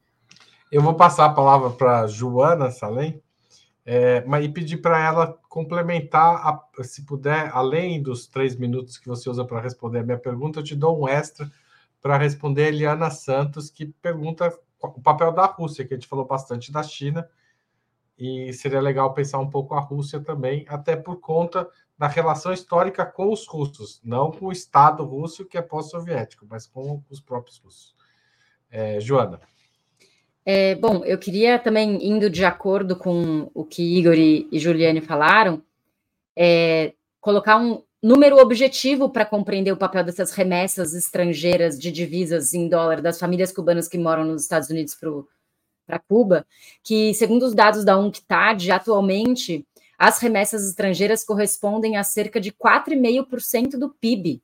Eu 0.73 0.81
vou 0.81 0.95
passar 0.95 1.27
a 1.27 1.35
palavra 1.35 1.71
para 1.71 2.07
Joana 2.07 2.71
Salem, 2.71 3.21
é, 3.85 4.25
mas 4.25 4.45
e 4.45 4.49
pedir 4.49 4.79
para 4.79 5.05
ela 5.05 5.39
complementar, 5.49 6.37
a, 6.47 6.83
se 6.85 7.05
puder, 7.05 7.51
além 7.53 8.01
dos 8.01 8.27
três 8.27 8.57
minutos 8.57 8.97
que 8.97 9.09
você 9.09 9.29
usa 9.29 9.45
para 9.45 9.61
responder 9.61 9.99
a 9.99 10.05
minha 10.05 10.19
pergunta, 10.19 10.61
eu 10.61 10.65
te 10.65 10.77
dou 10.77 11.03
um 11.03 11.09
extra 11.09 11.51
para 12.01 12.17
responder 12.17 12.65
a 12.65 12.69
Eliana 12.69 13.11
Santos, 13.11 13.69
que 13.69 13.87
pergunta 13.87 14.57
o 14.81 15.03
papel 15.03 15.33
da 15.33 15.45
Rússia, 15.45 15.85
que 15.85 15.93
a 15.93 15.97
gente 15.97 16.09
falou 16.09 16.25
bastante 16.25 16.73
da 16.73 16.83
China, 16.83 17.29
e 18.21 18.53
seria 18.53 18.81
legal 18.81 19.15
pensar 19.15 19.39
um 19.39 19.49
pouco 19.49 19.75
a 19.75 19.81
Rússia 19.81 20.21
também, 20.21 20.67
até 20.69 20.95
por 20.95 21.19
conta 21.21 21.67
da 21.99 22.07
relação 22.07 22.53
histórica 22.53 23.05
com 23.05 23.33
os 23.33 23.47
russos, 23.47 24.01
não 24.05 24.31
com 24.31 24.47
o 24.47 24.53
Estado 24.53 25.03
russo, 25.05 25.47
que 25.47 25.57
é 25.57 25.63
pós-soviético, 25.63 26.47
mas 26.49 26.67
com 26.67 27.03
os 27.09 27.21
próprios 27.21 27.59
russos. 27.59 27.95
É, 28.71 29.01
Joana. 29.01 29.41
É, 30.45 30.75
bom, 30.75 31.05
eu 31.05 31.19
queria 31.19 31.59
também, 31.59 32.07
indo 32.07 32.29
de 32.29 32.45
acordo 32.45 32.95
com 32.97 33.51
o 33.55 33.65
que 33.65 33.83
Igor 33.99 34.15
e, 34.15 34.49
Juliane 34.59 35.01
falaram, 35.01 35.63
é, 36.37 36.95
colocar 37.21 37.57
um 37.57 37.83
número 38.03 38.39
objetivo 38.39 39.11
para 39.11 39.27
compreender 39.27 39.73
o 39.73 39.77
papel 39.77 40.05
dessas 40.05 40.33
remessas 40.33 40.95
estrangeiras 40.95 41.79
de 41.79 41.93
divisas 41.93 42.55
em 42.55 42.69
dólar 42.69 43.03
das 43.03 43.19
famílias 43.19 43.53
cubanas 43.53 43.89
que 43.89 43.99
moram 43.99 44.25
nos 44.25 44.43
Estados 44.43 44.71
Unidos 44.71 44.95
para 44.95 45.11
o 45.11 45.29
para 45.91 45.99
Cuba, 45.99 46.47
que, 46.85 47.13
segundo 47.15 47.43
os 47.43 47.55
dados 47.55 47.85
da 47.85 47.99
UNCTAD, 47.99 48.71
atualmente 48.71 49.67
as 49.99 50.19
remessas 50.19 50.67
estrangeiras 50.67 51.25
correspondem 51.25 51.97
a 51.97 52.05
cerca 52.05 52.41
de 52.41 52.53
4,5% 52.53 53.73
do 53.73 53.91
PIB. 53.91 54.41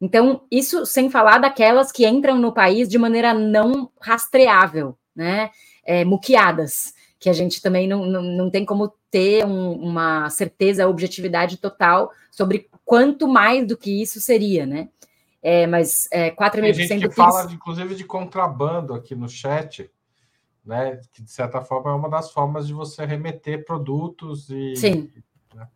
Então, 0.00 0.42
isso 0.50 0.86
sem 0.86 1.10
falar 1.10 1.38
daquelas 1.38 1.92
que 1.92 2.06
entram 2.06 2.38
no 2.38 2.52
país 2.52 2.88
de 2.88 2.98
maneira 2.98 3.34
não 3.34 3.90
rastreável, 4.00 4.96
né? 5.14 5.50
É, 5.84 6.04
muqueadas, 6.04 6.94
que 7.18 7.28
a 7.28 7.32
gente 7.32 7.60
também 7.60 7.86
não, 7.86 8.06
não, 8.06 8.22
não 8.22 8.50
tem 8.50 8.64
como 8.64 8.92
ter 9.10 9.44
um, 9.44 9.72
uma 9.72 10.30
certeza, 10.30 10.88
objetividade 10.88 11.58
total 11.58 12.10
sobre 12.30 12.68
quanto 12.84 13.28
mais 13.28 13.66
do 13.66 13.76
que 13.76 14.02
isso 14.02 14.20
seria, 14.20 14.64
né? 14.64 14.88
É, 15.42 15.66
mas 15.66 16.08
é, 16.10 16.30
4,5% 16.30 16.60
Tem 16.60 16.74
gente 16.74 17.08
que 17.08 17.14
fala, 17.14 17.52
inclusive, 17.52 17.94
de 17.94 18.04
contrabando 18.04 18.94
aqui 18.94 19.14
no 19.14 19.28
chat 19.28 19.90
né? 20.70 21.00
Que 21.12 21.20
de 21.20 21.30
certa 21.30 21.60
forma 21.60 21.90
é 21.90 21.94
uma 21.94 22.08
das 22.08 22.30
formas 22.30 22.66
de 22.68 22.72
você 22.72 23.04
remeter 23.04 23.64
produtos 23.64 24.48
e. 24.48 24.76
Sim. 24.76 25.10
Né? 25.52 25.66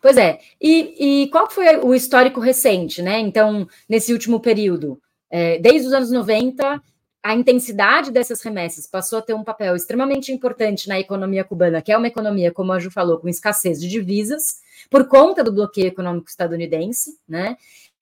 Pois 0.00 0.16
é. 0.16 0.40
E, 0.58 1.24
e, 1.24 1.28
qual 1.28 1.48
foi 1.50 1.76
o 1.76 1.94
histórico 1.94 2.40
recente, 2.40 3.02
né? 3.02 3.20
Então, 3.20 3.68
nesse 3.86 4.12
último 4.14 4.40
período, 4.40 4.98
é, 5.28 5.58
desde 5.58 5.88
os 5.88 5.92
anos 5.92 6.10
90, 6.10 6.82
a 7.22 7.34
intensidade 7.34 8.10
dessas 8.10 8.40
remessas 8.40 8.86
passou 8.86 9.18
a 9.18 9.22
ter 9.22 9.34
um 9.34 9.44
papel 9.44 9.76
extremamente 9.76 10.32
importante 10.32 10.88
na 10.88 10.98
economia 10.98 11.44
cubana, 11.44 11.82
que 11.82 11.92
é 11.92 11.98
uma 11.98 12.08
economia, 12.08 12.50
como 12.50 12.72
a 12.72 12.78
Ju 12.78 12.90
falou, 12.90 13.18
com 13.18 13.28
escassez 13.28 13.78
de 13.78 13.88
divisas, 13.88 14.60
por 14.88 15.06
conta 15.06 15.44
do 15.44 15.52
bloqueio 15.52 15.88
econômico 15.88 16.30
estadunidense, 16.30 17.18
né? 17.28 17.58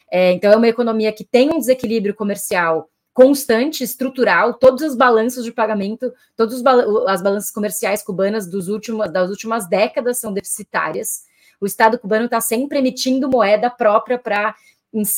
É, 0.09 0.33
então, 0.33 0.53
é 0.53 0.57
uma 0.57 0.69
economia 0.69 1.13
que 1.13 1.25
tem 1.25 1.51
um 1.51 1.59
desequilíbrio 1.59 2.15
comercial 2.15 2.89
constante, 3.19 3.83
estrutural, 3.83 4.55
todos 4.55 4.81
os 4.81 4.95
balanços 4.95 5.45
de 5.45 5.51
pagamento, 5.51 6.15
todas 6.37 6.63
as 7.09 7.21
balanças 7.21 7.51
comerciais 7.51 8.01
cubanas 8.01 8.47
dos 8.47 8.69
últimos, 8.69 9.11
das 9.11 9.29
últimas 9.29 9.69
décadas 9.69 10.21
são 10.21 10.33
deficitárias. 10.33 11.25
O 11.61 11.67
Estado 11.67 11.99
cubano 11.99 12.27
está 12.27 12.41
sempre 12.41 12.79
emitindo 12.79 13.29
moeda 13.29 13.69
própria 13.69 14.21
para 14.21 14.55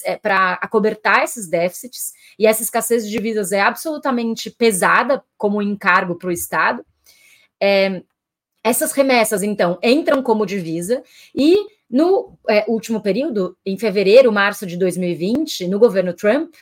é, 0.05 0.17
para 0.17 0.55
acobertar 0.55 1.25
esses 1.25 1.47
déficits, 1.47 2.15
e 2.39 2.47
essa 2.47 2.63
escassez 2.63 3.05
de 3.05 3.11
divisas 3.11 3.53
é 3.53 3.61
absolutamente 3.61 4.51
pesada 4.51 5.23
como 5.37 5.61
encargo 5.61 6.15
para 6.15 6.29
o 6.29 6.33
Estado. 6.33 6.83
É, 7.63 8.03
essas 8.65 8.93
remessas, 8.93 9.43
então, 9.43 9.79
entram 9.83 10.23
como 10.23 10.47
divisa, 10.47 11.03
e 11.35 11.55
no 11.89 12.39
é, 12.49 12.65
último 12.67 13.03
período, 13.03 13.59
em 13.65 13.79
fevereiro, 13.79 14.33
março 14.33 14.65
de 14.65 14.79
2020, 14.79 15.69
no 15.69 15.79
governo 15.79 16.15
Trump, 16.15 16.55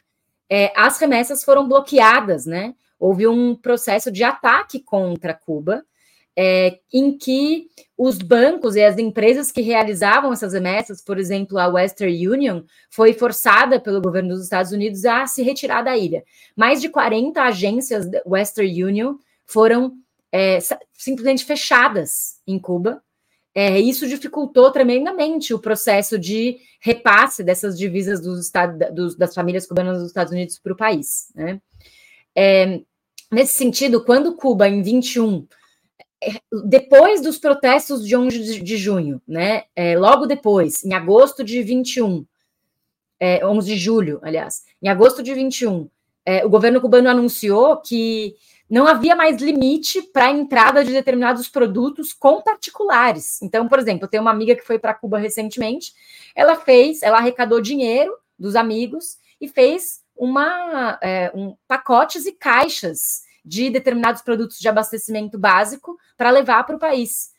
é, 0.50 0.72
as 0.76 0.98
remessas 0.98 1.44
foram 1.44 1.68
bloqueadas, 1.68 2.46
né? 2.46 2.74
Houve 2.98 3.26
um 3.26 3.54
processo 3.54 4.10
de 4.10 4.24
ataque 4.24 4.80
contra 4.80 5.34
Cuba, 5.34 5.84
é, 6.36 6.78
em 6.92 7.18
que 7.18 7.66
os 7.96 8.18
bancos 8.18 8.76
e 8.76 8.82
as 8.82 8.96
empresas 8.96 9.50
que 9.50 9.60
realizavam 9.60 10.32
essas 10.32 10.52
remessas, 10.52 11.02
por 11.02 11.18
exemplo, 11.18 11.58
a 11.58 11.66
Western 11.66 12.28
Union, 12.28 12.62
foi 12.90 13.12
forçada 13.12 13.80
pelo 13.80 14.00
governo 14.00 14.30
dos 14.30 14.44
Estados 14.44 14.70
Unidos 14.70 15.04
a 15.04 15.26
se 15.26 15.42
retirar 15.42 15.82
da 15.82 15.96
ilha. 15.96 16.22
Mais 16.56 16.80
de 16.80 16.88
40 16.88 17.42
agências 17.42 18.08
da 18.08 18.22
Western 18.24 18.84
Union 18.84 19.16
foram 19.44 19.94
é, 20.30 20.58
simplesmente 20.92 21.44
fechadas 21.44 22.40
em 22.46 22.58
Cuba, 22.58 23.02
é, 23.60 23.80
isso 23.80 24.06
dificultou 24.06 24.70
tremendamente 24.70 25.52
o 25.52 25.58
processo 25.58 26.16
de 26.16 26.58
repasse 26.78 27.42
dessas 27.42 27.76
divisas 27.76 28.20
dos 28.20 28.52
dos, 28.94 29.16
das 29.16 29.34
famílias 29.34 29.66
cubanas 29.66 29.98
dos 29.98 30.06
Estados 30.06 30.32
Unidos 30.32 30.60
para 30.60 30.72
o 30.72 30.76
país. 30.76 31.32
Né? 31.34 31.60
É, 32.36 32.80
nesse 33.32 33.58
sentido, 33.58 34.04
quando 34.04 34.36
Cuba, 34.36 34.68
em 34.68 34.80
21, 34.80 35.44
é, 36.22 36.40
depois 36.66 37.20
dos 37.20 37.36
protestos 37.36 38.06
de 38.06 38.14
11 38.14 38.38
de, 38.38 38.62
de 38.62 38.76
junho, 38.76 39.20
né, 39.26 39.64
é, 39.74 39.98
logo 39.98 40.24
depois, 40.24 40.84
em 40.84 40.94
agosto 40.94 41.42
de 41.42 41.60
21, 41.60 42.24
é, 43.18 43.44
11 43.44 43.74
de 43.74 43.76
julho, 43.76 44.20
aliás, 44.22 44.66
em 44.80 44.88
agosto 44.88 45.20
de 45.20 45.34
21, 45.34 45.90
é, 46.24 46.46
o 46.46 46.48
governo 46.48 46.80
cubano 46.80 47.08
anunciou 47.08 47.76
que 47.78 48.36
não 48.68 48.86
havia 48.86 49.16
mais 49.16 49.40
limite 49.40 50.02
para 50.02 50.26
a 50.26 50.30
entrada 50.30 50.84
de 50.84 50.92
determinados 50.92 51.48
produtos 51.48 52.12
com 52.12 52.42
particulares. 52.42 53.40
Então, 53.40 53.66
por 53.66 53.78
exemplo, 53.78 54.04
eu 54.04 54.08
tenho 54.08 54.22
uma 54.22 54.30
amiga 54.30 54.54
que 54.54 54.66
foi 54.66 54.78
para 54.78 54.94
Cuba 54.94 55.18
recentemente, 55.18 55.92
ela 56.34 56.56
fez, 56.56 57.02
ela 57.02 57.18
arrecadou 57.18 57.60
dinheiro 57.60 58.14
dos 58.38 58.54
amigos 58.54 59.18
e 59.40 59.48
fez 59.48 60.02
uma 60.14 60.98
é, 61.02 61.32
um, 61.34 61.56
pacotes 61.66 62.26
e 62.26 62.32
caixas 62.32 63.22
de 63.44 63.70
determinados 63.70 64.20
produtos 64.20 64.58
de 64.58 64.68
abastecimento 64.68 65.38
básico 65.38 65.96
para 66.16 66.30
levar 66.30 66.64
para 66.64 66.76
o 66.76 66.80
país. 66.80 67.30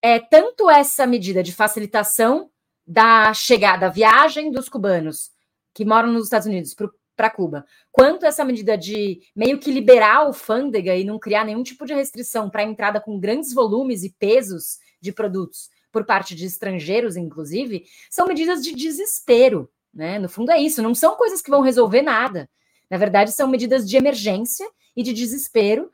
É 0.00 0.18
tanto 0.18 0.70
essa 0.70 1.06
medida 1.06 1.42
de 1.42 1.52
facilitação 1.52 2.50
da 2.86 3.32
chegada, 3.34 3.86
da 3.86 3.92
viagem 3.92 4.50
dos 4.50 4.68
cubanos 4.68 5.32
que 5.74 5.84
moram 5.84 6.12
nos 6.12 6.24
Estados 6.24 6.46
Unidos 6.46 6.74
para 7.16 7.30
Cuba. 7.30 7.64
Quanto 7.90 8.26
essa 8.26 8.44
medida 8.44 8.76
de 8.76 9.20
meio 9.34 9.58
que 9.58 9.70
liberar 9.70 10.16
a 10.16 10.18
alfândega 10.18 10.94
e 10.96 11.04
não 11.04 11.18
criar 11.18 11.44
nenhum 11.44 11.62
tipo 11.62 11.86
de 11.86 11.94
restrição 11.94 12.50
para 12.50 12.62
a 12.62 12.64
entrada 12.64 13.00
com 13.00 13.18
grandes 13.18 13.52
volumes 13.52 14.02
e 14.02 14.10
pesos 14.10 14.78
de 15.00 15.12
produtos 15.12 15.70
por 15.92 16.04
parte 16.04 16.34
de 16.34 16.44
estrangeiros, 16.44 17.16
inclusive, 17.16 17.84
são 18.10 18.26
medidas 18.26 18.62
de 18.62 18.74
desespero. 18.74 19.70
Né? 19.92 20.18
No 20.18 20.28
fundo, 20.28 20.50
é 20.50 20.60
isso, 20.60 20.82
não 20.82 20.94
são 20.94 21.14
coisas 21.14 21.40
que 21.40 21.50
vão 21.50 21.60
resolver 21.60 22.02
nada. 22.02 22.50
Na 22.90 22.96
verdade, 22.96 23.30
são 23.30 23.48
medidas 23.48 23.88
de 23.88 23.96
emergência 23.96 24.68
e 24.96 25.02
de 25.02 25.12
desespero 25.12 25.90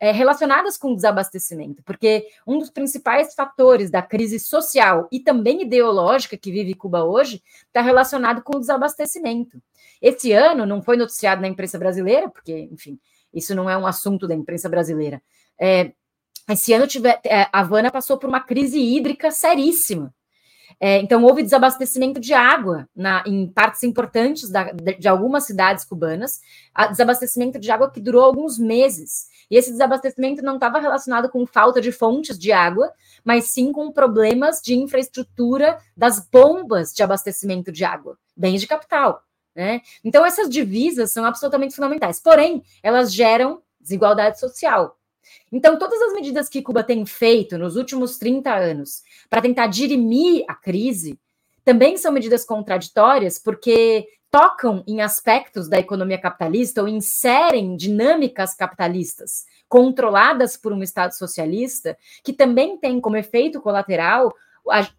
é, 0.00 0.10
relacionadas 0.12 0.76
com 0.76 0.92
o 0.92 0.94
desabastecimento, 0.94 1.82
porque 1.82 2.26
um 2.46 2.58
dos 2.58 2.70
principais 2.70 3.34
fatores 3.34 3.90
da 3.90 4.02
crise 4.02 4.38
social 4.38 5.08
e 5.10 5.20
também 5.20 5.62
ideológica 5.62 6.36
que 6.36 6.50
vive 6.50 6.74
Cuba 6.74 7.04
hoje 7.04 7.42
está 7.66 7.80
relacionado 7.80 8.42
com 8.42 8.56
o 8.56 8.60
desabastecimento. 8.60 9.60
Esse 10.00 10.32
ano 10.32 10.64
não 10.64 10.82
foi 10.82 10.96
noticiado 10.96 11.42
na 11.42 11.48
imprensa 11.48 11.78
brasileira, 11.78 12.28
porque, 12.28 12.68
enfim, 12.72 12.98
isso 13.32 13.54
não 13.54 13.68
é 13.68 13.76
um 13.76 13.86
assunto 13.86 14.26
da 14.26 14.34
imprensa 14.34 14.68
brasileira. 14.68 15.20
É, 15.60 15.92
esse 16.48 16.72
ano 16.72 16.86
tiver, 16.86 17.20
é, 17.24 17.46
Havana 17.52 17.90
passou 17.90 18.16
por 18.16 18.28
uma 18.28 18.40
crise 18.40 18.78
hídrica 18.78 19.30
seríssima. 19.30 20.14
É, 20.80 20.98
então, 20.98 21.24
houve 21.24 21.42
desabastecimento 21.42 22.20
de 22.20 22.32
água 22.32 22.88
na, 22.94 23.24
em 23.26 23.48
partes 23.48 23.82
importantes 23.82 24.48
da, 24.48 24.70
de, 24.70 24.94
de, 24.94 25.08
algumas 25.08 25.44
cidades 25.44 25.84
cubanas, 25.84 26.40
desabastecimento 26.90 27.58
de 27.58 27.70
água 27.70 27.90
que 27.90 28.00
durou 28.00 28.22
alguns 28.22 28.58
meses. 28.58 29.26
E 29.50 29.56
esse 29.56 29.70
desabastecimento 29.70 30.42
não 30.42 30.54
estava 30.54 30.78
relacionado 30.78 31.28
com 31.28 31.46
falta 31.46 31.80
de 31.80 31.90
fontes 31.90 32.38
de 32.38 32.52
água, 32.52 32.92
mas 33.24 33.46
sim 33.46 33.72
com 33.72 33.90
problemas 33.90 34.60
de 34.60 34.74
infraestrutura 34.74 35.78
das 35.96 36.20
bombas 36.28 36.92
de 36.92 37.02
abastecimento 37.02 37.72
de 37.72 37.84
água, 37.84 38.18
bens 38.36 38.60
de 38.60 38.66
capital. 38.66 39.22
Né? 39.54 39.80
Então, 40.04 40.24
essas 40.24 40.48
divisas 40.48 41.12
são 41.12 41.24
absolutamente 41.24 41.74
fundamentais. 41.74 42.20
Porém, 42.20 42.62
elas 42.82 43.12
geram 43.12 43.62
desigualdade 43.80 44.38
social. 44.38 44.96
Então, 45.50 45.78
todas 45.78 46.00
as 46.00 46.12
medidas 46.12 46.48
que 46.48 46.62
Cuba 46.62 46.82
tem 46.82 47.04
feito 47.04 47.58
nos 47.58 47.76
últimos 47.76 48.18
30 48.18 48.54
anos 48.54 49.02
para 49.28 49.42
tentar 49.42 49.66
dirimir 49.66 50.44
a 50.46 50.54
crise 50.54 51.18
também 51.64 51.98
são 51.98 52.12
medidas 52.12 52.46
contraditórias, 52.46 53.38
porque 53.38 54.08
tocam 54.30 54.84
em 54.86 55.00
aspectos 55.00 55.68
da 55.68 55.78
economia 55.78 56.20
capitalista 56.20 56.82
ou 56.82 56.88
inserem 56.88 57.76
dinâmicas 57.76 58.54
capitalistas 58.54 59.46
controladas 59.68 60.56
por 60.56 60.72
um 60.72 60.82
Estado 60.82 61.12
socialista, 61.12 61.96
que 62.22 62.32
também 62.32 62.78
tem 62.78 63.00
como 63.00 63.16
efeito 63.16 63.60
colateral 63.60 64.32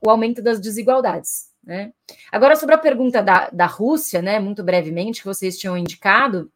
o 0.01 0.09
aumento 0.09 0.41
das 0.41 0.59
desigualdades. 0.59 1.49
Né? 1.63 1.93
Agora, 2.31 2.55
sobre 2.55 2.75
a 2.75 2.79
pergunta 2.79 3.21
da, 3.21 3.49
da 3.49 3.65
Rússia, 3.65 4.21
né, 4.21 4.39
muito 4.39 4.63
brevemente, 4.63 5.21
que 5.21 5.27
vocês 5.27 5.57
tinham 5.57 5.77
indicado, 5.77 6.51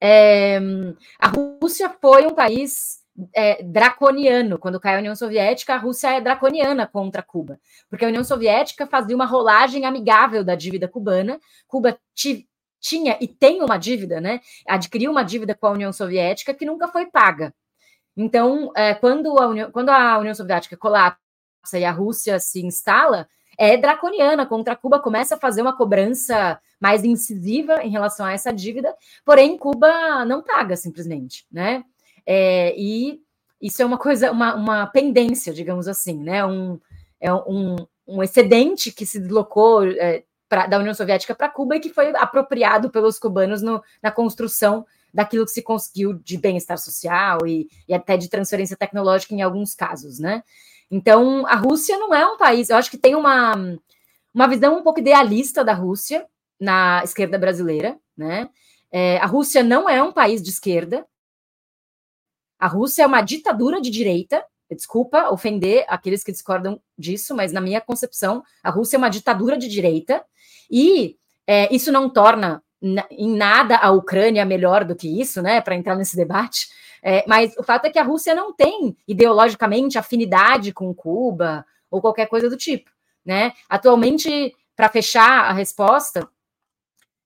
é, 0.00 0.60
a 1.18 1.28
Rússia 1.28 1.88
foi 2.00 2.26
um 2.26 2.34
país 2.34 3.00
é, 3.34 3.62
draconiano. 3.62 4.58
Quando 4.58 4.80
cai 4.80 4.96
a 4.96 4.98
União 4.98 5.14
Soviética, 5.14 5.74
a 5.74 5.78
Rússia 5.78 6.08
é 6.16 6.20
draconiana 6.20 6.86
contra 6.86 7.22
Cuba, 7.22 7.58
porque 7.88 8.04
a 8.04 8.08
União 8.08 8.24
Soviética 8.24 8.86
fazia 8.86 9.16
uma 9.16 9.26
rolagem 9.26 9.84
amigável 9.84 10.44
da 10.44 10.54
dívida 10.54 10.88
cubana. 10.88 11.40
Cuba 11.66 11.98
tinha 12.80 13.16
e 13.20 13.26
tem 13.26 13.62
uma 13.62 13.78
dívida, 13.78 14.20
né? 14.20 14.40
Adquiriu 14.66 15.10
uma 15.10 15.22
dívida 15.22 15.54
com 15.54 15.66
a 15.66 15.72
União 15.72 15.92
Soviética 15.92 16.54
que 16.54 16.66
nunca 16.66 16.88
foi 16.88 17.06
paga. 17.06 17.54
Então, 18.16 18.72
é, 18.74 18.94
quando, 18.94 19.38
a 19.38 19.46
União, 19.48 19.70
quando 19.70 19.90
a 19.90 20.18
União 20.18 20.34
Soviética 20.34 20.76
colapsa 20.76 21.20
e 21.78 21.84
a 21.84 21.92
Rússia 21.92 22.38
se 22.38 22.64
instala, 22.64 23.28
é 23.58 23.76
draconiana 23.76 24.46
contra 24.46 24.76
Cuba, 24.76 25.00
começa 25.00 25.34
a 25.34 25.38
fazer 25.38 25.62
uma 25.62 25.76
cobrança 25.76 26.60
mais 26.80 27.04
incisiva 27.04 27.82
em 27.82 27.90
relação 27.90 28.26
a 28.26 28.32
essa 28.32 28.52
dívida, 28.52 28.94
porém 29.24 29.56
Cuba 29.56 30.24
não 30.24 30.42
paga 30.42 30.76
simplesmente, 30.76 31.46
né? 31.50 31.82
É, 32.26 32.74
e 32.76 33.20
isso 33.60 33.80
é 33.80 33.86
uma 33.86 33.98
coisa, 33.98 34.30
uma, 34.30 34.54
uma 34.54 34.86
pendência, 34.86 35.52
digamos 35.52 35.88
assim, 35.88 36.22
né? 36.22 36.44
Um, 36.44 36.78
é 37.20 37.32
um, 37.32 37.76
um 38.06 38.22
excedente 38.22 38.92
que 38.92 39.06
se 39.06 39.18
deslocou 39.18 39.84
é, 39.84 40.24
pra, 40.48 40.66
da 40.66 40.78
União 40.78 40.94
Soviética 40.94 41.34
para 41.34 41.48
Cuba 41.48 41.76
e 41.76 41.80
que 41.80 41.90
foi 41.90 42.10
apropriado 42.16 42.90
pelos 42.90 43.18
cubanos 43.18 43.62
no, 43.62 43.82
na 44.02 44.10
construção 44.10 44.84
daquilo 45.12 45.46
que 45.46 45.52
se 45.52 45.62
conseguiu 45.62 46.12
de 46.12 46.36
bem-estar 46.36 46.78
social 46.78 47.46
e, 47.46 47.68
e 47.88 47.94
até 47.94 48.16
de 48.16 48.28
transferência 48.28 48.76
tecnológica 48.76 49.34
em 49.34 49.40
alguns 49.40 49.74
casos, 49.74 50.18
né? 50.18 50.42
Então, 50.90 51.46
a 51.46 51.56
Rússia 51.56 51.98
não 51.98 52.14
é 52.14 52.24
um 52.26 52.36
país, 52.36 52.70
eu 52.70 52.76
acho 52.76 52.90
que 52.90 52.98
tem 52.98 53.14
uma, 53.14 53.54
uma 54.32 54.46
visão 54.46 54.78
um 54.78 54.82
pouco 54.82 55.00
idealista 55.00 55.64
da 55.64 55.72
Rússia 55.72 56.26
na 56.60 57.02
esquerda 57.02 57.38
brasileira, 57.38 57.98
né? 58.16 58.48
É, 58.92 59.18
a 59.18 59.26
Rússia 59.26 59.62
não 59.62 59.88
é 59.88 60.02
um 60.02 60.12
país 60.12 60.42
de 60.42 60.50
esquerda. 60.50 61.04
A 62.58 62.66
Rússia 62.66 63.02
é 63.02 63.06
uma 63.06 63.22
ditadura 63.22 63.80
de 63.80 63.90
direita. 63.90 64.44
Desculpa 64.70 65.30
ofender 65.30 65.84
aqueles 65.88 66.24
que 66.24 66.32
discordam 66.32 66.80
disso, 66.98 67.34
mas 67.34 67.52
na 67.52 67.60
minha 67.60 67.80
concepção, 67.80 68.42
a 68.62 68.70
Rússia 68.70 68.96
é 68.96 68.98
uma 68.98 69.08
ditadura 69.08 69.56
de 69.56 69.68
direita. 69.68 70.24
E 70.70 71.16
é, 71.46 71.72
isso 71.74 71.92
não 71.92 72.10
torna 72.10 72.62
em 73.10 73.34
nada 73.34 73.76
a 73.76 73.90
Ucrânia 73.90 74.44
melhor 74.44 74.84
do 74.84 74.94
que 74.94 75.20
isso, 75.20 75.40
né? 75.40 75.60
Para 75.60 75.74
entrar 75.74 75.96
nesse 75.96 76.16
debate. 76.16 76.68
É, 77.02 77.24
mas 77.26 77.56
o 77.56 77.62
fato 77.62 77.86
é 77.86 77.90
que 77.90 77.98
a 77.98 78.02
Rússia 78.02 78.34
não 78.34 78.52
tem 78.52 78.96
ideologicamente 79.06 79.98
afinidade 79.98 80.72
com 80.72 80.94
Cuba 80.94 81.64
ou 81.90 82.00
qualquer 82.00 82.26
coisa 82.26 82.50
do 82.50 82.56
tipo, 82.56 82.90
né? 83.24 83.52
Atualmente, 83.68 84.54
para 84.74 84.88
fechar 84.88 85.44
a 85.44 85.52
resposta, 85.52 86.28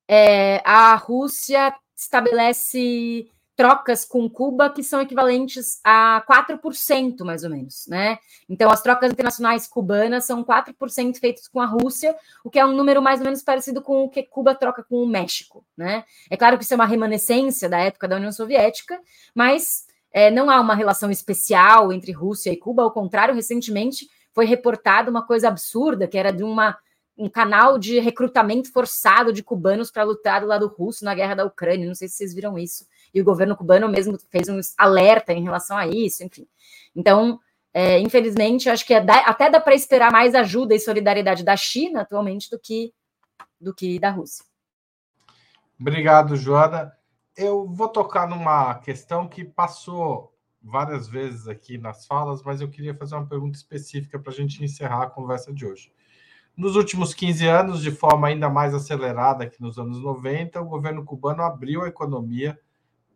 é, 0.07 0.61
a 0.65 0.95
Rússia 0.97 1.75
estabelece 1.97 3.31
trocas 3.61 4.07
com 4.07 4.27
Cuba 4.27 4.71
que 4.71 4.83
são 4.83 5.03
equivalentes 5.03 5.81
a 5.85 6.25
4%, 6.27 7.23
mais 7.27 7.45
ou 7.45 7.51
menos, 7.51 7.87
né? 7.89 8.19
Então, 8.49 8.71
as 8.71 8.81
trocas 8.81 9.13
internacionais 9.13 9.69
cubanas 9.69 10.25
são 10.25 10.43
4% 10.43 11.19
feitas 11.19 11.47
com 11.47 11.61
a 11.61 11.67
Rússia, 11.67 12.17
o 12.43 12.49
que 12.49 12.59
é 12.59 12.65
um 12.65 12.73
número 12.73 13.03
mais 13.03 13.21
ou 13.21 13.27
menos 13.27 13.43
parecido 13.43 13.83
com 13.83 14.05
o 14.05 14.09
que 14.09 14.23
Cuba 14.23 14.55
troca 14.55 14.83
com 14.83 14.97
o 15.03 15.07
México, 15.07 15.63
né? 15.77 16.05
É 16.31 16.39
claro 16.39 16.57
que 16.57 16.65
isso 16.65 16.73
é 16.73 16.77
uma 16.77 16.87
remanescência 16.87 17.69
da 17.69 17.79
época 17.81 18.09
da 18.09 18.17
União 18.17 18.33
Soviética, 18.33 18.99
mas 19.35 19.85
é, 20.11 20.31
não 20.31 20.49
há 20.49 20.59
uma 20.59 20.75
relação 20.75 21.11
especial 21.11 21.93
entre 21.93 22.13
Rússia 22.13 22.51
e 22.51 22.57
Cuba, 22.57 22.83
ao 22.83 22.91
contrário, 22.91 23.35
recentemente 23.35 24.09
foi 24.33 24.47
reportada 24.47 25.11
uma 25.11 25.27
coisa 25.27 25.49
absurda, 25.49 26.09
que 26.09 26.17
era 26.17 26.33
de 26.33 26.43
uma 26.43 26.79
um 27.21 27.29
canal 27.29 27.79
de 27.79 28.01
recrutamento 28.01 28.73
forçado 28.73 29.31
de 29.31 29.43
cubanos 29.43 29.91
para 29.91 30.05
lutar 30.05 30.41
do 30.41 30.47
lado 30.47 30.67
russo 30.67 31.05
na 31.05 31.15
guerra 31.15 31.35
da 31.35 31.45
Ucrânia. 31.45 31.87
Não 31.87 31.95
sei 31.95 32.09
se 32.09 32.15
vocês 32.15 32.33
viram 32.33 32.59
isso 32.59 32.87
e 33.13 33.21
o 33.21 33.25
governo 33.25 33.57
cubano 33.57 33.89
mesmo 33.89 34.19
fez 34.31 34.49
um 34.49 34.61
alerta 34.79 35.33
em 35.33 35.43
relação 35.43 35.77
a 35.77 35.87
isso, 35.87 36.25
enfim. 36.25 36.47
Então, 36.95 37.39
é, 37.73 37.99
infelizmente, 38.01 38.69
acho 38.69 38.85
que 38.85 38.95
é 38.95 39.01
da, 39.01 39.19
até 39.21 39.49
dá 39.49 39.61
para 39.61 39.75
esperar 39.75 40.11
mais 40.11 40.35
ajuda 40.35 40.75
e 40.75 40.81
solidariedade 40.81 41.45
da 41.45 41.57
China 41.57 42.03
atualmente 42.03 42.51
do 42.51 42.59
que, 42.59 42.93
do 43.61 43.75
que 43.75 43.99
da 43.99 44.11
Rússia. 44.11 44.45
Obrigado, 45.79 46.37
Joana. 46.37 46.93
Eu 47.37 47.67
vou 47.67 47.89
tocar 47.89 48.29
numa 48.29 48.75
questão 48.81 49.27
que 49.29 49.45
passou 49.45 50.35
várias 50.63 51.09
vezes 51.09 51.49
aqui 51.49 51.79
nas 51.79 52.07
falas, 52.07 52.43
mas 52.43 52.61
eu 52.61 52.69
queria 52.69 52.95
fazer 52.95 53.15
uma 53.15 53.27
pergunta 53.27 53.57
específica 53.57 54.19
para 54.19 54.31
a 54.31 54.35
gente 54.35 54.63
encerrar 54.63 55.05
a 55.05 55.11
conversa 55.11 55.53
de 55.53 55.65
hoje. 55.65 55.93
Nos 56.57 56.77
últimos 56.77 57.15
15 57.15 57.47
anos, 57.47 57.81
de 57.81 57.91
forma 57.91 58.27
ainda 58.27 58.51
mais 58.51 58.75
acelerada 58.75 59.49
que 59.49 59.63
nos 59.63 59.79
anos 59.79 60.03
90, 60.03 60.61
o 60.61 60.67
governo 60.67 61.05
cubano 61.05 61.43
abriu 61.43 61.83
a 61.83 61.89
economia 61.89 62.59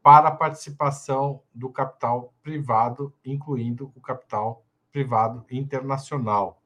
para 0.05 0.29
a 0.29 0.37
participação 0.37 1.43
do 1.55 1.71
capital 1.71 2.35
privado, 2.43 3.15
incluindo 3.25 3.91
o 3.97 4.01
capital 4.03 4.63
privado 4.93 5.47
internacional. 5.51 6.63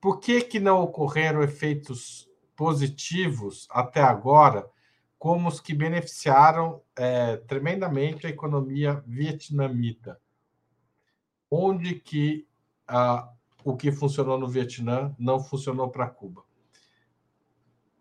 Por 0.00 0.18
que, 0.18 0.40
que 0.40 0.58
não 0.58 0.82
ocorreram 0.82 1.44
efeitos 1.44 2.28
positivos 2.56 3.68
até 3.70 4.02
agora, 4.02 4.68
como 5.16 5.48
os 5.48 5.60
que 5.60 5.72
beneficiaram 5.72 6.82
é, 6.96 7.36
tremendamente 7.36 8.26
a 8.26 8.30
economia 8.30 9.00
vietnamita? 9.06 10.20
Onde 11.48 11.94
que 11.94 12.48
ah, 12.88 13.32
o 13.64 13.76
que 13.76 13.92
funcionou 13.92 14.40
no 14.40 14.48
Vietnã 14.48 15.14
não 15.16 15.38
funcionou 15.38 15.88
para 15.88 16.10
Cuba? 16.10 16.42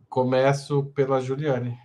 Começo 0.09 0.86
pela 0.86 1.22
Juliane. 1.22 1.84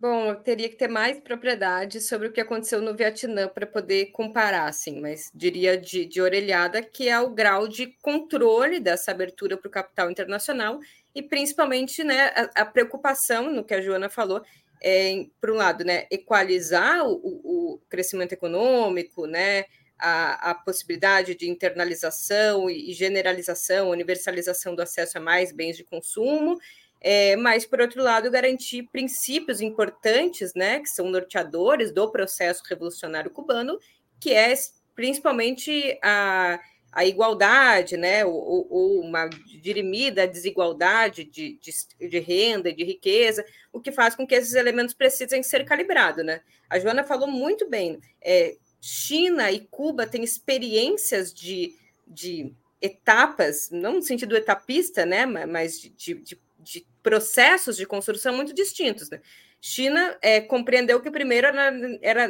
Bom, 0.00 0.30
eu 0.30 0.36
teria 0.36 0.66
que 0.66 0.76
ter 0.76 0.88
mais 0.88 1.20
propriedade 1.20 2.00
sobre 2.00 2.28
o 2.28 2.32
que 2.32 2.40
aconteceu 2.40 2.80
no 2.80 2.96
Vietnã 2.96 3.46
para 3.48 3.66
poder 3.66 4.06
comparar, 4.06 4.66
assim, 4.66 4.98
mas 4.98 5.30
diria 5.34 5.76
de, 5.76 6.06
de 6.06 6.22
orelhada 6.22 6.82
que 6.82 7.06
é 7.06 7.20
o 7.20 7.28
grau 7.28 7.68
de 7.68 7.88
controle 8.00 8.80
dessa 8.80 9.10
abertura 9.10 9.58
para 9.58 9.68
o 9.68 9.70
capital 9.70 10.10
internacional 10.10 10.80
e 11.14 11.22
principalmente 11.22 12.02
né, 12.02 12.28
a, 12.28 12.62
a, 12.62 12.64
preocupação 12.64 13.52
no 13.52 13.62
que 13.62 13.74
a 13.74 13.82
Joana 13.82 14.08
falou, 14.08 14.42
é, 14.82 15.26
por 15.38 15.50
um 15.50 15.56
lado, 15.56 15.84
né, 15.84 16.06
equalizar 16.10 17.06
o, 17.06 17.74
o 17.74 17.80
crescimento 17.90 18.32
econômico, 18.32 19.26
né, 19.26 19.66
a, 19.98 20.52
a, 20.52 20.54
possibilidade 20.54 21.34
de 21.34 21.46
internalização 21.46 22.70
e 22.70 22.90
generalização, 22.94 23.90
universalização 23.90 24.74
do 24.74 24.80
acesso 24.80 25.18
a 25.18 25.20
mais 25.20 25.52
bens 25.52 25.76
de 25.76 25.84
consumo, 25.84 26.58
é, 27.00 27.34
mas, 27.36 27.64
por 27.64 27.80
outro 27.80 28.02
lado, 28.02 28.30
garantir 28.30 28.88
princípios 28.92 29.62
importantes, 29.62 30.52
né, 30.54 30.80
que 30.80 30.88
são 30.88 31.08
norteadores 31.08 31.92
do 31.92 32.10
processo 32.10 32.62
revolucionário 32.68 33.30
cubano, 33.30 33.78
que 34.20 34.34
é 34.34 34.52
principalmente 34.94 35.98
a, 36.02 36.60
a 36.92 37.06
igualdade, 37.06 37.96
né, 37.96 38.22
ou, 38.26 38.66
ou 38.70 39.00
uma 39.00 39.30
dirimida 39.62 40.28
desigualdade 40.28 41.24
de, 41.24 41.58
de, 41.58 42.08
de 42.08 42.18
renda 42.18 42.70
de 42.70 42.84
riqueza, 42.84 43.46
o 43.72 43.80
que 43.80 43.90
faz 43.90 44.14
com 44.14 44.26
que 44.26 44.34
esses 44.34 44.52
elementos 44.52 44.94
precisem 44.94 45.42
ser 45.42 45.64
calibrados. 45.64 46.22
Né? 46.22 46.42
A 46.68 46.78
Joana 46.78 47.02
falou 47.02 47.28
muito 47.28 47.66
bem, 47.66 47.98
é, 48.20 48.56
China 48.78 49.50
e 49.50 49.60
Cuba 49.60 50.06
têm 50.06 50.22
experiências 50.22 51.32
de, 51.32 51.74
de 52.06 52.52
etapas, 52.80 53.70
não 53.70 53.94
no 53.94 54.02
sentido 54.02 54.36
etapista, 54.36 55.06
né, 55.06 55.24
mas 55.24 55.80
de, 55.80 56.14
de 56.14 56.38
de 56.62 56.86
processos 57.02 57.76
de 57.76 57.86
construção 57.86 58.34
muito 58.34 58.52
distintos. 58.52 59.10
Né? 59.10 59.20
China 59.60 60.16
é, 60.20 60.40
compreendeu 60.40 61.00
que 61.00 61.10
primeiro 61.10 61.46
era, 61.46 61.72
era 62.02 62.28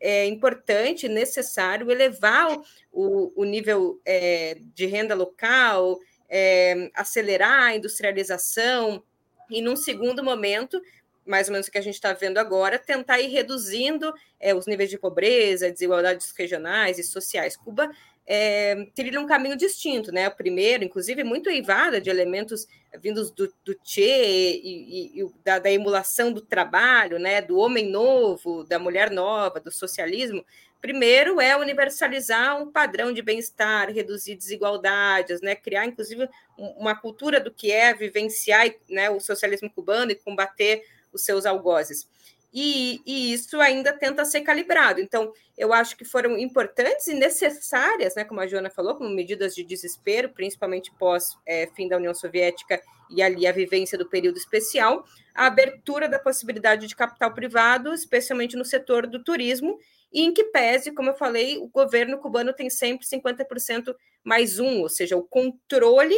é, 0.00 0.26
importante, 0.26 1.08
necessário 1.08 1.90
elevar 1.90 2.58
o, 2.92 3.32
o 3.34 3.44
nível 3.44 4.00
é, 4.04 4.58
de 4.74 4.86
renda 4.86 5.14
local, 5.14 5.98
é, 6.28 6.90
acelerar 6.94 7.64
a 7.64 7.76
industrialização, 7.76 9.02
e 9.50 9.60
num 9.60 9.76
segundo 9.76 10.22
momento, 10.22 10.80
mais 11.26 11.48
ou 11.48 11.52
menos 11.52 11.66
o 11.66 11.70
que 11.70 11.78
a 11.78 11.82
gente 11.82 11.94
está 11.94 12.12
vendo 12.12 12.38
agora, 12.38 12.78
tentar 12.78 13.20
ir 13.20 13.28
reduzindo 13.28 14.12
é, 14.38 14.54
os 14.54 14.66
níveis 14.66 14.88
de 14.88 14.98
pobreza, 14.98 15.70
desigualdades 15.70 16.32
regionais 16.36 16.98
e 16.98 17.02
sociais. 17.02 17.56
Cuba 17.56 17.90
é, 18.32 18.76
um 19.18 19.26
caminho 19.26 19.56
distinto, 19.56 20.12
né? 20.12 20.28
O 20.28 20.36
primeiro, 20.36 20.84
inclusive, 20.84 21.24
muito 21.24 21.50
eivada 21.50 22.00
de 22.00 22.08
elementos 22.08 22.68
vindos 23.00 23.28
do, 23.32 23.52
do 23.64 23.76
Che 23.82 24.00
e, 24.00 25.18
e, 25.18 25.20
e 25.20 25.30
da, 25.44 25.58
da, 25.58 25.68
emulação 25.68 26.32
do 26.32 26.40
trabalho, 26.40 27.18
né? 27.18 27.42
Do 27.42 27.58
homem 27.58 27.90
novo, 27.90 28.62
da 28.62 28.78
mulher 28.78 29.10
nova, 29.10 29.58
do 29.58 29.72
socialismo. 29.72 30.46
Primeiro 30.80 31.40
é 31.40 31.56
universalizar 31.56 32.62
um 32.62 32.70
padrão 32.70 33.12
de 33.12 33.20
bem-estar, 33.20 33.90
reduzir 33.90 34.36
desigualdades, 34.36 35.40
né? 35.40 35.56
Criar, 35.56 35.86
inclusive, 35.86 36.28
uma 36.56 36.94
cultura 36.94 37.40
do 37.40 37.50
que 37.50 37.72
é 37.72 37.92
vivenciar 37.92 38.72
né, 38.88 39.10
o 39.10 39.18
socialismo 39.18 39.68
cubano 39.68 40.12
e 40.12 40.14
combater 40.14 40.84
os 41.12 41.24
seus 41.24 41.44
algozes 41.44 42.06
e, 42.52 43.00
e, 43.06 43.32
isso 43.32 43.60
ainda 43.60 43.92
tenta 43.92 44.24
ser 44.24 44.40
calibrado. 44.40 45.00
Então, 45.00 45.32
eu 45.56 45.72
acho 45.72 45.96
que 45.96 46.04
foram 46.04 46.36
importantes 46.36 47.06
e 47.06 47.14
necessárias, 47.14 48.14
né, 48.16 48.24
como 48.24 48.40
a 48.40 48.46
Joana 48.46 48.70
falou, 48.70 48.96
como 48.96 49.10
medidas 49.10 49.54
de 49.54 49.62
desespero, 49.62 50.30
principalmente 50.30 50.92
pós 50.98 51.36
é, 51.46 51.68
fim 51.68 51.88
da 51.88 51.96
União 51.96 52.14
Soviética 52.14 52.80
e 53.08 53.22
ali 53.22 53.46
a 53.46 53.52
vivência 53.52 53.96
do 53.96 54.08
período 54.08 54.36
especial, 54.36 55.04
a 55.34 55.46
abertura 55.46 56.08
da 56.08 56.18
possibilidade 56.18 56.86
de 56.86 56.96
capital 56.96 57.32
privado, 57.32 57.92
especialmente 57.92 58.56
no 58.56 58.64
setor 58.64 59.06
do 59.06 59.22
turismo, 59.22 59.78
e 60.12 60.22
em 60.22 60.32
que 60.32 60.44
pese, 60.44 60.92
como 60.92 61.10
eu 61.10 61.14
falei, 61.14 61.56
o 61.58 61.68
governo 61.68 62.18
cubano 62.18 62.52
tem 62.52 62.68
sempre 62.68 63.06
50% 63.06 63.94
mais 64.24 64.58
um, 64.58 64.80
ou 64.80 64.88
seja, 64.88 65.16
o 65.16 65.22
controle 65.22 66.16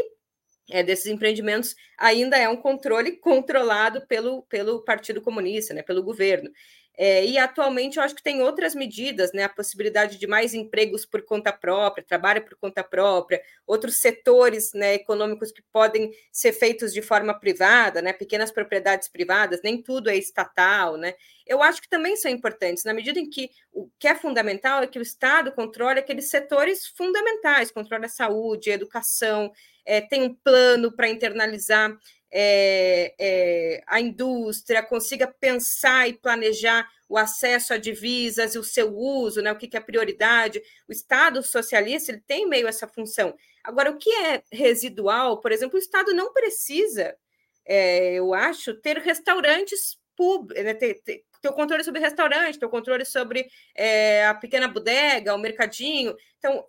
é, 0.70 0.82
desses 0.82 1.06
empreendimentos 1.06 1.74
ainda 1.98 2.36
é 2.36 2.48
um 2.48 2.56
controle 2.56 3.12
controlado 3.16 4.06
pelo, 4.06 4.42
pelo 4.42 4.82
Partido 4.84 5.20
Comunista, 5.20 5.74
né, 5.74 5.82
pelo 5.82 6.02
governo. 6.02 6.50
É, 6.96 7.24
e 7.24 7.38
atualmente 7.38 7.96
eu 7.96 8.02
acho 8.02 8.14
que 8.14 8.22
tem 8.22 8.42
outras 8.42 8.74
medidas, 8.74 9.32
né? 9.32 9.44
A 9.44 9.48
possibilidade 9.48 10.18
de 10.18 10.26
mais 10.26 10.52
empregos 10.52 11.06
por 11.06 11.22
conta 11.22 11.50
própria, 11.50 12.04
trabalho 12.04 12.44
por 12.44 12.54
conta 12.56 12.84
própria, 12.84 13.40
outros 13.66 13.98
setores 13.98 14.72
né, 14.74 14.94
econômicos 14.94 15.50
que 15.50 15.62
podem 15.72 16.12
ser 16.30 16.52
feitos 16.52 16.92
de 16.92 17.00
forma 17.00 17.32
privada, 17.38 18.02
né? 18.02 18.12
Pequenas 18.12 18.50
propriedades 18.50 19.08
privadas, 19.08 19.60
nem 19.64 19.82
tudo 19.82 20.10
é 20.10 20.16
estatal, 20.16 20.98
né? 20.98 21.14
Eu 21.46 21.62
acho 21.62 21.80
que 21.80 21.88
também 21.88 22.14
são 22.16 22.30
importantes, 22.30 22.84
na 22.84 22.92
medida 22.92 23.18
em 23.18 23.28
que 23.28 23.50
o 23.72 23.88
que 23.98 24.06
é 24.06 24.14
fundamental 24.14 24.82
é 24.82 24.86
que 24.86 24.98
o 24.98 25.02
Estado 25.02 25.50
controle 25.52 25.98
aqueles 25.98 26.28
setores 26.28 26.86
fundamentais, 26.86 27.70
controle 27.70 28.04
a 28.04 28.08
saúde, 28.08 28.70
a 28.70 28.74
educação, 28.74 29.50
é, 29.84 30.00
tem 30.00 30.22
um 30.22 30.34
plano 30.34 30.92
para 30.92 31.08
internalizar 31.08 31.96
é, 32.32 33.14
é, 33.18 33.82
a 33.86 34.00
indústria, 34.00 34.82
consiga 34.82 35.26
pensar 35.26 36.08
e 36.08 36.14
planejar 36.14 36.88
o 37.06 37.18
acesso 37.18 37.74
a 37.74 37.76
divisas 37.76 38.54
e 38.54 38.58
o 38.58 38.64
seu 38.64 38.96
uso, 38.96 39.42
né, 39.42 39.52
o 39.52 39.56
que, 39.56 39.68
que 39.68 39.76
é 39.76 39.80
prioridade. 39.80 40.62
O 40.88 40.92
Estado 40.92 41.42
socialista 41.42 42.10
ele 42.10 42.22
tem 42.26 42.48
meio 42.48 42.66
essa 42.66 42.88
função. 42.88 43.36
Agora, 43.62 43.90
o 43.90 43.98
que 43.98 44.10
é 44.10 44.42
residual, 44.50 45.40
por 45.40 45.52
exemplo, 45.52 45.76
o 45.76 45.82
Estado 45.82 46.14
não 46.14 46.32
precisa, 46.32 47.14
é, 47.66 48.14
eu 48.14 48.32
acho, 48.32 48.74
ter 48.80 48.96
restaurantes 48.96 49.98
públicos, 50.16 50.64
né, 50.64 50.72
ter, 50.72 51.02
ter, 51.02 51.22
ter 51.42 51.48
o 51.48 51.52
controle 51.52 51.84
sobre 51.84 52.00
restaurante, 52.00 52.58
ter 52.58 52.66
o 52.66 52.70
controle 52.70 53.04
sobre 53.04 53.46
é, 53.74 54.24
a 54.24 54.34
pequena 54.34 54.66
bodega, 54.66 55.34
o 55.34 55.38
mercadinho. 55.38 56.16
Então, 56.38 56.64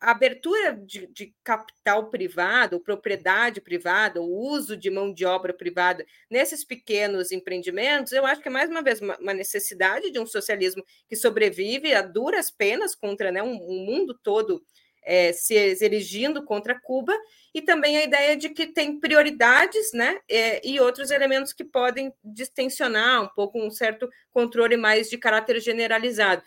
a 0.00 0.12
abertura 0.12 0.74
de, 0.74 1.06
de, 1.08 1.34
capital 1.42 2.08
privado, 2.08 2.80
propriedade 2.80 3.60
privada, 3.60 4.20
o 4.20 4.48
uso 4.50 4.76
de 4.76 4.90
mão 4.90 5.12
de 5.12 5.24
obra 5.24 5.52
privada 5.52 6.06
nesses 6.30 6.64
pequenos 6.64 7.32
empreendimentos, 7.32 8.12
eu 8.12 8.24
acho 8.24 8.40
que 8.40 8.48
é 8.48 8.50
mais 8.50 8.70
uma 8.70 8.82
vez 8.82 9.00
uma, 9.00 9.34
necessidade 9.34 10.10
de 10.10 10.20
um 10.20 10.26
socialismo 10.26 10.84
que 11.08 11.16
sobrevive 11.16 11.92
a 11.94 12.02
duras 12.02 12.50
penas 12.50 12.94
contra 12.94 13.32
né, 13.32 13.42
um, 13.42 13.54
um 13.54 13.84
mundo 13.84 14.18
todo 14.22 14.62
é, 15.02 15.32
se 15.32 15.54
erigindo 15.54 16.44
contra 16.44 16.78
Cuba, 16.78 17.14
e 17.54 17.62
também 17.62 17.96
a 17.96 18.04
ideia 18.04 18.36
de 18.36 18.50
que 18.50 18.66
tem 18.66 19.00
prioridades 19.00 19.92
né, 19.94 20.20
é, 20.28 20.60
e 20.66 20.78
outros 20.78 21.10
elementos 21.10 21.52
que 21.52 21.64
podem 21.64 22.12
distensionar 22.22 23.22
um 23.22 23.28
pouco 23.28 23.58
um 23.58 23.70
certo 23.70 24.08
controle 24.30 24.76
mais 24.76 25.08
de 25.08 25.16
caráter 25.16 25.58
generalizado 25.60 26.42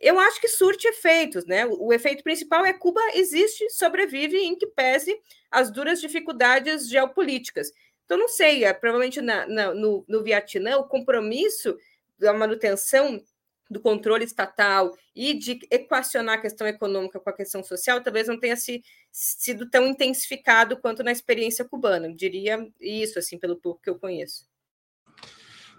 eu 0.00 0.18
acho 0.18 0.40
que 0.40 0.48
surte 0.48 0.88
efeitos, 0.88 1.44
né? 1.44 1.66
O, 1.66 1.88
o, 1.88 1.92
efeito 1.92 2.24
principal 2.24 2.64
é 2.64 2.72
Cuba 2.72 3.00
existe, 3.14 3.68
sobrevive 3.68 4.38
em 4.38 4.56
que 4.56 4.66
pese 4.66 5.20
as 5.50 5.70
duras 5.70 6.00
dificuldades 6.00 6.88
geopolíticas. 6.88 7.70
Então, 8.04 8.16
não 8.16 8.28
sei, 8.28 8.64
é, 8.64 8.72
provavelmente 8.72 9.20
na, 9.20 9.46
na, 9.46 9.74
no, 9.74 10.04
no 10.08 10.22
Vietnã, 10.22 10.78
o 10.78 10.88
compromisso 10.88 11.76
da 12.18 12.32
manutenção 12.32 13.22
do 13.70 13.78
controle 13.78 14.24
estatal 14.24 14.96
e 15.14 15.32
de 15.32 15.60
equacionar 15.70 16.38
a 16.38 16.40
questão 16.40 16.66
econômica 16.66 17.20
com 17.20 17.30
a 17.30 17.32
questão 17.32 17.62
social 17.62 18.02
talvez 18.02 18.26
não 18.26 18.38
tenha 18.38 18.56
se, 18.56 18.82
sido 19.12 19.70
tão 19.70 19.86
intensificado 19.86 20.76
quanto 20.76 21.04
na 21.04 21.12
experiência 21.12 21.64
cubana. 21.64 22.08
Eu 22.08 22.14
diria 22.14 22.66
isso, 22.80 23.18
assim, 23.18 23.38
pelo 23.38 23.54
pouco 23.54 23.80
que 23.80 23.90
eu 23.90 23.98
conheço. 23.98 24.44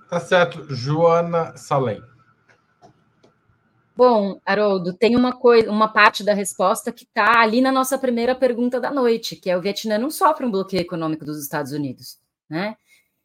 Tá 0.10 0.20
certo. 0.20 0.74
Joana 0.74 1.58
Salem. 1.58 2.02
Bom, 3.96 4.40
Haroldo, 4.46 4.94
tem 4.94 5.16
uma 5.16 5.34
coisa, 5.34 5.70
uma 5.70 5.88
parte 5.88 6.24
da 6.24 6.34
resposta 6.34 6.92
que 6.92 7.04
está 7.04 7.42
ali 7.42 7.62
na 7.62 7.72
nossa 7.72 7.98
primeira 7.98 8.34
pergunta 8.34 8.80
da 8.80 8.90
noite, 8.90 9.36
que 9.36 9.50
é 9.50 9.58
o 9.58 9.62
Vietnã 9.62 9.98
não 9.98 10.10
sofre 10.10 10.46
um 10.46 10.52
bloqueio 10.52 10.82
econômico 10.82 11.26
dos 11.26 11.42
Estados 11.42 11.72
Unidos, 11.72 12.18
né? 12.50 12.76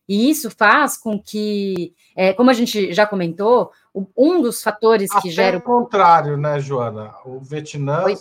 E 0.08 0.30
isso 0.30 0.50
faz 0.50 0.96
com 0.96 1.20
que, 1.20 1.92
é, 2.14 2.32
como 2.32 2.50
a 2.50 2.52
gente 2.52 2.92
já 2.92 3.06
comentou, 3.06 3.72
um 4.16 4.40
dos 4.40 4.62
fatores 4.62 5.10
até 5.10 5.22
que 5.22 5.30
gera. 5.30 5.58
o 5.58 5.62
contrário, 5.62 6.36
né, 6.36 6.60
Joana? 6.60 7.14
O 7.24 7.40
Vietnã. 7.40 8.04
Oi? 8.04 8.16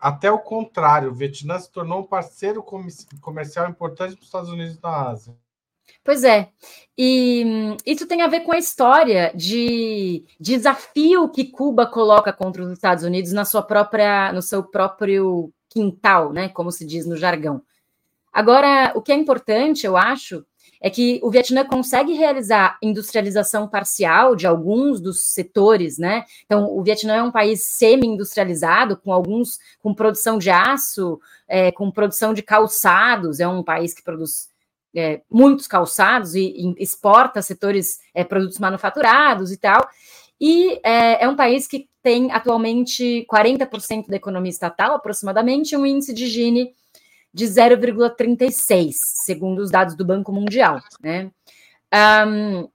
Até 0.00 0.30
o 0.30 0.38
contrário, 0.38 1.10
o 1.10 1.14
Vietnã 1.14 1.58
se 1.58 1.70
tornou 1.70 2.00
um 2.00 2.06
parceiro 2.06 2.64
comercial 3.20 3.68
importante 3.68 4.14
para 4.14 4.20
os 4.20 4.26
Estados 4.26 4.50
Unidos 4.50 4.78
na 4.80 5.08
Ásia. 5.08 5.34
Pois 6.04 6.22
é, 6.24 6.50
e 6.96 7.76
isso 7.84 8.06
tem 8.06 8.22
a 8.22 8.28
ver 8.28 8.40
com 8.40 8.52
a 8.52 8.58
história 8.58 9.32
de 9.34 10.24
desafio 10.40 11.28
que 11.28 11.44
Cuba 11.44 11.84
coloca 11.86 12.32
contra 12.32 12.62
os 12.62 12.70
Estados 12.70 13.04
Unidos 13.04 13.32
na 13.32 13.44
sua 13.44 13.62
própria, 13.62 14.32
no 14.32 14.40
seu 14.40 14.62
próprio 14.62 15.52
quintal, 15.68 16.32
né? 16.32 16.48
Como 16.48 16.70
se 16.70 16.86
diz 16.86 17.06
no 17.06 17.16
jargão. 17.16 17.60
Agora, 18.32 18.92
o 18.94 19.02
que 19.02 19.12
é 19.12 19.14
importante, 19.14 19.86
eu 19.86 19.96
acho, 19.96 20.44
é 20.80 20.88
que 20.88 21.20
o 21.22 21.30
Vietnã 21.30 21.64
consegue 21.64 22.12
realizar 22.12 22.78
industrialização 22.82 23.68
parcial 23.68 24.36
de 24.36 24.46
alguns 24.46 25.00
dos 25.00 25.32
setores, 25.32 25.98
né? 25.98 26.24
Então, 26.44 26.66
o 26.70 26.82
Vietnã 26.82 27.14
é 27.16 27.22
um 27.22 27.32
país 27.32 27.62
semi-industrializado, 27.64 28.96
com 28.96 29.12
alguns 29.12 29.58
com 29.82 29.94
produção 29.94 30.38
de 30.38 30.50
aço, 30.50 31.18
é, 31.48 31.72
com 31.72 31.90
produção 31.90 32.32
de 32.32 32.42
calçados, 32.42 33.40
é 33.40 33.48
um 33.48 33.62
país 33.62 33.92
que 33.92 34.02
produz 34.02 34.48
é, 34.96 35.20
muitos 35.30 35.66
calçados 35.66 36.34
e, 36.34 36.42
e 36.42 36.82
exporta 36.82 37.42
setores, 37.42 38.00
é, 38.14 38.24
produtos 38.24 38.58
manufaturados 38.58 39.52
e 39.52 39.56
tal. 39.56 39.88
E 40.40 40.80
é, 40.82 41.24
é 41.24 41.28
um 41.28 41.36
país 41.36 41.66
que 41.66 41.88
tem 42.02 42.30
atualmente 42.30 43.26
40% 43.30 44.06
da 44.08 44.16
economia 44.16 44.50
estatal, 44.50 44.94
aproximadamente, 44.94 45.76
um 45.76 45.84
índice 45.84 46.14
de 46.14 46.26
Gini 46.26 46.72
de 47.32 47.44
0,36, 47.44 48.92
segundo 48.92 49.58
os 49.58 49.70
dados 49.70 49.94
do 49.94 50.04
Banco 50.04 50.32
Mundial. 50.32 50.80
Né? 51.02 51.30
Um, 52.26 52.68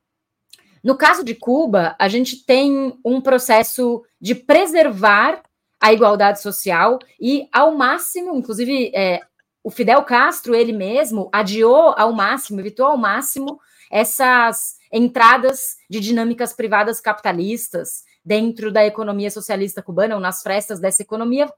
no 0.84 0.96
caso 0.96 1.24
de 1.24 1.34
Cuba, 1.34 1.96
a 1.98 2.08
gente 2.08 2.46
tem 2.46 3.00
um 3.04 3.22
processo 3.22 4.04
de 4.20 4.36
preservar 4.36 5.42
a 5.80 5.92
igualdade 5.92 6.42
social 6.42 7.00
e, 7.20 7.48
ao 7.52 7.76
máximo, 7.76 8.36
inclusive, 8.36 8.92
é, 8.94 9.22
o 9.64 9.70
Fidel 9.70 10.04
Castro, 10.04 10.56
ele 10.56 10.74
mesmo, 10.74 11.30
adiou 11.32 11.94
ao 11.98 12.12
máximo, 12.14 12.60
evitou 12.60 12.86
ao 12.86 12.98
máximo 12.98 13.60
essas 13.90 14.78
entradas 14.92 15.76
de 15.90 16.00
dinâmicas 16.00 16.54
privadas 16.54 17.00
capitalistas 17.00 18.04
dentro 18.24 18.72
da 18.72 18.86
economia 18.86 19.32
socialista 19.32 19.82
cubana, 19.82 20.16
ou 20.16 20.22
nas 20.22 20.42
frestas 20.42 20.80
dessa 20.80 21.02
economia, 21.02 21.52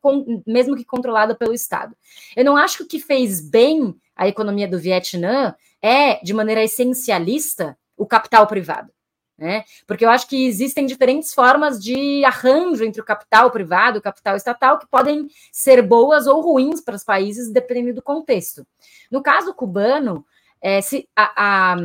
mesmo 0.48 0.76
que 0.76 0.86
controlada 0.86 1.36
pelo 1.36 1.54
Estado. 1.54 1.96
Eu 2.36 2.46
não 2.46 2.58
acho 2.58 2.78
que 2.78 2.84
o 2.84 2.88
que 2.88 3.00
fez 3.00 3.42
bem 3.42 3.96
a 4.16 4.28
economia 4.28 4.68
do 4.68 4.80
Vietnã 4.80 5.56
é, 5.82 6.24
de 6.24 6.34
maneira 6.34 6.64
essencialista, 6.64 7.78
o 7.98 8.06
capital 8.06 8.48
privado. 8.48 8.92
Né? 9.44 9.66
Porque 9.86 10.06
eu 10.06 10.10
acho 10.10 10.26
que 10.30 10.46
existem 10.46 10.86
diferentes 10.86 11.34
formas 11.34 11.78
de 11.78 12.24
arranjo 12.24 12.82
entre 12.86 13.02
o 13.02 13.04
capital 13.04 13.52
privado 13.52 13.98
e 13.98 14.00
o 14.00 14.02
capital 14.02 14.38
estatal 14.38 14.80
que 14.80 14.88
podem 14.88 15.28
ser 15.52 15.82
boas 15.82 16.28
ou 16.28 16.40
ruins 16.40 16.80
para 16.80 16.96
os 16.96 17.04
países, 17.04 17.52
dependendo 17.52 17.96
do 17.96 18.02
contexto. 18.02 18.66
No 19.12 19.22
caso 19.22 19.54
cubano, 19.54 20.26
é, 20.62 20.80
se 20.80 21.10
a, 21.14 21.74
a 21.74 21.78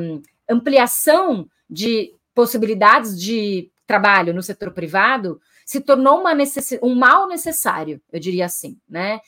ampliação 0.48 1.48
de 1.68 2.14
possibilidades 2.32 3.20
de 3.20 3.68
trabalho 3.88 4.32
no 4.32 4.40
setor 4.40 4.70
privado 4.70 5.40
se 5.66 5.80
tornou 5.80 6.22
um 6.80 6.94
mal 6.94 7.26
necessário, 7.26 8.00
eu 8.12 8.20
diria 8.20 8.46
assim, 8.46 8.78
né? 8.88 9.20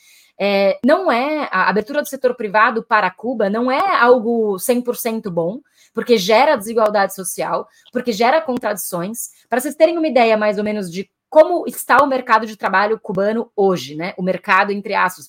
é, 0.42 0.78
não 0.82 1.12
é 1.12 1.46
a 1.52 1.68
abertura 1.68 2.00
do 2.00 2.08
setor 2.08 2.34
privado 2.34 2.82
para 2.82 3.10
Cuba 3.10 3.50
não 3.50 3.70
é 3.70 4.00
algo 4.00 4.56
100% 4.56 5.28
bom, 5.30 5.60
porque 5.92 6.16
gera 6.18 6.56
desigualdade 6.56 7.14
social, 7.14 7.68
porque 7.92 8.12
gera 8.12 8.40
contradições. 8.40 9.30
Para 9.48 9.60
vocês 9.60 9.74
terem 9.74 9.98
uma 9.98 10.08
ideia 10.08 10.36
mais 10.36 10.58
ou 10.58 10.64
menos 10.64 10.90
de 10.90 11.10
como 11.28 11.64
está 11.66 12.02
o 12.02 12.06
mercado 12.06 12.46
de 12.46 12.56
trabalho 12.56 12.98
cubano 12.98 13.50
hoje, 13.54 13.94
né? 13.94 14.14
O 14.16 14.22
mercado 14.22 14.72
entre 14.72 14.94
aspas, 14.94 15.28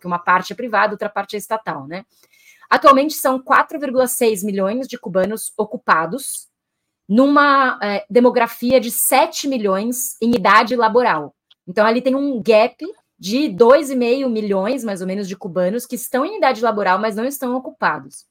que 0.00 0.06
uma 0.06 0.18
parte 0.18 0.52
é 0.52 0.56
privada, 0.56 0.94
outra 0.94 1.08
parte 1.08 1.36
é 1.36 1.38
estatal, 1.38 1.86
né? 1.86 2.04
Atualmente 2.68 3.14
são 3.14 3.38
4,6 3.42 4.44
milhões 4.44 4.86
de 4.86 4.98
cubanos 4.98 5.52
ocupados 5.56 6.48
numa 7.08 7.78
é, 7.82 8.06
demografia 8.08 8.80
de 8.80 8.90
7 8.90 9.48
milhões 9.48 10.16
em 10.22 10.36
idade 10.36 10.76
laboral. 10.76 11.34
Então 11.66 11.84
ali 11.84 12.00
tem 12.00 12.14
um 12.14 12.40
gap 12.40 12.76
de 13.18 13.48
2,5 13.48 14.28
milhões, 14.28 14.82
mais 14.84 15.00
ou 15.00 15.06
menos, 15.06 15.28
de 15.28 15.36
cubanos 15.36 15.84
que 15.84 15.96
estão 15.96 16.24
em 16.24 16.38
idade 16.38 16.62
laboral, 16.62 16.98
mas 16.98 17.16
não 17.16 17.24
estão 17.24 17.54
ocupados. 17.54 18.24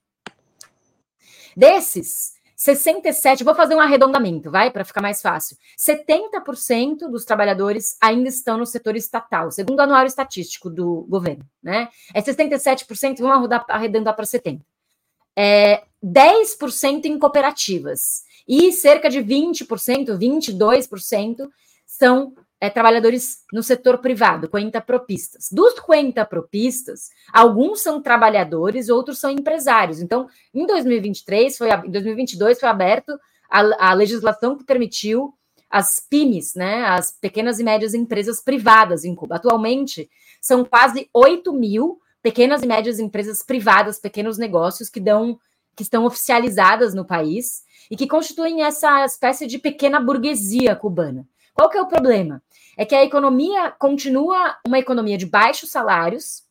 Desses, 1.56 2.34
67, 2.60 3.42
vou 3.44 3.56
fazer 3.56 3.74
um 3.74 3.80
arredondamento, 3.80 4.52
vai, 4.52 4.70
para 4.70 4.84
ficar 4.84 5.02
mais 5.02 5.22
fácil. 5.22 5.56
70% 5.78 7.10
dos 7.10 7.24
trabalhadores 7.24 7.96
ainda 8.02 8.28
estão 8.28 8.58
no 8.58 8.66
setor 8.66 8.98
estatal, 8.98 9.50
segundo 9.50 9.80
o 9.80 9.82
anuário 9.82 10.10
estatístico 10.10 10.70
do 10.70 11.06
governo, 11.08 11.46
né? 11.64 11.88
É 12.14 12.22
67%, 12.22 13.20
vamos 13.20 13.38
arredondar, 13.38 13.66
arredondar 13.70 14.14
para 14.14 14.26
70%. 14.26 14.60
É 15.38 15.84
10% 16.04 17.06
em 17.06 17.18
cooperativas 17.18 18.24
e 18.46 18.74
cerca 18.74 19.10
de 19.10 19.20
20%, 19.20 20.18
22% 20.18 21.50
são 21.86 22.34
é, 22.62 22.70
trabalhadores 22.70 23.44
no 23.54 23.64
setor 23.64 24.00
privado, 24.00 24.50
propistas. 24.86 25.48
Dos 25.52 25.76
propistas, 26.30 27.10
alguns 27.32 27.82
são 27.82 28.02
trabalhadores, 28.02 28.90
outros 28.90 29.20
são 29.20 29.32
empresários. 29.32 30.02
Então, 30.02 30.28
em 30.54 30.66
2023, 30.66 31.58
foi, 31.58 31.70
em 31.72 31.92
2022 31.92 32.60
foi 32.60 32.70
aberto 32.70 33.18
a, 33.50 33.92
a 33.92 33.94
legislação 33.94 34.58
que 34.58 34.66
permitiu 34.66 35.34
as 35.70 36.00
PIMES, 36.00 36.56
né, 36.56 36.84
as 36.86 37.12
pequenas 37.12 37.60
e 37.60 37.64
médias 37.64 37.94
empresas 37.94 38.42
privadas 38.42 39.06
em 39.06 39.16
Cuba. 39.16 39.36
Atualmente, 39.36 40.10
são 40.42 40.66
quase 40.66 41.08
8 41.14 41.54
mil 41.54 42.00
pequenas 42.22 42.64
e 42.64 42.68
médias 42.68 43.00
empresas 43.00 43.44
privadas, 43.44 44.00
pequenos 44.00 44.38
negócios 44.38 44.90
que 44.90 45.00
dão 45.00 45.40
que 45.76 45.84
estão 45.84 46.04
oficializadas 46.04 46.94
no 46.94 47.06
país 47.06 47.64
e 47.90 47.96
que 47.96 48.06
constituem 48.06 48.64
essa 48.64 49.06
espécie 49.06 49.48
de 49.48 49.58
pequena 49.58 49.98
burguesia 49.98 50.76
cubana. 50.76 51.26
Qual 51.60 51.70
que 51.70 51.78
é 51.78 51.82
o 51.82 51.88
problema? 51.88 52.42
É 52.78 52.86
que 52.86 52.96
a 52.96 53.04
economia 53.04 53.70
continua 53.72 54.56
uma 54.66 54.80
economia 54.80 55.18
de 55.18 55.26
baixos 55.26 55.70
salários. 55.70 56.46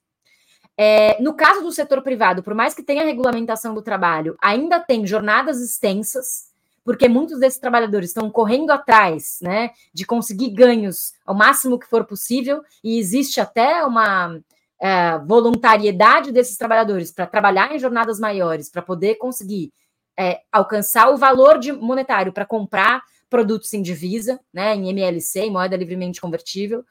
É, 0.76 1.16
no 1.22 1.32
caso 1.32 1.62
do 1.62 1.72
setor 1.72 2.02
privado, 2.02 2.42
por 2.42 2.52
mais 2.52 2.74
que 2.74 2.82
tenha 2.82 3.06
regulamentação 3.06 3.72
do 3.72 3.80
trabalho, 3.80 4.36
ainda 4.38 4.78
tem 4.78 5.06
jornadas 5.06 5.62
extensas, 5.62 6.52
porque 6.84 7.08
muitos 7.08 7.40
desses 7.40 7.58
trabalhadores 7.58 8.10
estão 8.10 8.30
correndo 8.30 8.70
atrás 8.70 9.38
né, 9.40 9.70
de 9.94 10.04
conseguir 10.04 10.50
ganhos 10.50 11.14
ao 11.24 11.34
máximo 11.34 11.78
que 11.78 11.88
for 11.88 12.04
possível, 12.04 12.60
e 12.84 12.98
existe 12.98 13.40
até 13.40 13.82
uma 13.86 14.38
é, 14.78 15.16
voluntariedade 15.20 16.32
desses 16.32 16.58
trabalhadores 16.58 17.10
para 17.10 17.26
trabalhar 17.26 17.74
em 17.74 17.78
jornadas 17.78 18.20
maiores, 18.20 18.68
para 18.68 18.82
poder 18.82 19.14
conseguir 19.14 19.72
é, 20.18 20.42
alcançar 20.52 21.08
o 21.08 21.16
valor 21.16 21.58
de, 21.58 21.72
monetário 21.72 22.30
para 22.30 22.44
comprar 22.44 23.02
produtos 23.28 23.72
em 23.74 23.82
divisa, 23.82 24.40
né, 24.52 24.74
em 24.74 24.88
MLC, 24.88 25.40
em 25.40 25.50
moeda 25.50 25.76
livremente 25.76 26.20
convertível. 26.20 26.84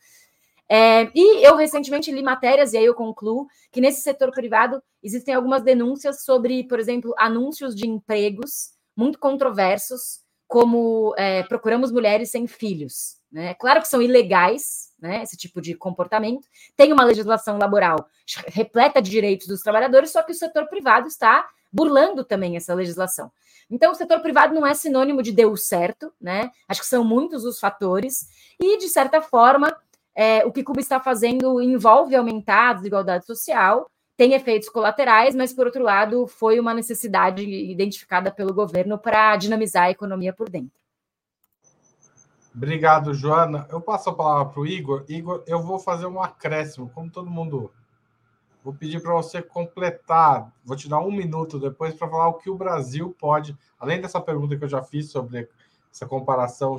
É, 0.70 1.10
e 1.16 1.48
eu 1.48 1.56
recentemente 1.56 2.12
li 2.12 2.22
matérias, 2.22 2.74
e 2.74 2.78
aí 2.78 2.86
eu 2.86 2.94
concluo, 2.94 3.48
que 3.72 3.80
nesse 3.80 4.02
setor 4.02 4.32
privado 4.32 4.82
existem 5.02 5.34
algumas 5.34 5.64
denúncias 5.64 6.24
sobre, 6.24 6.64
por 6.66 6.80
exemplo, 6.80 7.14
anúncios 7.18 7.74
de 7.74 7.88
empregos 7.88 8.72
muito 8.96 9.18
controversos, 9.18 10.22
como 10.48 11.14
é, 11.18 11.44
procuramos 11.44 11.92
mulheres 11.92 12.32
sem 12.32 12.48
filhos. 12.48 13.18
Né? 13.32 13.54
Claro 13.56 13.82
que 13.82 13.88
são 13.88 14.02
ilegais, 14.02 14.92
né, 15.00 15.22
esse 15.22 15.38
tipo 15.38 15.62
de 15.62 15.76
comportamento. 15.76 16.48
Tem 16.76 16.92
uma 16.92 17.04
legislação 17.04 17.58
laboral 17.58 18.08
repleta 18.48 19.02
de 19.02 19.10
direitos 19.10 19.48
dos 19.48 19.62
trabalhadores, 19.62 20.12
só 20.12 20.24
que 20.24 20.32
o 20.32 20.36
setor 20.36 20.68
privado 20.68 21.08
está 21.08 21.48
burlando 21.72 22.24
também 22.24 22.56
essa 22.56 22.74
legislação. 22.74 23.32
Então, 23.70 23.92
o 23.92 23.96
setor 23.96 24.22
privado 24.22 24.54
não 24.54 24.66
é 24.66 24.74
sinônimo 24.74 25.22
de 25.22 25.32
deu 25.32 25.56
certo, 25.58 26.12
né? 26.20 26.52
Acho 26.68 26.82
que 26.82 26.88
são 26.88 27.04
muitos 27.04 27.44
os 27.44 27.60
fatores, 27.60 28.28
e, 28.60 28.78
de 28.78 28.88
certa 28.88 29.22
forma, 29.22 29.76
é, 30.16 30.46
o 30.46 30.52
que 30.52 30.64
Cuba 30.64 30.80
está 30.80 31.00
fazendo 31.00 31.62
envolve 31.62 32.16
aumentar 32.16 32.70
a 32.70 32.74
desigualdade 32.74 33.26
social, 33.26 33.90
tem 34.16 34.34
efeitos 34.34 34.70
colaterais, 34.70 35.36
mas, 35.36 35.54
por 35.54 35.68
outro 35.68 35.84
lado, 35.84 36.26
foi 36.26 36.60
uma 36.60 36.74
necessidade 36.74 37.44
identificada 37.44 38.32
pelo 38.32 38.54
governo 38.54 38.98
para 38.98 39.36
dinamizar 39.36 39.84
a 39.84 39.92
economia 39.92 40.34
por 40.34 40.50
dentro. 40.50 40.80
Obrigado, 42.56 43.14
Joana. 43.14 43.68
Eu 43.70 43.80
passo 43.80 44.10
a 44.10 44.16
palavra 44.16 44.52
para 44.52 44.62
o 44.62 44.66
Igor. 44.66 45.06
Igor, 45.08 45.44
eu 45.46 45.62
vou 45.62 45.78
fazer 45.78 46.08
um 46.08 46.20
acréscimo, 46.20 46.90
como 46.90 47.12
todo 47.12 47.30
mundo 47.30 47.72
Vou 48.68 48.74
pedir 48.74 49.02
para 49.02 49.14
você 49.14 49.42
completar, 49.42 50.52
vou 50.66 50.76
te 50.76 50.90
dar 50.90 51.00
um 51.00 51.10
minuto 51.10 51.58
depois 51.58 51.94
para 51.94 52.10
falar 52.10 52.28
o 52.28 52.34
que 52.34 52.50
o 52.50 52.58
Brasil 52.58 53.16
pode, 53.18 53.58
além 53.80 54.02
dessa 54.02 54.20
pergunta 54.20 54.58
que 54.58 54.64
eu 54.66 54.68
já 54.68 54.84
fiz 54.84 55.10
sobre 55.10 55.48
essa 55.90 56.06
comparação 56.06 56.76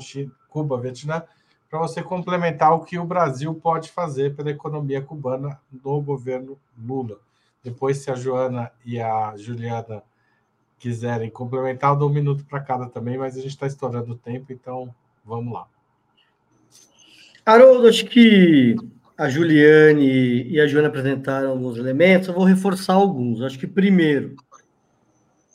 Cuba-Vietnã, 0.50 1.22
para 1.70 1.78
você 1.78 2.02
complementar 2.02 2.74
o 2.74 2.84
que 2.84 2.98
o 2.98 3.06
Brasil 3.06 3.54
pode 3.54 3.90
fazer 3.90 4.36
pela 4.36 4.50
economia 4.50 5.00
cubana 5.00 5.58
no 5.82 5.98
governo 6.02 6.58
Lula. 6.78 7.16
Depois, 7.64 7.96
se 7.96 8.10
a 8.10 8.14
Joana 8.14 8.70
e 8.84 9.00
a 9.00 9.34
Juliana 9.38 10.02
quiserem 10.78 11.30
complementar, 11.30 11.94
eu 11.94 11.96
dou 11.96 12.10
um 12.10 12.12
minuto 12.12 12.44
para 12.44 12.60
cada 12.60 12.84
também, 12.84 13.16
mas 13.16 13.34
a 13.34 13.40
gente 13.40 13.52
está 13.52 13.66
estourando 13.66 14.12
o 14.12 14.18
tempo, 14.18 14.52
então 14.52 14.94
vamos 15.24 15.54
lá. 15.54 15.66
Haroldo, 17.46 17.88
acho 17.88 18.04
que 18.04 18.76
a 19.18 19.28
Juliane 19.28 20.48
e 20.48 20.60
a 20.60 20.66
Joana 20.68 20.86
apresentaram 20.86 21.50
alguns 21.50 21.76
elementos, 21.76 22.28
eu 22.28 22.34
vou 22.34 22.44
reforçar 22.44 22.94
alguns. 22.94 23.42
Acho 23.42 23.58
que 23.58 23.66
primeiro, 23.66 24.36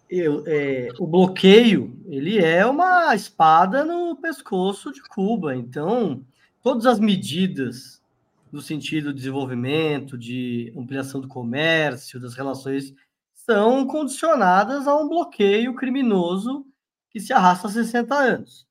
eu, 0.09 0.43
é, 0.45 0.89
o 0.99 1.07
bloqueio 1.07 1.97
ele 2.07 2.37
é 2.37 2.65
uma 2.65 3.15
espada 3.15 3.85
no 3.85 4.17
pescoço 4.17 4.91
de 4.91 5.01
Cuba. 5.01 5.55
Então, 5.55 6.25
todas 6.61 6.85
as 6.85 6.99
medidas 6.99 8.03
no 8.51 8.61
sentido 8.61 9.09
de 9.09 9.15
desenvolvimento, 9.15 10.17
de 10.17 10.71
ampliação 10.77 11.19
do 11.19 11.27
comércio, 11.27 12.19
das 12.19 12.35
relações, 12.35 12.93
são 13.33 13.87
condicionadas 13.87 14.87
a 14.87 14.95
um 14.95 15.07
bloqueio 15.07 15.73
criminoso 15.73 16.65
que 17.09 17.19
se 17.19 17.33
arrasta 17.33 17.67
há 17.67 17.71
60 17.71 18.13
anos. 18.13 18.67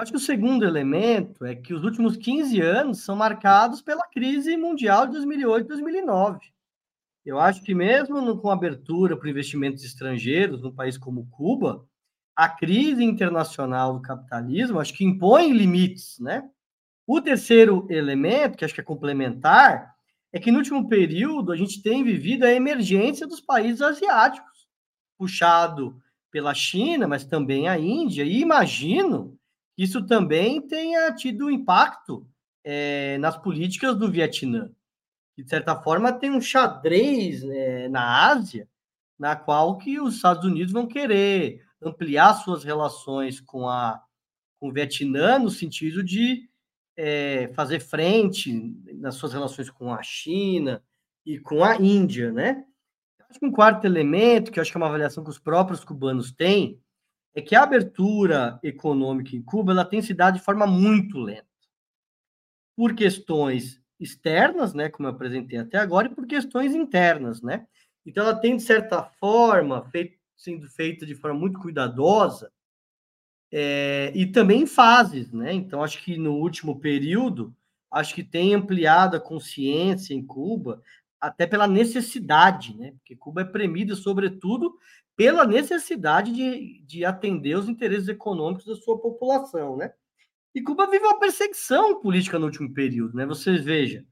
Acho 0.00 0.12
que 0.12 0.16
o 0.16 0.20
segundo 0.20 0.64
elemento 0.64 1.44
é 1.44 1.54
que 1.54 1.74
os 1.74 1.84
últimos 1.84 2.16
15 2.16 2.58
anos 2.58 3.04
são 3.04 3.14
marcados 3.14 3.82
pela 3.82 4.06
crise 4.06 4.56
mundial 4.56 5.04
de 5.06 5.12
2008 5.12 5.66
e 5.66 5.68
2009. 5.68 6.40
Eu 7.22 7.38
acho 7.38 7.62
que 7.62 7.74
mesmo 7.74 8.18
no, 8.22 8.40
com 8.40 8.50
abertura 8.50 9.14
para 9.14 9.28
investimentos 9.28 9.84
estrangeiros 9.84 10.62
num 10.62 10.72
país 10.72 10.96
como 10.96 11.28
Cuba, 11.28 11.86
a 12.34 12.48
crise 12.48 13.04
internacional 13.04 13.92
do 13.92 14.00
capitalismo 14.00 14.80
acho 14.80 14.94
que 14.94 15.04
impõe 15.04 15.52
limites, 15.52 16.18
né? 16.18 16.48
O 17.06 17.20
terceiro 17.20 17.86
elemento, 17.90 18.56
que 18.56 18.64
acho 18.64 18.72
que 18.72 18.80
é 18.80 18.84
complementar, 18.84 19.94
é 20.32 20.40
que 20.40 20.50
no 20.50 20.60
último 20.60 20.88
período 20.88 21.52
a 21.52 21.56
gente 21.56 21.82
tem 21.82 22.02
vivido 22.02 22.44
a 22.44 22.50
emergência 22.50 23.26
dos 23.26 23.42
países 23.42 23.82
asiáticos, 23.82 24.66
puxado 25.18 26.00
pela 26.30 26.54
China, 26.54 27.06
mas 27.06 27.26
também 27.26 27.68
a 27.68 27.78
Índia, 27.78 28.24
e 28.24 28.40
imagino 28.40 29.38
isso 29.76 30.04
também 30.06 30.60
tenha 30.60 31.12
tido 31.14 31.50
impacto 31.50 32.26
é, 32.64 33.18
nas 33.18 33.36
políticas 33.36 33.96
do 33.96 34.10
Vietnã. 34.10 34.70
De 35.36 35.48
certa 35.48 35.74
forma, 35.80 36.12
tem 36.12 36.30
um 36.30 36.40
xadrez 36.40 37.42
é, 37.44 37.88
na 37.88 38.28
Ásia, 38.28 38.68
na 39.18 39.34
qual 39.36 39.78
que 39.78 40.00
os 40.00 40.16
Estados 40.16 40.44
Unidos 40.44 40.72
vão 40.72 40.86
querer 40.86 41.64
ampliar 41.82 42.34
suas 42.34 42.62
relações 42.62 43.40
com, 43.40 43.68
a, 43.68 44.02
com 44.58 44.68
o 44.68 44.72
Vietnã, 44.72 45.38
no 45.38 45.50
sentido 45.50 46.04
de 46.04 46.48
é, 46.96 47.50
fazer 47.54 47.80
frente 47.80 48.52
nas 48.94 49.14
suas 49.14 49.32
relações 49.32 49.70
com 49.70 49.92
a 49.92 50.02
China 50.02 50.82
e 51.24 51.38
com 51.38 51.64
a 51.64 51.76
Índia, 51.76 52.32
né? 52.32 52.64
Acho 53.28 53.38
que 53.38 53.46
um 53.46 53.52
quarto 53.52 53.86
elemento, 53.86 54.50
que 54.50 54.58
eu 54.58 54.62
acho 54.62 54.70
que 54.70 54.76
é 54.76 54.80
uma 54.80 54.88
avaliação 54.88 55.22
que 55.22 55.30
os 55.30 55.38
próprios 55.38 55.84
cubanos 55.84 56.32
têm, 56.32 56.80
é 57.34 57.40
que 57.40 57.54
a 57.54 57.62
abertura 57.62 58.58
econômica 58.62 59.36
em 59.36 59.42
Cuba 59.42 59.72
ela 59.72 59.84
tem 59.84 60.02
se 60.02 60.12
dado 60.12 60.38
de 60.38 60.44
forma 60.44 60.66
muito 60.66 61.18
lenta. 61.18 61.46
Por 62.76 62.94
questões 62.94 63.80
externas, 63.98 64.74
né, 64.74 64.88
como 64.88 65.08
eu 65.08 65.12
apresentei 65.12 65.58
até 65.58 65.78
agora, 65.78 66.08
e 66.08 66.14
por 66.14 66.26
questões 66.26 66.74
internas, 66.74 67.42
né? 67.42 67.66
Então 68.04 68.24
ela 68.24 68.34
tem 68.34 68.56
de 68.56 68.62
certa 68.62 69.02
forma 69.02 69.84
feito, 69.90 70.18
sendo 70.36 70.68
feita 70.68 71.04
de 71.04 71.14
forma 71.14 71.38
muito 71.38 71.60
cuidadosa 71.60 72.50
é, 73.52 74.10
e 74.14 74.26
também 74.26 74.62
em 74.62 74.66
fases, 74.66 75.32
né? 75.32 75.52
Então 75.52 75.82
acho 75.82 76.02
que 76.02 76.16
no 76.16 76.34
último 76.36 76.80
período 76.80 77.54
acho 77.90 78.14
que 78.14 78.22
tem 78.22 78.54
ampliado 78.54 79.16
a 79.16 79.20
consciência 79.20 80.14
em 80.14 80.24
Cuba, 80.24 80.80
até 81.20 81.46
pela 81.46 81.66
necessidade, 81.66 82.76
né? 82.76 82.92
Porque 82.92 83.14
Cuba 83.14 83.42
é 83.42 83.44
premida, 83.44 83.94
sobretudo, 83.94 84.74
pela 85.16 85.46
necessidade 85.46 86.32
de, 86.32 86.82
de 86.86 87.04
atender 87.04 87.56
os 87.56 87.68
interesses 87.68 88.08
econômicos 88.08 88.64
da 88.64 88.74
sua 88.74 88.98
população, 88.98 89.76
né? 89.76 89.92
E 90.54 90.62
Cuba 90.62 90.90
vive 90.90 91.04
uma 91.04 91.20
perseguição 91.20 92.00
política 92.00 92.38
no 92.38 92.46
último 92.46 92.72
período, 92.72 93.14
né? 93.16 93.26
Vocês 93.26 93.62
vejam, 93.62 94.04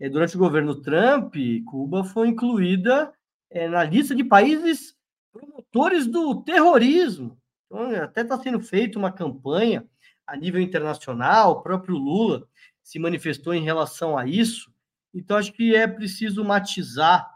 é, 0.00 0.08
durante 0.08 0.36
o 0.36 0.38
governo 0.38 0.80
Trump, 0.80 1.34
Cuba 1.66 2.04
foi 2.04 2.28
incluída 2.28 3.12
é, 3.50 3.68
na 3.68 3.84
lista 3.84 4.14
de 4.14 4.24
países 4.24 4.96
promotores 5.32 6.06
do 6.06 6.42
terrorismo. 6.42 7.38
Então, 7.66 7.90
até 8.02 8.22
está 8.22 8.38
sendo 8.38 8.60
feita 8.60 8.98
uma 8.98 9.12
campanha 9.12 9.86
a 10.26 10.36
nível 10.36 10.60
internacional, 10.60 11.52
o 11.52 11.62
próprio 11.62 11.96
Lula 11.96 12.48
se 12.82 12.98
manifestou 12.98 13.54
em 13.54 13.62
relação 13.62 14.16
a 14.16 14.26
isso. 14.26 14.71
Então, 15.14 15.36
acho 15.36 15.52
que 15.52 15.74
é 15.74 15.86
preciso 15.86 16.44
matizar 16.44 17.30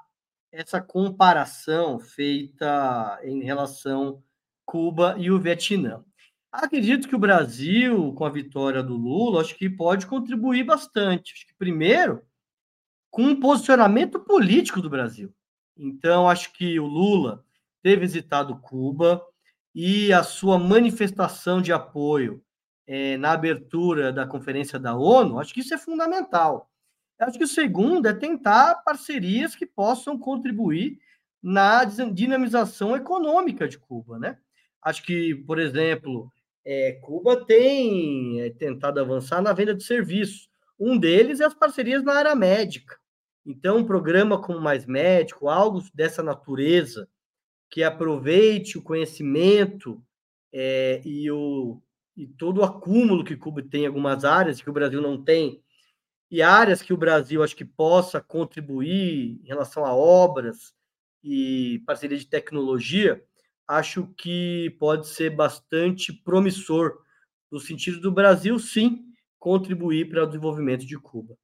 essa 0.51 0.81
comparação 0.81 1.99
feita 1.99 3.21
em 3.23 3.43
relação 3.43 4.23
Cuba 4.65 5.15
e 5.19 5.31
o 5.31 5.39
Vietnã. 5.39 6.05
Acredito 6.51 7.07
que 7.07 7.15
o 7.15 7.19
Brasil, 7.19 8.15
com 8.15 8.25
a 8.25 8.31
vitória 8.31 8.83
do 8.83 8.97
Lula, 8.97 9.43
acho 9.43 9.55
que 9.57 9.69
pode 9.69 10.07
contribuir 10.07 10.65
bastante. 10.65 11.35
Acho 11.35 11.47
que, 11.47 11.55
primeiro, 11.55 12.23
com 13.11 13.23
um 13.23 13.39
posicionamento 13.39 14.19
político 14.21 14.81
do 14.81 14.89
Brasil. 14.89 15.33
Então, 15.77 16.29
acho 16.29 16.53
que 16.53 16.81
o 16.81 16.87
Lula 16.87 17.45
ter 17.83 18.01
visitado 18.01 18.59
Cuba 18.59 19.23
e 19.75 20.13
a 20.13 20.23
sua 20.23 20.59
manifestação 20.59 21.61
de 21.61 21.73
apoio 21.73 22.43
é, 22.87 23.17
na 23.19 23.33
abertura 23.33 24.13
da 24.13 24.27
conferência 24.27 24.79
da 24.79 24.97
ONU, 24.97 25.39
acho 25.39 25.53
que 25.53 25.61
isso 25.61 25.75
é 25.75 25.79
fundamental. 25.79 26.71
Acho 27.19 27.39
que 27.39 27.45
o 27.45 27.49
segundo 27.49 28.07
é 28.07 28.13
tentar 28.13 28.83
parcerias 28.85 29.55
que 29.55 29.65
possam 29.65 30.19
contribuir 30.19 30.99
na 31.43 31.85
dinamização 31.85 32.97
econômica 32.97 33.69
de 33.69 33.79
Cuba, 33.79 34.19
né? 34.19 34.39
Acho 34.83 35.03
que, 35.03 35.35
por 35.35 35.59
exemplo, 35.59 36.31
é, 36.65 36.93
Cuba 37.01 37.45
tem 37.45 38.41
é, 38.41 38.51
tentado 38.51 39.01
avançar 39.01 39.41
na 39.41 39.53
venda 39.53 39.75
de 39.75 39.85
serviços. 39.85 40.49
Um 40.79 40.99
deles 40.99 41.41
é 41.41 41.45
as 41.45 41.55
parcerias 41.55 42.03
na 42.03 42.15
área 42.15 42.35
médica. 42.35 42.97
Então, 43.47 43.79
um 43.79 43.85
programa 43.85 44.41
como 44.43 44.61
Mais 44.61 44.85
Médico, 44.85 45.49
algo 45.49 45.81
dessa 45.95 46.23
natureza, 46.23 47.09
que 47.71 47.85
aproveite 47.85 48.77
o 48.77 48.83
conhecimento 48.83 50.03
é, 50.53 51.01
e, 51.05 51.31
o, 51.31 51.81
e 52.17 52.27
todo 52.27 52.59
o 52.59 52.65
acúmulo 52.65 53.25
que 53.25 53.37
Cuba 53.37 53.63
tem 53.63 53.85
em 53.85 53.87
algumas 53.87 54.25
áreas 54.25 54.61
que 54.61 54.69
o 54.69 54.73
Brasil 54.73 55.01
não 55.01 55.23
tem, 55.23 55.63
e 56.31 56.43
áreas 56.43 56.83
que 56.83 56.93
o 56.93 56.97
Brasil 56.97 57.43
acho 57.43 57.57
que 57.57 57.65
possa 57.65 58.21
contribuir 58.21 59.41
em 59.43 59.47
relação 59.47 59.85
a 59.85 59.95
obras 59.95 60.75
e 61.23 61.83
parceria 61.87 62.19
de 62.19 62.27
tecnologia, 62.27 63.23
acho 63.67 64.07
que 64.17 64.77
pode 64.79 65.09
ser 65.09 65.31
bastante 65.31 66.13
promissor, 66.13 66.99
no 67.51 67.59
sentido 67.61 68.01
do 68.01 68.13
Brasil, 68.13 68.59
sim, 68.59 69.05
contribuir 69.39 70.09
para 70.09 70.25
o 70.25 70.27
desenvolvimento 70.27 70.85
de 70.85 70.99
Cuba. 70.99 71.37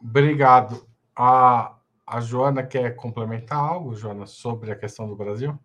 Obrigado. 0.00 0.86
A, 1.16 1.76
a 2.06 2.20
Joana 2.20 2.62
quer 2.62 2.94
complementar 2.96 3.58
algo, 3.58 3.94
Joana, 3.94 4.26
sobre 4.26 4.70
a 4.70 4.76
questão 4.76 5.08
do 5.08 5.16
Brasil? 5.16 5.58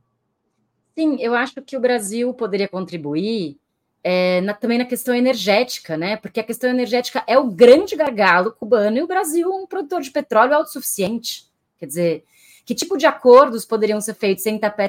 Sim, 0.98 1.18
eu 1.20 1.34
acho 1.34 1.62
que 1.62 1.78
o 1.78 1.82
Brasil 1.82 2.34
poderia 2.34 2.68
contribuir 2.68 3.60
é, 4.04 4.42
na, 4.42 4.54
também 4.54 4.78
na 4.78 4.86
questão 4.86 5.14
energética, 5.14 5.98
né? 5.98 6.18
Porque 6.18 6.40
a 6.40 6.44
questão 6.44 6.70
energética 6.70 7.24
é 7.28 7.38
o 7.38 7.50
grande 7.50 7.96
gargalo 7.96 8.52
cubano 8.52 8.98
e 8.98 9.02
o 9.02 9.08
Brasil 9.08 9.52
é 9.52 9.56
um 9.56 9.68
produtor 9.68 10.02
de 10.02 10.12
petróleo 10.12 10.56
autossuficiente. 10.56 11.46
Quer 11.78 11.86
dizer, 11.86 12.24
que 12.66 12.76
tipo 12.76 12.98
de 12.98 13.06
acordos 13.06 13.66
poderiam 13.66 14.00
ser 14.00 14.14
feitos 14.14 14.46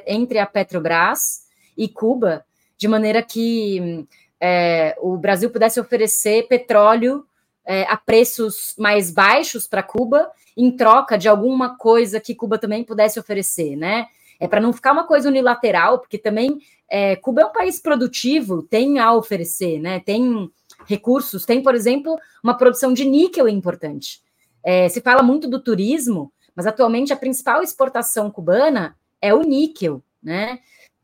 entre 0.06 0.38
a 0.38 0.46
Petrobras 0.46 1.46
e 1.76 1.88
Cuba, 1.88 2.44
de 2.76 2.86
maneira 2.86 3.22
que 3.22 4.06
é, 4.40 4.96
o 5.00 5.16
Brasil 5.16 5.50
pudesse 5.50 5.80
oferecer 5.80 6.46
petróleo 6.48 7.26
é, 7.64 7.82
a 7.84 7.96
preços 7.96 8.74
mais 8.78 9.10
baixos 9.10 9.66
para 9.66 9.82
Cuba, 9.82 10.30
em 10.56 10.70
troca 10.70 11.16
de 11.16 11.28
alguma 11.28 11.76
coisa 11.76 12.20
que 12.20 12.34
Cuba 12.34 12.58
também 12.58 12.84
pudesse 12.84 13.18
oferecer, 13.18 13.76
né? 13.76 14.06
É 14.40 14.48
para 14.48 14.60
não 14.60 14.72
ficar 14.72 14.92
uma 14.92 15.06
coisa 15.06 15.28
unilateral, 15.28 15.98
porque 15.98 16.16
também 16.16 16.58
é, 16.90 17.14
Cuba 17.14 17.42
é 17.42 17.46
um 17.46 17.52
país 17.52 17.78
produtivo, 17.78 18.62
tem 18.62 18.98
a 18.98 19.14
oferecer, 19.14 19.78
né? 19.78 20.00
Tem 20.00 20.50
recursos, 20.86 21.44
tem, 21.44 21.62
por 21.62 21.74
exemplo, 21.74 22.18
uma 22.42 22.56
produção 22.56 22.92
de 22.92 23.04
níquel 23.04 23.46
importante. 23.48 24.22
É, 24.64 24.88
se 24.88 25.00
fala 25.00 25.22
muito 25.22 25.48
do 25.48 25.62
turismo, 25.62 26.32
mas 26.56 26.66
atualmente 26.66 27.12
a 27.12 27.16
principal 27.16 27.62
exportação 27.62 28.30
cubana 28.30 28.96
é 29.20 29.32
o 29.34 29.42
níquel, 29.42 30.02
né? 30.22 30.58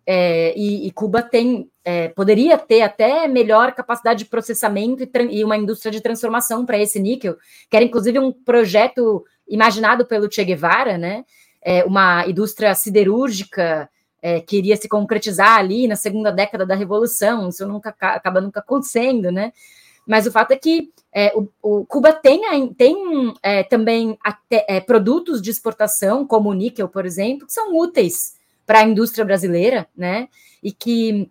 É, 0.09 0.57
e, 0.57 0.87
e, 0.87 0.91
Cuba 0.93 1.20
tem, 1.20 1.68
é, 1.84 2.09
poderia 2.09 2.57
ter 2.57 2.82
até 2.82 3.26
melhor 3.26 3.72
capacidade 3.72 4.20
de 4.20 4.30
processamento 4.30 5.03
e, 5.03 5.39
e 5.39 5.45
uma 5.45 5.57
indústria 5.57 5.91
de 5.91 6.01
transformação 6.01 6.64
para 6.64 6.78
esse 6.78 7.01
níquel, 7.01 7.37
que 7.68 7.76
era 7.76 7.84
inclusive 7.84 8.16
um 8.20 8.30
projeto 8.30 9.24
imaginado 9.49 10.07
pelo 10.07 10.30
Che 10.30 10.45
Guevara, 10.45 10.97
né? 10.97 11.24
É, 11.69 11.85
uma 11.85 12.25
indústria 12.29 12.73
siderúrgica 12.77 13.91
é, 14.23 14.41
que 14.41 14.57
iria 14.57 14.77
se 14.77 14.89
concretizar 14.89 15.59
ali 15.59 15.89
na 15.89 15.97
segunda 15.97 16.31
década 16.31 16.64
da 16.64 16.77
Revolução, 16.77 17.49
isso 17.49 17.67
nunca 17.67 17.91
acaba 17.99 18.41
nunca 18.41 18.61
acontecendo, 18.61 19.33
né? 19.33 19.53
Mas 20.07 20.25
o 20.27 20.31
fato 20.31 20.53
é 20.53 20.57
que 20.57 20.93
é, 21.12 21.33
o, 21.35 21.49
o, 21.61 21.85
Cuba 21.85 22.12
tem, 22.12 22.73
tem 22.75 23.35
é, 23.43 23.64
também 23.64 24.17
até, 24.23 24.64
é, 24.69 24.81
produtos 24.81 25.43
de 25.43 25.51
exportação, 25.51 26.25
como 26.25 26.51
o 26.51 26.55
níquel, 26.55 26.89
por 26.89 27.05
exemplo, 27.05 27.47
que 27.47 27.53
são 27.53 27.77
úteis 27.77 28.37
para 28.64 28.81
a 28.81 28.85
indústria 28.85 29.25
brasileira, 29.25 29.89
né? 29.97 30.29
E 30.62 30.71
que 30.71 31.29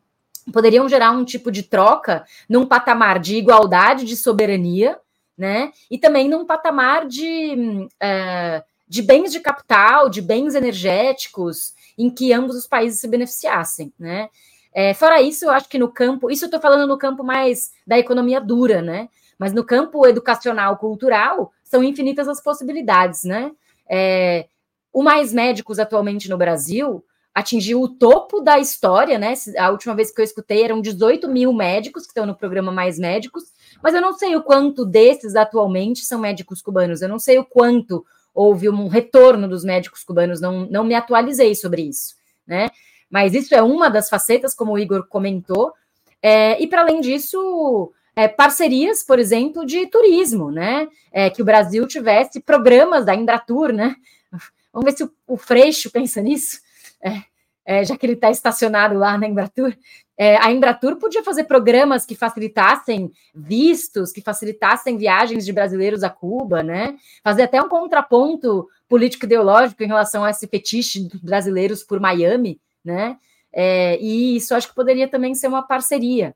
poderiam 0.51 0.89
gerar 0.89 1.11
um 1.11 1.23
tipo 1.23 1.49
de 1.51 1.63
troca 1.63 2.25
num 2.49 2.65
patamar 2.65 3.19
de 3.19 3.37
igualdade 3.37 4.05
de 4.05 4.17
soberania, 4.17 4.99
né? 5.37 5.71
E 5.89 5.97
também 5.97 6.27
num 6.27 6.45
patamar 6.45 7.07
de, 7.07 7.87
uh, 7.95 8.63
de 8.87 9.01
bens 9.01 9.31
de 9.31 9.39
capital, 9.39 10.09
de 10.09 10.21
bens 10.21 10.55
energéticos, 10.55 11.73
em 11.97 12.09
que 12.09 12.31
ambos 12.31 12.55
os 12.55 12.67
países 12.67 12.99
se 12.99 13.07
beneficiassem, 13.07 13.93
né? 13.97 14.29
É, 14.73 14.93
fora 14.93 15.21
isso, 15.21 15.45
eu 15.45 15.51
acho 15.51 15.69
que 15.69 15.79
no 15.79 15.87
campo, 15.87 16.29
isso 16.29 16.43
eu 16.43 16.47
estou 16.47 16.59
falando 16.59 16.87
no 16.87 16.97
campo 16.97 17.23
mais 17.23 17.71
da 17.87 17.97
economia 17.97 18.41
dura, 18.41 18.81
né? 18.81 19.07
Mas 19.39 19.53
no 19.53 19.63
campo 19.63 20.05
educacional, 20.05 20.77
cultural, 20.77 21.51
são 21.63 21.83
infinitas 21.83 22.27
as 22.27 22.41
possibilidades, 22.41 23.23
né? 23.23 23.51
É, 23.89 24.47
o 24.91 25.01
Mais 25.01 25.33
Médicos 25.33 25.79
atualmente 25.79 26.29
no 26.29 26.37
Brasil 26.37 27.03
atingiu 27.33 27.81
o 27.81 27.89
topo 27.89 28.39
da 28.39 28.59
história, 28.59 29.17
né? 29.17 29.33
A 29.57 29.69
última 29.69 29.93
vez 29.93 30.09
que 30.09 30.21
eu 30.21 30.25
escutei 30.25 30.63
eram 30.63 30.79
18 30.79 31.27
mil 31.27 31.51
médicos 31.51 32.03
que 32.03 32.09
estão 32.09 32.25
no 32.25 32.35
programa 32.35 32.71
Mais 32.71 32.97
Médicos, 32.97 33.43
mas 33.83 33.93
eu 33.93 34.01
não 34.01 34.13
sei 34.13 34.35
o 34.37 34.43
quanto 34.43 34.85
desses 34.85 35.35
atualmente 35.35 36.05
são 36.05 36.19
médicos 36.19 36.61
cubanos, 36.61 37.01
eu 37.01 37.09
não 37.09 37.19
sei 37.19 37.37
o 37.37 37.43
quanto 37.43 38.05
houve 38.35 38.69
um 38.69 38.87
retorno 38.87 39.47
dos 39.47 39.63
médicos 39.63 40.03
cubanos, 40.03 40.41
não, 40.41 40.67
não 40.67 40.83
me 40.83 40.93
atualizei 40.93 41.55
sobre 41.55 41.83
isso, 41.83 42.15
né? 42.45 42.69
Mas 43.09 43.33
isso 43.33 43.55
é 43.55 43.61
uma 43.61 43.89
das 43.89 44.09
facetas, 44.09 44.53
como 44.53 44.73
o 44.73 44.79
Igor 44.79 45.07
comentou, 45.07 45.73
é, 46.21 46.61
e 46.61 46.67
para 46.67 46.81
além 46.81 47.01
disso, 47.01 47.91
é, 48.15 48.27
parcerias, 48.27 49.03
por 49.03 49.17
exemplo, 49.17 49.65
de 49.65 49.87
turismo, 49.87 50.51
né? 50.51 50.87
É, 51.11 51.29
que 51.29 51.41
o 51.41 51.45
Brasil 51.45 51.87
tivesse 51.87 52.39
programas 52.39 53.05
da 53.05 53.15
Embratur, 53.15 53.71
né? 53.71 53.95
Vamos 54.73 54.91
ver 54.91 54.97
se 54.97 55.03
o, 55.03 55.11
o 55.25 55.37
Freixo 55.37 55.89
pensa 55.89 56.21
nisso 56.21 56.65
é, 57.05 57.21
é, 57.65 57.85
já 57.85 57.95
que 57.95 58.05
ele 58.05 58.13
está 58.13 58.31
estacionado 58.31 58.97
lá 58.97 59.17
na 59.17 59.27
Embratur, 59.27 59.75
é, 60.17 60.37
a 60.37 60.51
Embratur 60.51 60.95
podia 60.95 61.23
fazer 61.23 61.43
programas 61.43 62.05
que 62.05 62.15
facilitassem 62.15 63.11
vistos, 63.33 64.11
que 64.11 64.21
facilitassem 64.21 64.97
viagens 64.97 65.45
de 65.45 65.51
brasileiros 65.51 66.03
a 66.03 66.09
Cuba, 66.09 66.63
né? 66.63 66.95
Fazer 67.23 67.43
até 67.43 67.61
um 67.61 67.67
contraponto 67.67 68.67
político-ideológico 68.87 69.83
em 69.83 69.87
relação 69.87 70.23
a 70.23 70.29
esse 70.29 70.47
fetiche 70.47 71.07
dos 71.07 71.19
brasileiros 71.21 71.83
por 71.83 71.99
Miami, 71.99 72.61
né? 72.83 73.17
É, 73.51 73.97
e 74.01 74.37
isso 74.37 74.55
acho 74.55 74.69
que 74.69 74.75
poderia 74.75 75.07
também 75.07 75.35
ser 75.35 75.47
uma 75.47 75.63
parceria. 75.63 76.35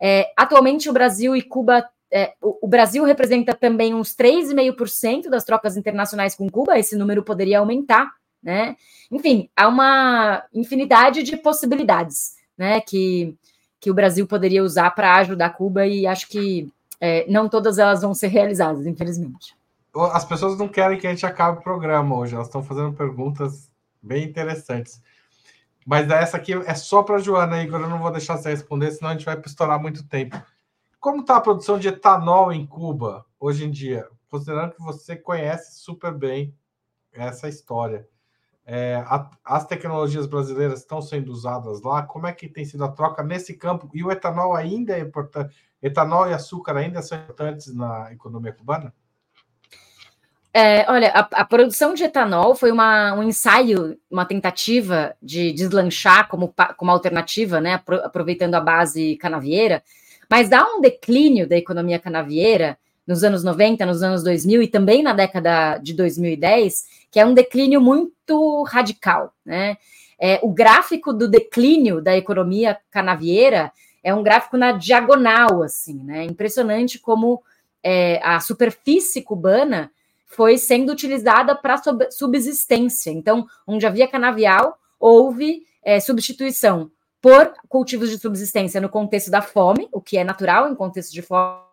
É, 0.00 0.30
atualmente, 0.36 0.88
o 0.88 0.92
Brasil 0.92 1.36
e 1.36 1.42
Cuba. 1.42 1.88
É, 2.10 2.32
o, 2.40 2.66
o 2.66 2.68
Brasil 2.68 3.04
representa 3.04 3.52
também 3.52 3.92
uns 3.92 4.16
3,5% 4.16 5.28
das 5.28 5.44
trocas 5.44 5.76
internacionais 5.76 6.34
com 6.34 6.48
Cuba, 6.48 6.78
esse 6.78 6.96
número 6.96 7.22
poderia 7.22 7.58
aumentar, 7.58 8.10
né? 8.42 8.76
Enfim, 9.10 9.50
há 9.54 9.68
uma 9.68 10.42
infinidade 10.54 11.22
de 11.22 11.36
possibilidades, 11.36 12.37
né, 12.58 12.80
que, 12.80 13.34
que 13.80 13.90
o 13.90 13.94
Brasil 13.94 14.26
poderia 14.26 14.64
usar 14.64 14.90
para 14.90 15.14
ajudar 15.16 15.50
Cuba 15.50 15.86
e 15.86 16.06
acho 16.06 16.28
que 16.28 16.70
é, 17.00 17.24
não 17.30 17.48
todas 17.48 17.78
elas 17.78 18.02
vão 18.02 18.12
ser 18.12 18.26
realizadas, 18.26 18.84
infelizmente. 18.86 19.56
As 20.12 20.24
pessoas 20.24 20.58
não 20.58 20.68
querem 20.68 20.98
que 20.98 21.06
a 21.06 21.10
gente 21.10 21.24
acabe 21.24 21.58
o 21.58 21.62
programa 21.62 22.16
hoje, 22.16 22.34
elas 22.34 22.48
estão 22.48 22.62
fazendo 22.62 22.92
perguntas 22.92 23.70
bem 24.02 24.24
interessantes. 24.24 25.00
Mas 25.86 26.10
essa 26.10 26.36
aqui 26.36 26.52
é 26.52 26.74
só 26.74 27.02
para 27.02 27.18
Joana, 27.18 27.62
Igor, 27.62 27.80
eu 27.80 27.88
não 27.88 27.98
vou 27.98 28.10
deixar 28.10 28.36
você 28.36 28.50
responder, 28.50 28.90
senão 28.90 29.10
a 29.10 29.12
gente 29.14 29.24
vai 29.24 29.40
estourar 29.46 29.80
muito 29.80 30.06
tempo. 30.06 30.40
Como 31.00 31.20
está 31.20 31.36
a 31.36 31.40
produção 31.40 31.78
de 31.78 31.88
etanol 31.88 32.52
em 32.52 32.66
Cuba 32.66 33.24
hoje 33.40 33.64
em 33.64 33.70
dia? 33.70 34.06
Considerando 34.28 34.74
que 34.74 34.82
você 34.82 35.16
conhece 35.16 35.80
super 35.80 36.12
bem 36.12 36.54
essa 37.12 37.48
história. 37.48 38.06
É, 38.70 38.96
a, 39.06 39.30
as 39.46 39.66
tecnologias 39.66 40.26
brasileiras 40.26 40.80
estão 40.80 41.00
sendo 41.00 41.32
usadas 41.32 41.80
lá? 41.80 42.02
Como 42.02 42.26
é 42.26 42.32
que 42.34 42.46
tem 42.46 42.66
sido 42.66 42.84
a 42.84 42.92
troca 42.92 43.22
nesse 43.22 43.54
campo? 43.54 43.88
E 43.94 44.04
o 44.04 44.12
etanol 44.12 44.54
ainda 44.54 44.94
é 44.94 45.00
importante? 45.00 45.56
Etanol 45.82 46.28
e 46.28 46.34
açúcar 46.34 46.76
ainda 46.76 47.00
são 47.00 47.16
importantes 47.16 47.74
na 47.74 48.12
economia 48.12 48.52
cubana? 48.52 48.92
É, 50.52 50.84
olha, 50.90 51.10
a, 51.12 51.20
a, 51.20 51.44
produção 51.46 51.94
de 51.94 52.04
etanol 52.04 52.54
foi 52.54 52.70
uma, 52.70 53.14
um 53.14 53.22
ensaio, 53.22 53.98
uma 54.10 54.26
tentativa 54.26 55.16
de 55.22 55.50
deslanchar 55.52 56.28
como, 56.28 56.52
como 56.76 56.90
alternativa, 56.90 57.62
né, 57.62 57.82
aproveitando 58.04 58.54
a 58.54 58.60
base 58.60 59.16
canavieira, 59.16 59.82
mas 60.28 60.50
dá 60.50 60.62
um 60.66 60.80
declínio 60.82 61.48
da 61.48 61.56
economia 61.56 61.98
canavieira 61.98 62.78
nos 63.08 63.24
anos 63.24 63.42
90, 63.42 63.86
nos 63.86 64.02
anos 64.02 64.22
2000 64.22 64.62
e 64.62 64.68
também 64.68 65.02
na 65.02 65.14
década 65.14 65.78
de 65.78 65.94
2010, 65.94 66.84
que 67.10 67.18
é 67.18 67.24
um 67.24 67.32
declínio 67.32 67.80
muito 67.80 68.62
radical. 68.64 69.32
Né? 69.46 69.78
É, 70.20 70.38
o 70.42 70.52
gráfico 70.52 71.14
do 71.14 71.26
declínio 71.26 72.02
da 72.02 72.14
economia 72.14 72.76
canavieira 72.90 73.72
é 74.04 74.14
um 74.14 74.22
gráfico 74.22 74.58
na 74.58 74.72
diagonal, 74.72 75.62
assim, 75.62 76.02
né? 76.04 76.24
Impressionante 76.24 76.98
como 76.98 77.42
é, 77.82 78.20
a 78.22 78.40
superfície 78.40 79.22
cubana 79.22 79.90
foi 80.26 80.56
sendo 80.56 80.92
utilizada 80.92 81.54
para 81.54 81.80
subsistência. 82.10 83.10
Então, 83.10 83.46
onde 83.66 83.86
havia 83.86 84.06
canavial, 84.06 84.78
houve 85.00 85.62
é, 85.82 85.98
substituição 85.98 86.90
por 87.20 87.52
cultivos 87.68 88.10
de 88.10 88.18
subsistência 88.18 88.80
no 88.80 88.88
contexto 88.88 89.30
da 89.30 89.42
fome, 89.42 89.88
o 89.90 90.00
que 90.00 90.16
é 90.16 90.24
natural 90.24 90.70
em 90.70 90.74
contexto 90.74 91.12
de 91.12 91.22
fome, 91.22 91.67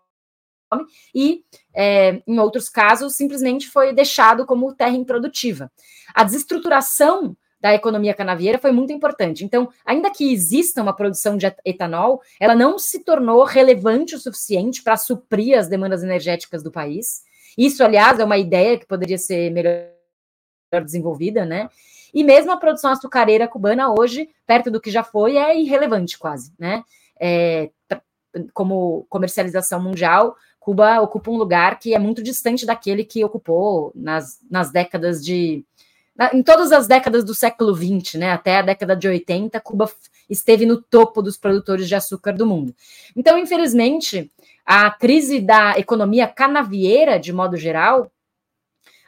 e 1.14 1.44
é, 1.74 2.22
em 2.28 2.40
outros 2.40 2.70
casos 2.70 3.16
simplesmente 3.16 3.70
foi 3.70 3.94
deixado 3.94 4.46
como 4.46 4.74
terra 4.74 4.96
improdutiva. 4.96 5.72
A 6.14 6.24
desestruturação 6.24 7.36
da 7.60 7.74
economia 7.74 8.14
canavieira 8.14 8.60
foi 8.60 8.72
muito 8.72 8.94
importante. 8.94 9.44
Então, 9.44 9.70
ainda 9.84 10.12
que 10.12 10.32
exista 10.32 10.82
uma 10.84 10.96
produção 10.96 11.36
de 11.36 11.52
etanol, 11.66 12.22
ela 12.40 12.54
não 12.54 12.78
se 12.78 13.04
tornou 13.04 13.44
relevante 13.44 14.14
o 14.14 14.20
suficiente 14.20 14.84
para 14.84 14.98
suprir 14.98 15.58
as 15.58 15.68
demandas 15.68 16.04
energéticas 16.04 16.62
do 16.62 16.72
país. 16.72 17.24
Isso, 17.58 17.84
aliás, 17.84 18.20
é 18.20 18.24
uma 18.24 18.38
ideia 18.38 18.78
que 18.78 18.86
poderia 18.86 19.18
ser 19.18 19.50
melhor 19.52 19.88
desenvolvida, 20.84 21.46
né? 21.46 21.70
E 22.14 22.24
mesmo 22.24 22.52
a 22.52 22.58
produção 22.58 22.92
açucareira 22.92 23.48
cubana 23.48 23.90
hoje, 23.92 24.30
perto 24.46 24.70
do 24.70 24.80
que 24.80 24.92
já 24.92 25.04
foi, 25.04 25.36
é 25.36 25.60
irrelevante 25.60 26.20
quase, 26.20 26.54
né? 26.60 26.84
É, 27.20 27.72
como 28.54 29.06
comercialização 29.10 29.82
mundial, 29.82 30.36
Cuba 30.66 31.00
ocupa 31.00 31.30
um 31.30 31.38
lugar 31.38 31.78
que 31.78 31.94
é 31.94 32.00
muito 32.00 32.24
distante 32.24 32.66
daquele 32.66 33.04
que 33.04 33.24
ocupou 33.24 33.92
nas, 33.94 34.40
nas 34.50 34.72
décadas 34.72 35.24
de. 35.24 35.64
em 36.34 36.42
todas 36.42 36.72
as 36.72 36.88
décadas 36.88 37.24
do 37.24 37.36
século 37.36 37.72
XX, 37.76 38.16
né, 38.16 38.32
até 38.32 38.58
a 38.58 38.62
década 38.64 38.96
de 38.96 39.08
80, 39.08 39.60
Cuba 39.60 39.88
esteve 40.28 40.66
no 40.66 40.82
topo 40.82 41.22
dos 41.22 41.38
produtores 41.38 41.88
de 41.88 41.94
açúcar 41.94 42.32
do 42.32 42.48
mundo. 42.48 42.74
Então, 43.16 43.38
infelizmente, 43.38 44.32
a 44.66 44.90
crise 44.90 45.40
da 45.40 45.78
economia 45.78 46.28
canavieira, 46.28 47.20
de 47.20 47.32
modo 47.32 47.56
geral, 47.58 48.12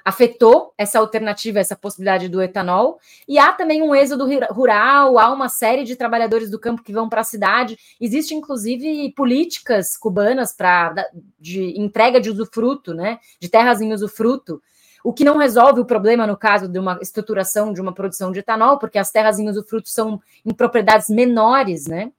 afetou 0.07 0.73
essa 0.77 0.99
alternativa, 0.99 1.59
essa 1.59 1.75
possibilidade 1.75 2.29
do 2.29 2.41
etanol, 2.41 2.97
e 3.27 3.38
há 3.38 3.51
também 3.51 3.81
um 3.81 3.93
êxodo 3.93 4.25
rural, 4.51 5.19
há 5.19 5.29
uma 5.34 5.49
série 5.49 5.84
de 5.84 5.97
trabalhadores 5.97 6.49
do 6.49 6.57
campo 6.57 6.81
que 6.81 6.93
vão 6.93 7.09
para 7.09 7.19
a 7.19 7.25
cidade. 7.25 7.77
Existe, 7.99 8.34
inclusive, 8.34 9.11
políticas 9.17 9.97
cubanas 9.97 10.55
para 10.55 11.09
de 11.38 11.77
entrega 11.77 12.21
de 12.21 12.29
usufruto, 12.29 12.93
né, 12.93 13.19
de 13.38 13.49
terras 13.49 13.81
em 13.81 13.91
usufruto, 13.91 14.61
o 15.03 15.11
que 15.11 15.25
não 15.25 15.35
resolve 15.35 15.81
o 15.81 15.85
problema 15.85 16.25
no 16.25 16.38
caso 16.38 16.69
de 16.69 16.79
uma 16.79 16.97
estruturação 17.01 17.73
de 17.73 17.81
uma 17.81 17.93
produção 17.93 18.31
de 18.31 18.39
etanol, 18.39 18.79
porque 18.79 18.97
as 18.97 19.11
terras 19.11 19.38
em 19.39 19.49
usufruto 19.49 19.89
são 19.89 20.21
em 20.45 20.53
propriedades 20.53 21.09
menores, 21.09 21.85
né? 21.85 22.13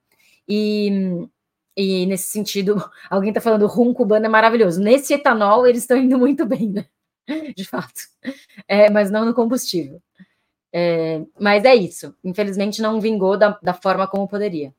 E 0.46 1.26
e 1.74 2.06
nesse 2.06 2.30
sentido, 2.32 2.84
alguém 3.08 3.30
está 3.30 3.40
falando 3.40 3.66
rum 3.66 3.94
cubano 3.94 4.26
é 4.26 4.28
maravilhoso. 4.28 4.80
Nesse 4.80 5.14
etanol, 5.14 5.66
eles 5.66 5.82
estão 5.82 5.96
indo 5.96 6.18
muito 6.18 6.44
bem, 6.44 6.68
né? 6.70 6.86
De 7.54 7.64
fato. 7.64 8.00
É, 8.66 8.90
mas 8.90 9.10
não 9.10 9.24
no 9.24 9.34
combustível. 9.34 10.00
É, 10.72 11.22
mas 11.38 11.64
é 11.64 11.74
isso. 11.74 12.14
Infelizmente, 12.24 12.82
não 12.82 13.00
vingou 13.00 13.36
da, 13.36 13.58
da 13.62 13.74
forma 13.74 14.06
como 14.06 14.28
poderia. 14.28 14.74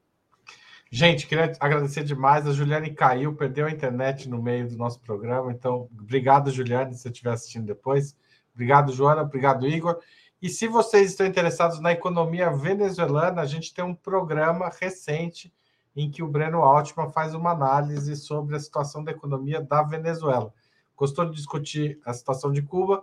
Gente, 0.91 1.27
queria 1.27 1.53
agradecer 1.59 2.03
demais. 2.03 2.47
A 2.47 2.51
Juliane 2.51 2.91
caiu, 2.91 3.35
perdeu 3.35 3.67
a 3.67 3.71
internet 3.71 4.27
no 4.27 4.41
meio 4.41 4.67
do 4.67 4.75
nosso 4.75 4.99
programa. 4.99 5.51
Então, 5.51 5.87
obrigado, 5.99 6.51
Juliane, 6.51 6.95
se 6.95 7.01
você 7.01 7.09
estiver 7.09 7.31
assistindo 7.31 7.65
depois. 7.65 8.15
Obrigado, 8.53 8.91
Joana. 8.91 9.21
Obrigado, 9.21 9.67
Igor. 9.67 9.99
E 10.41 10.49
se 10.49 10.67
vocês 10.67 11.11
estão 11.11 11.27
interessados 11.27 11.79
na 11.79 11.91
economia 11.91 12.49
venezuelana, 12.49 13.41
a 13.41 13.45
gente 13.45 13.73
tem 13.73 13.83
um 13.83 13.93
programa 13.93 14.71
recente 14.81 15.53
em 15.95 16.09
que 16.09 16.23
o 16.23 16.27
Breno 16.27 16.63
Altman 16.63 17.09
faz 17.09 17.35
uma 17.35 17.51
análise 17.51 18.15
sobre 18.15 18.55
a 18.55 18.59
situação 18.59 19.03
da 19.03 19.11
economia 19.11 19.61
da 19.61 19.83
Venezuela. 19.83 20.53
Gostou 20.99 21.23
de 21.23 21.31
discutir 21.33 21.97
a 22.05 22.11
situação 22.11 22.51
de 22.51 22.61
Cuba? 22.61 23.01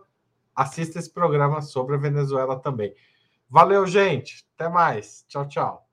Assista 0.55 0.98
esse 0.98 1.10
programa 1.10 1.62
sobre 1.62 1.94
a 1.94 1.98
Venezuela 1.98 2.60
também. 2.60 2.94
Valeu, 3.48 3.86
gente. 3.86 4.47
Até 4.55 4.68
mais. 4.68 5.24
Tchau, 5.27 5.48
tchau. 5.48 5.85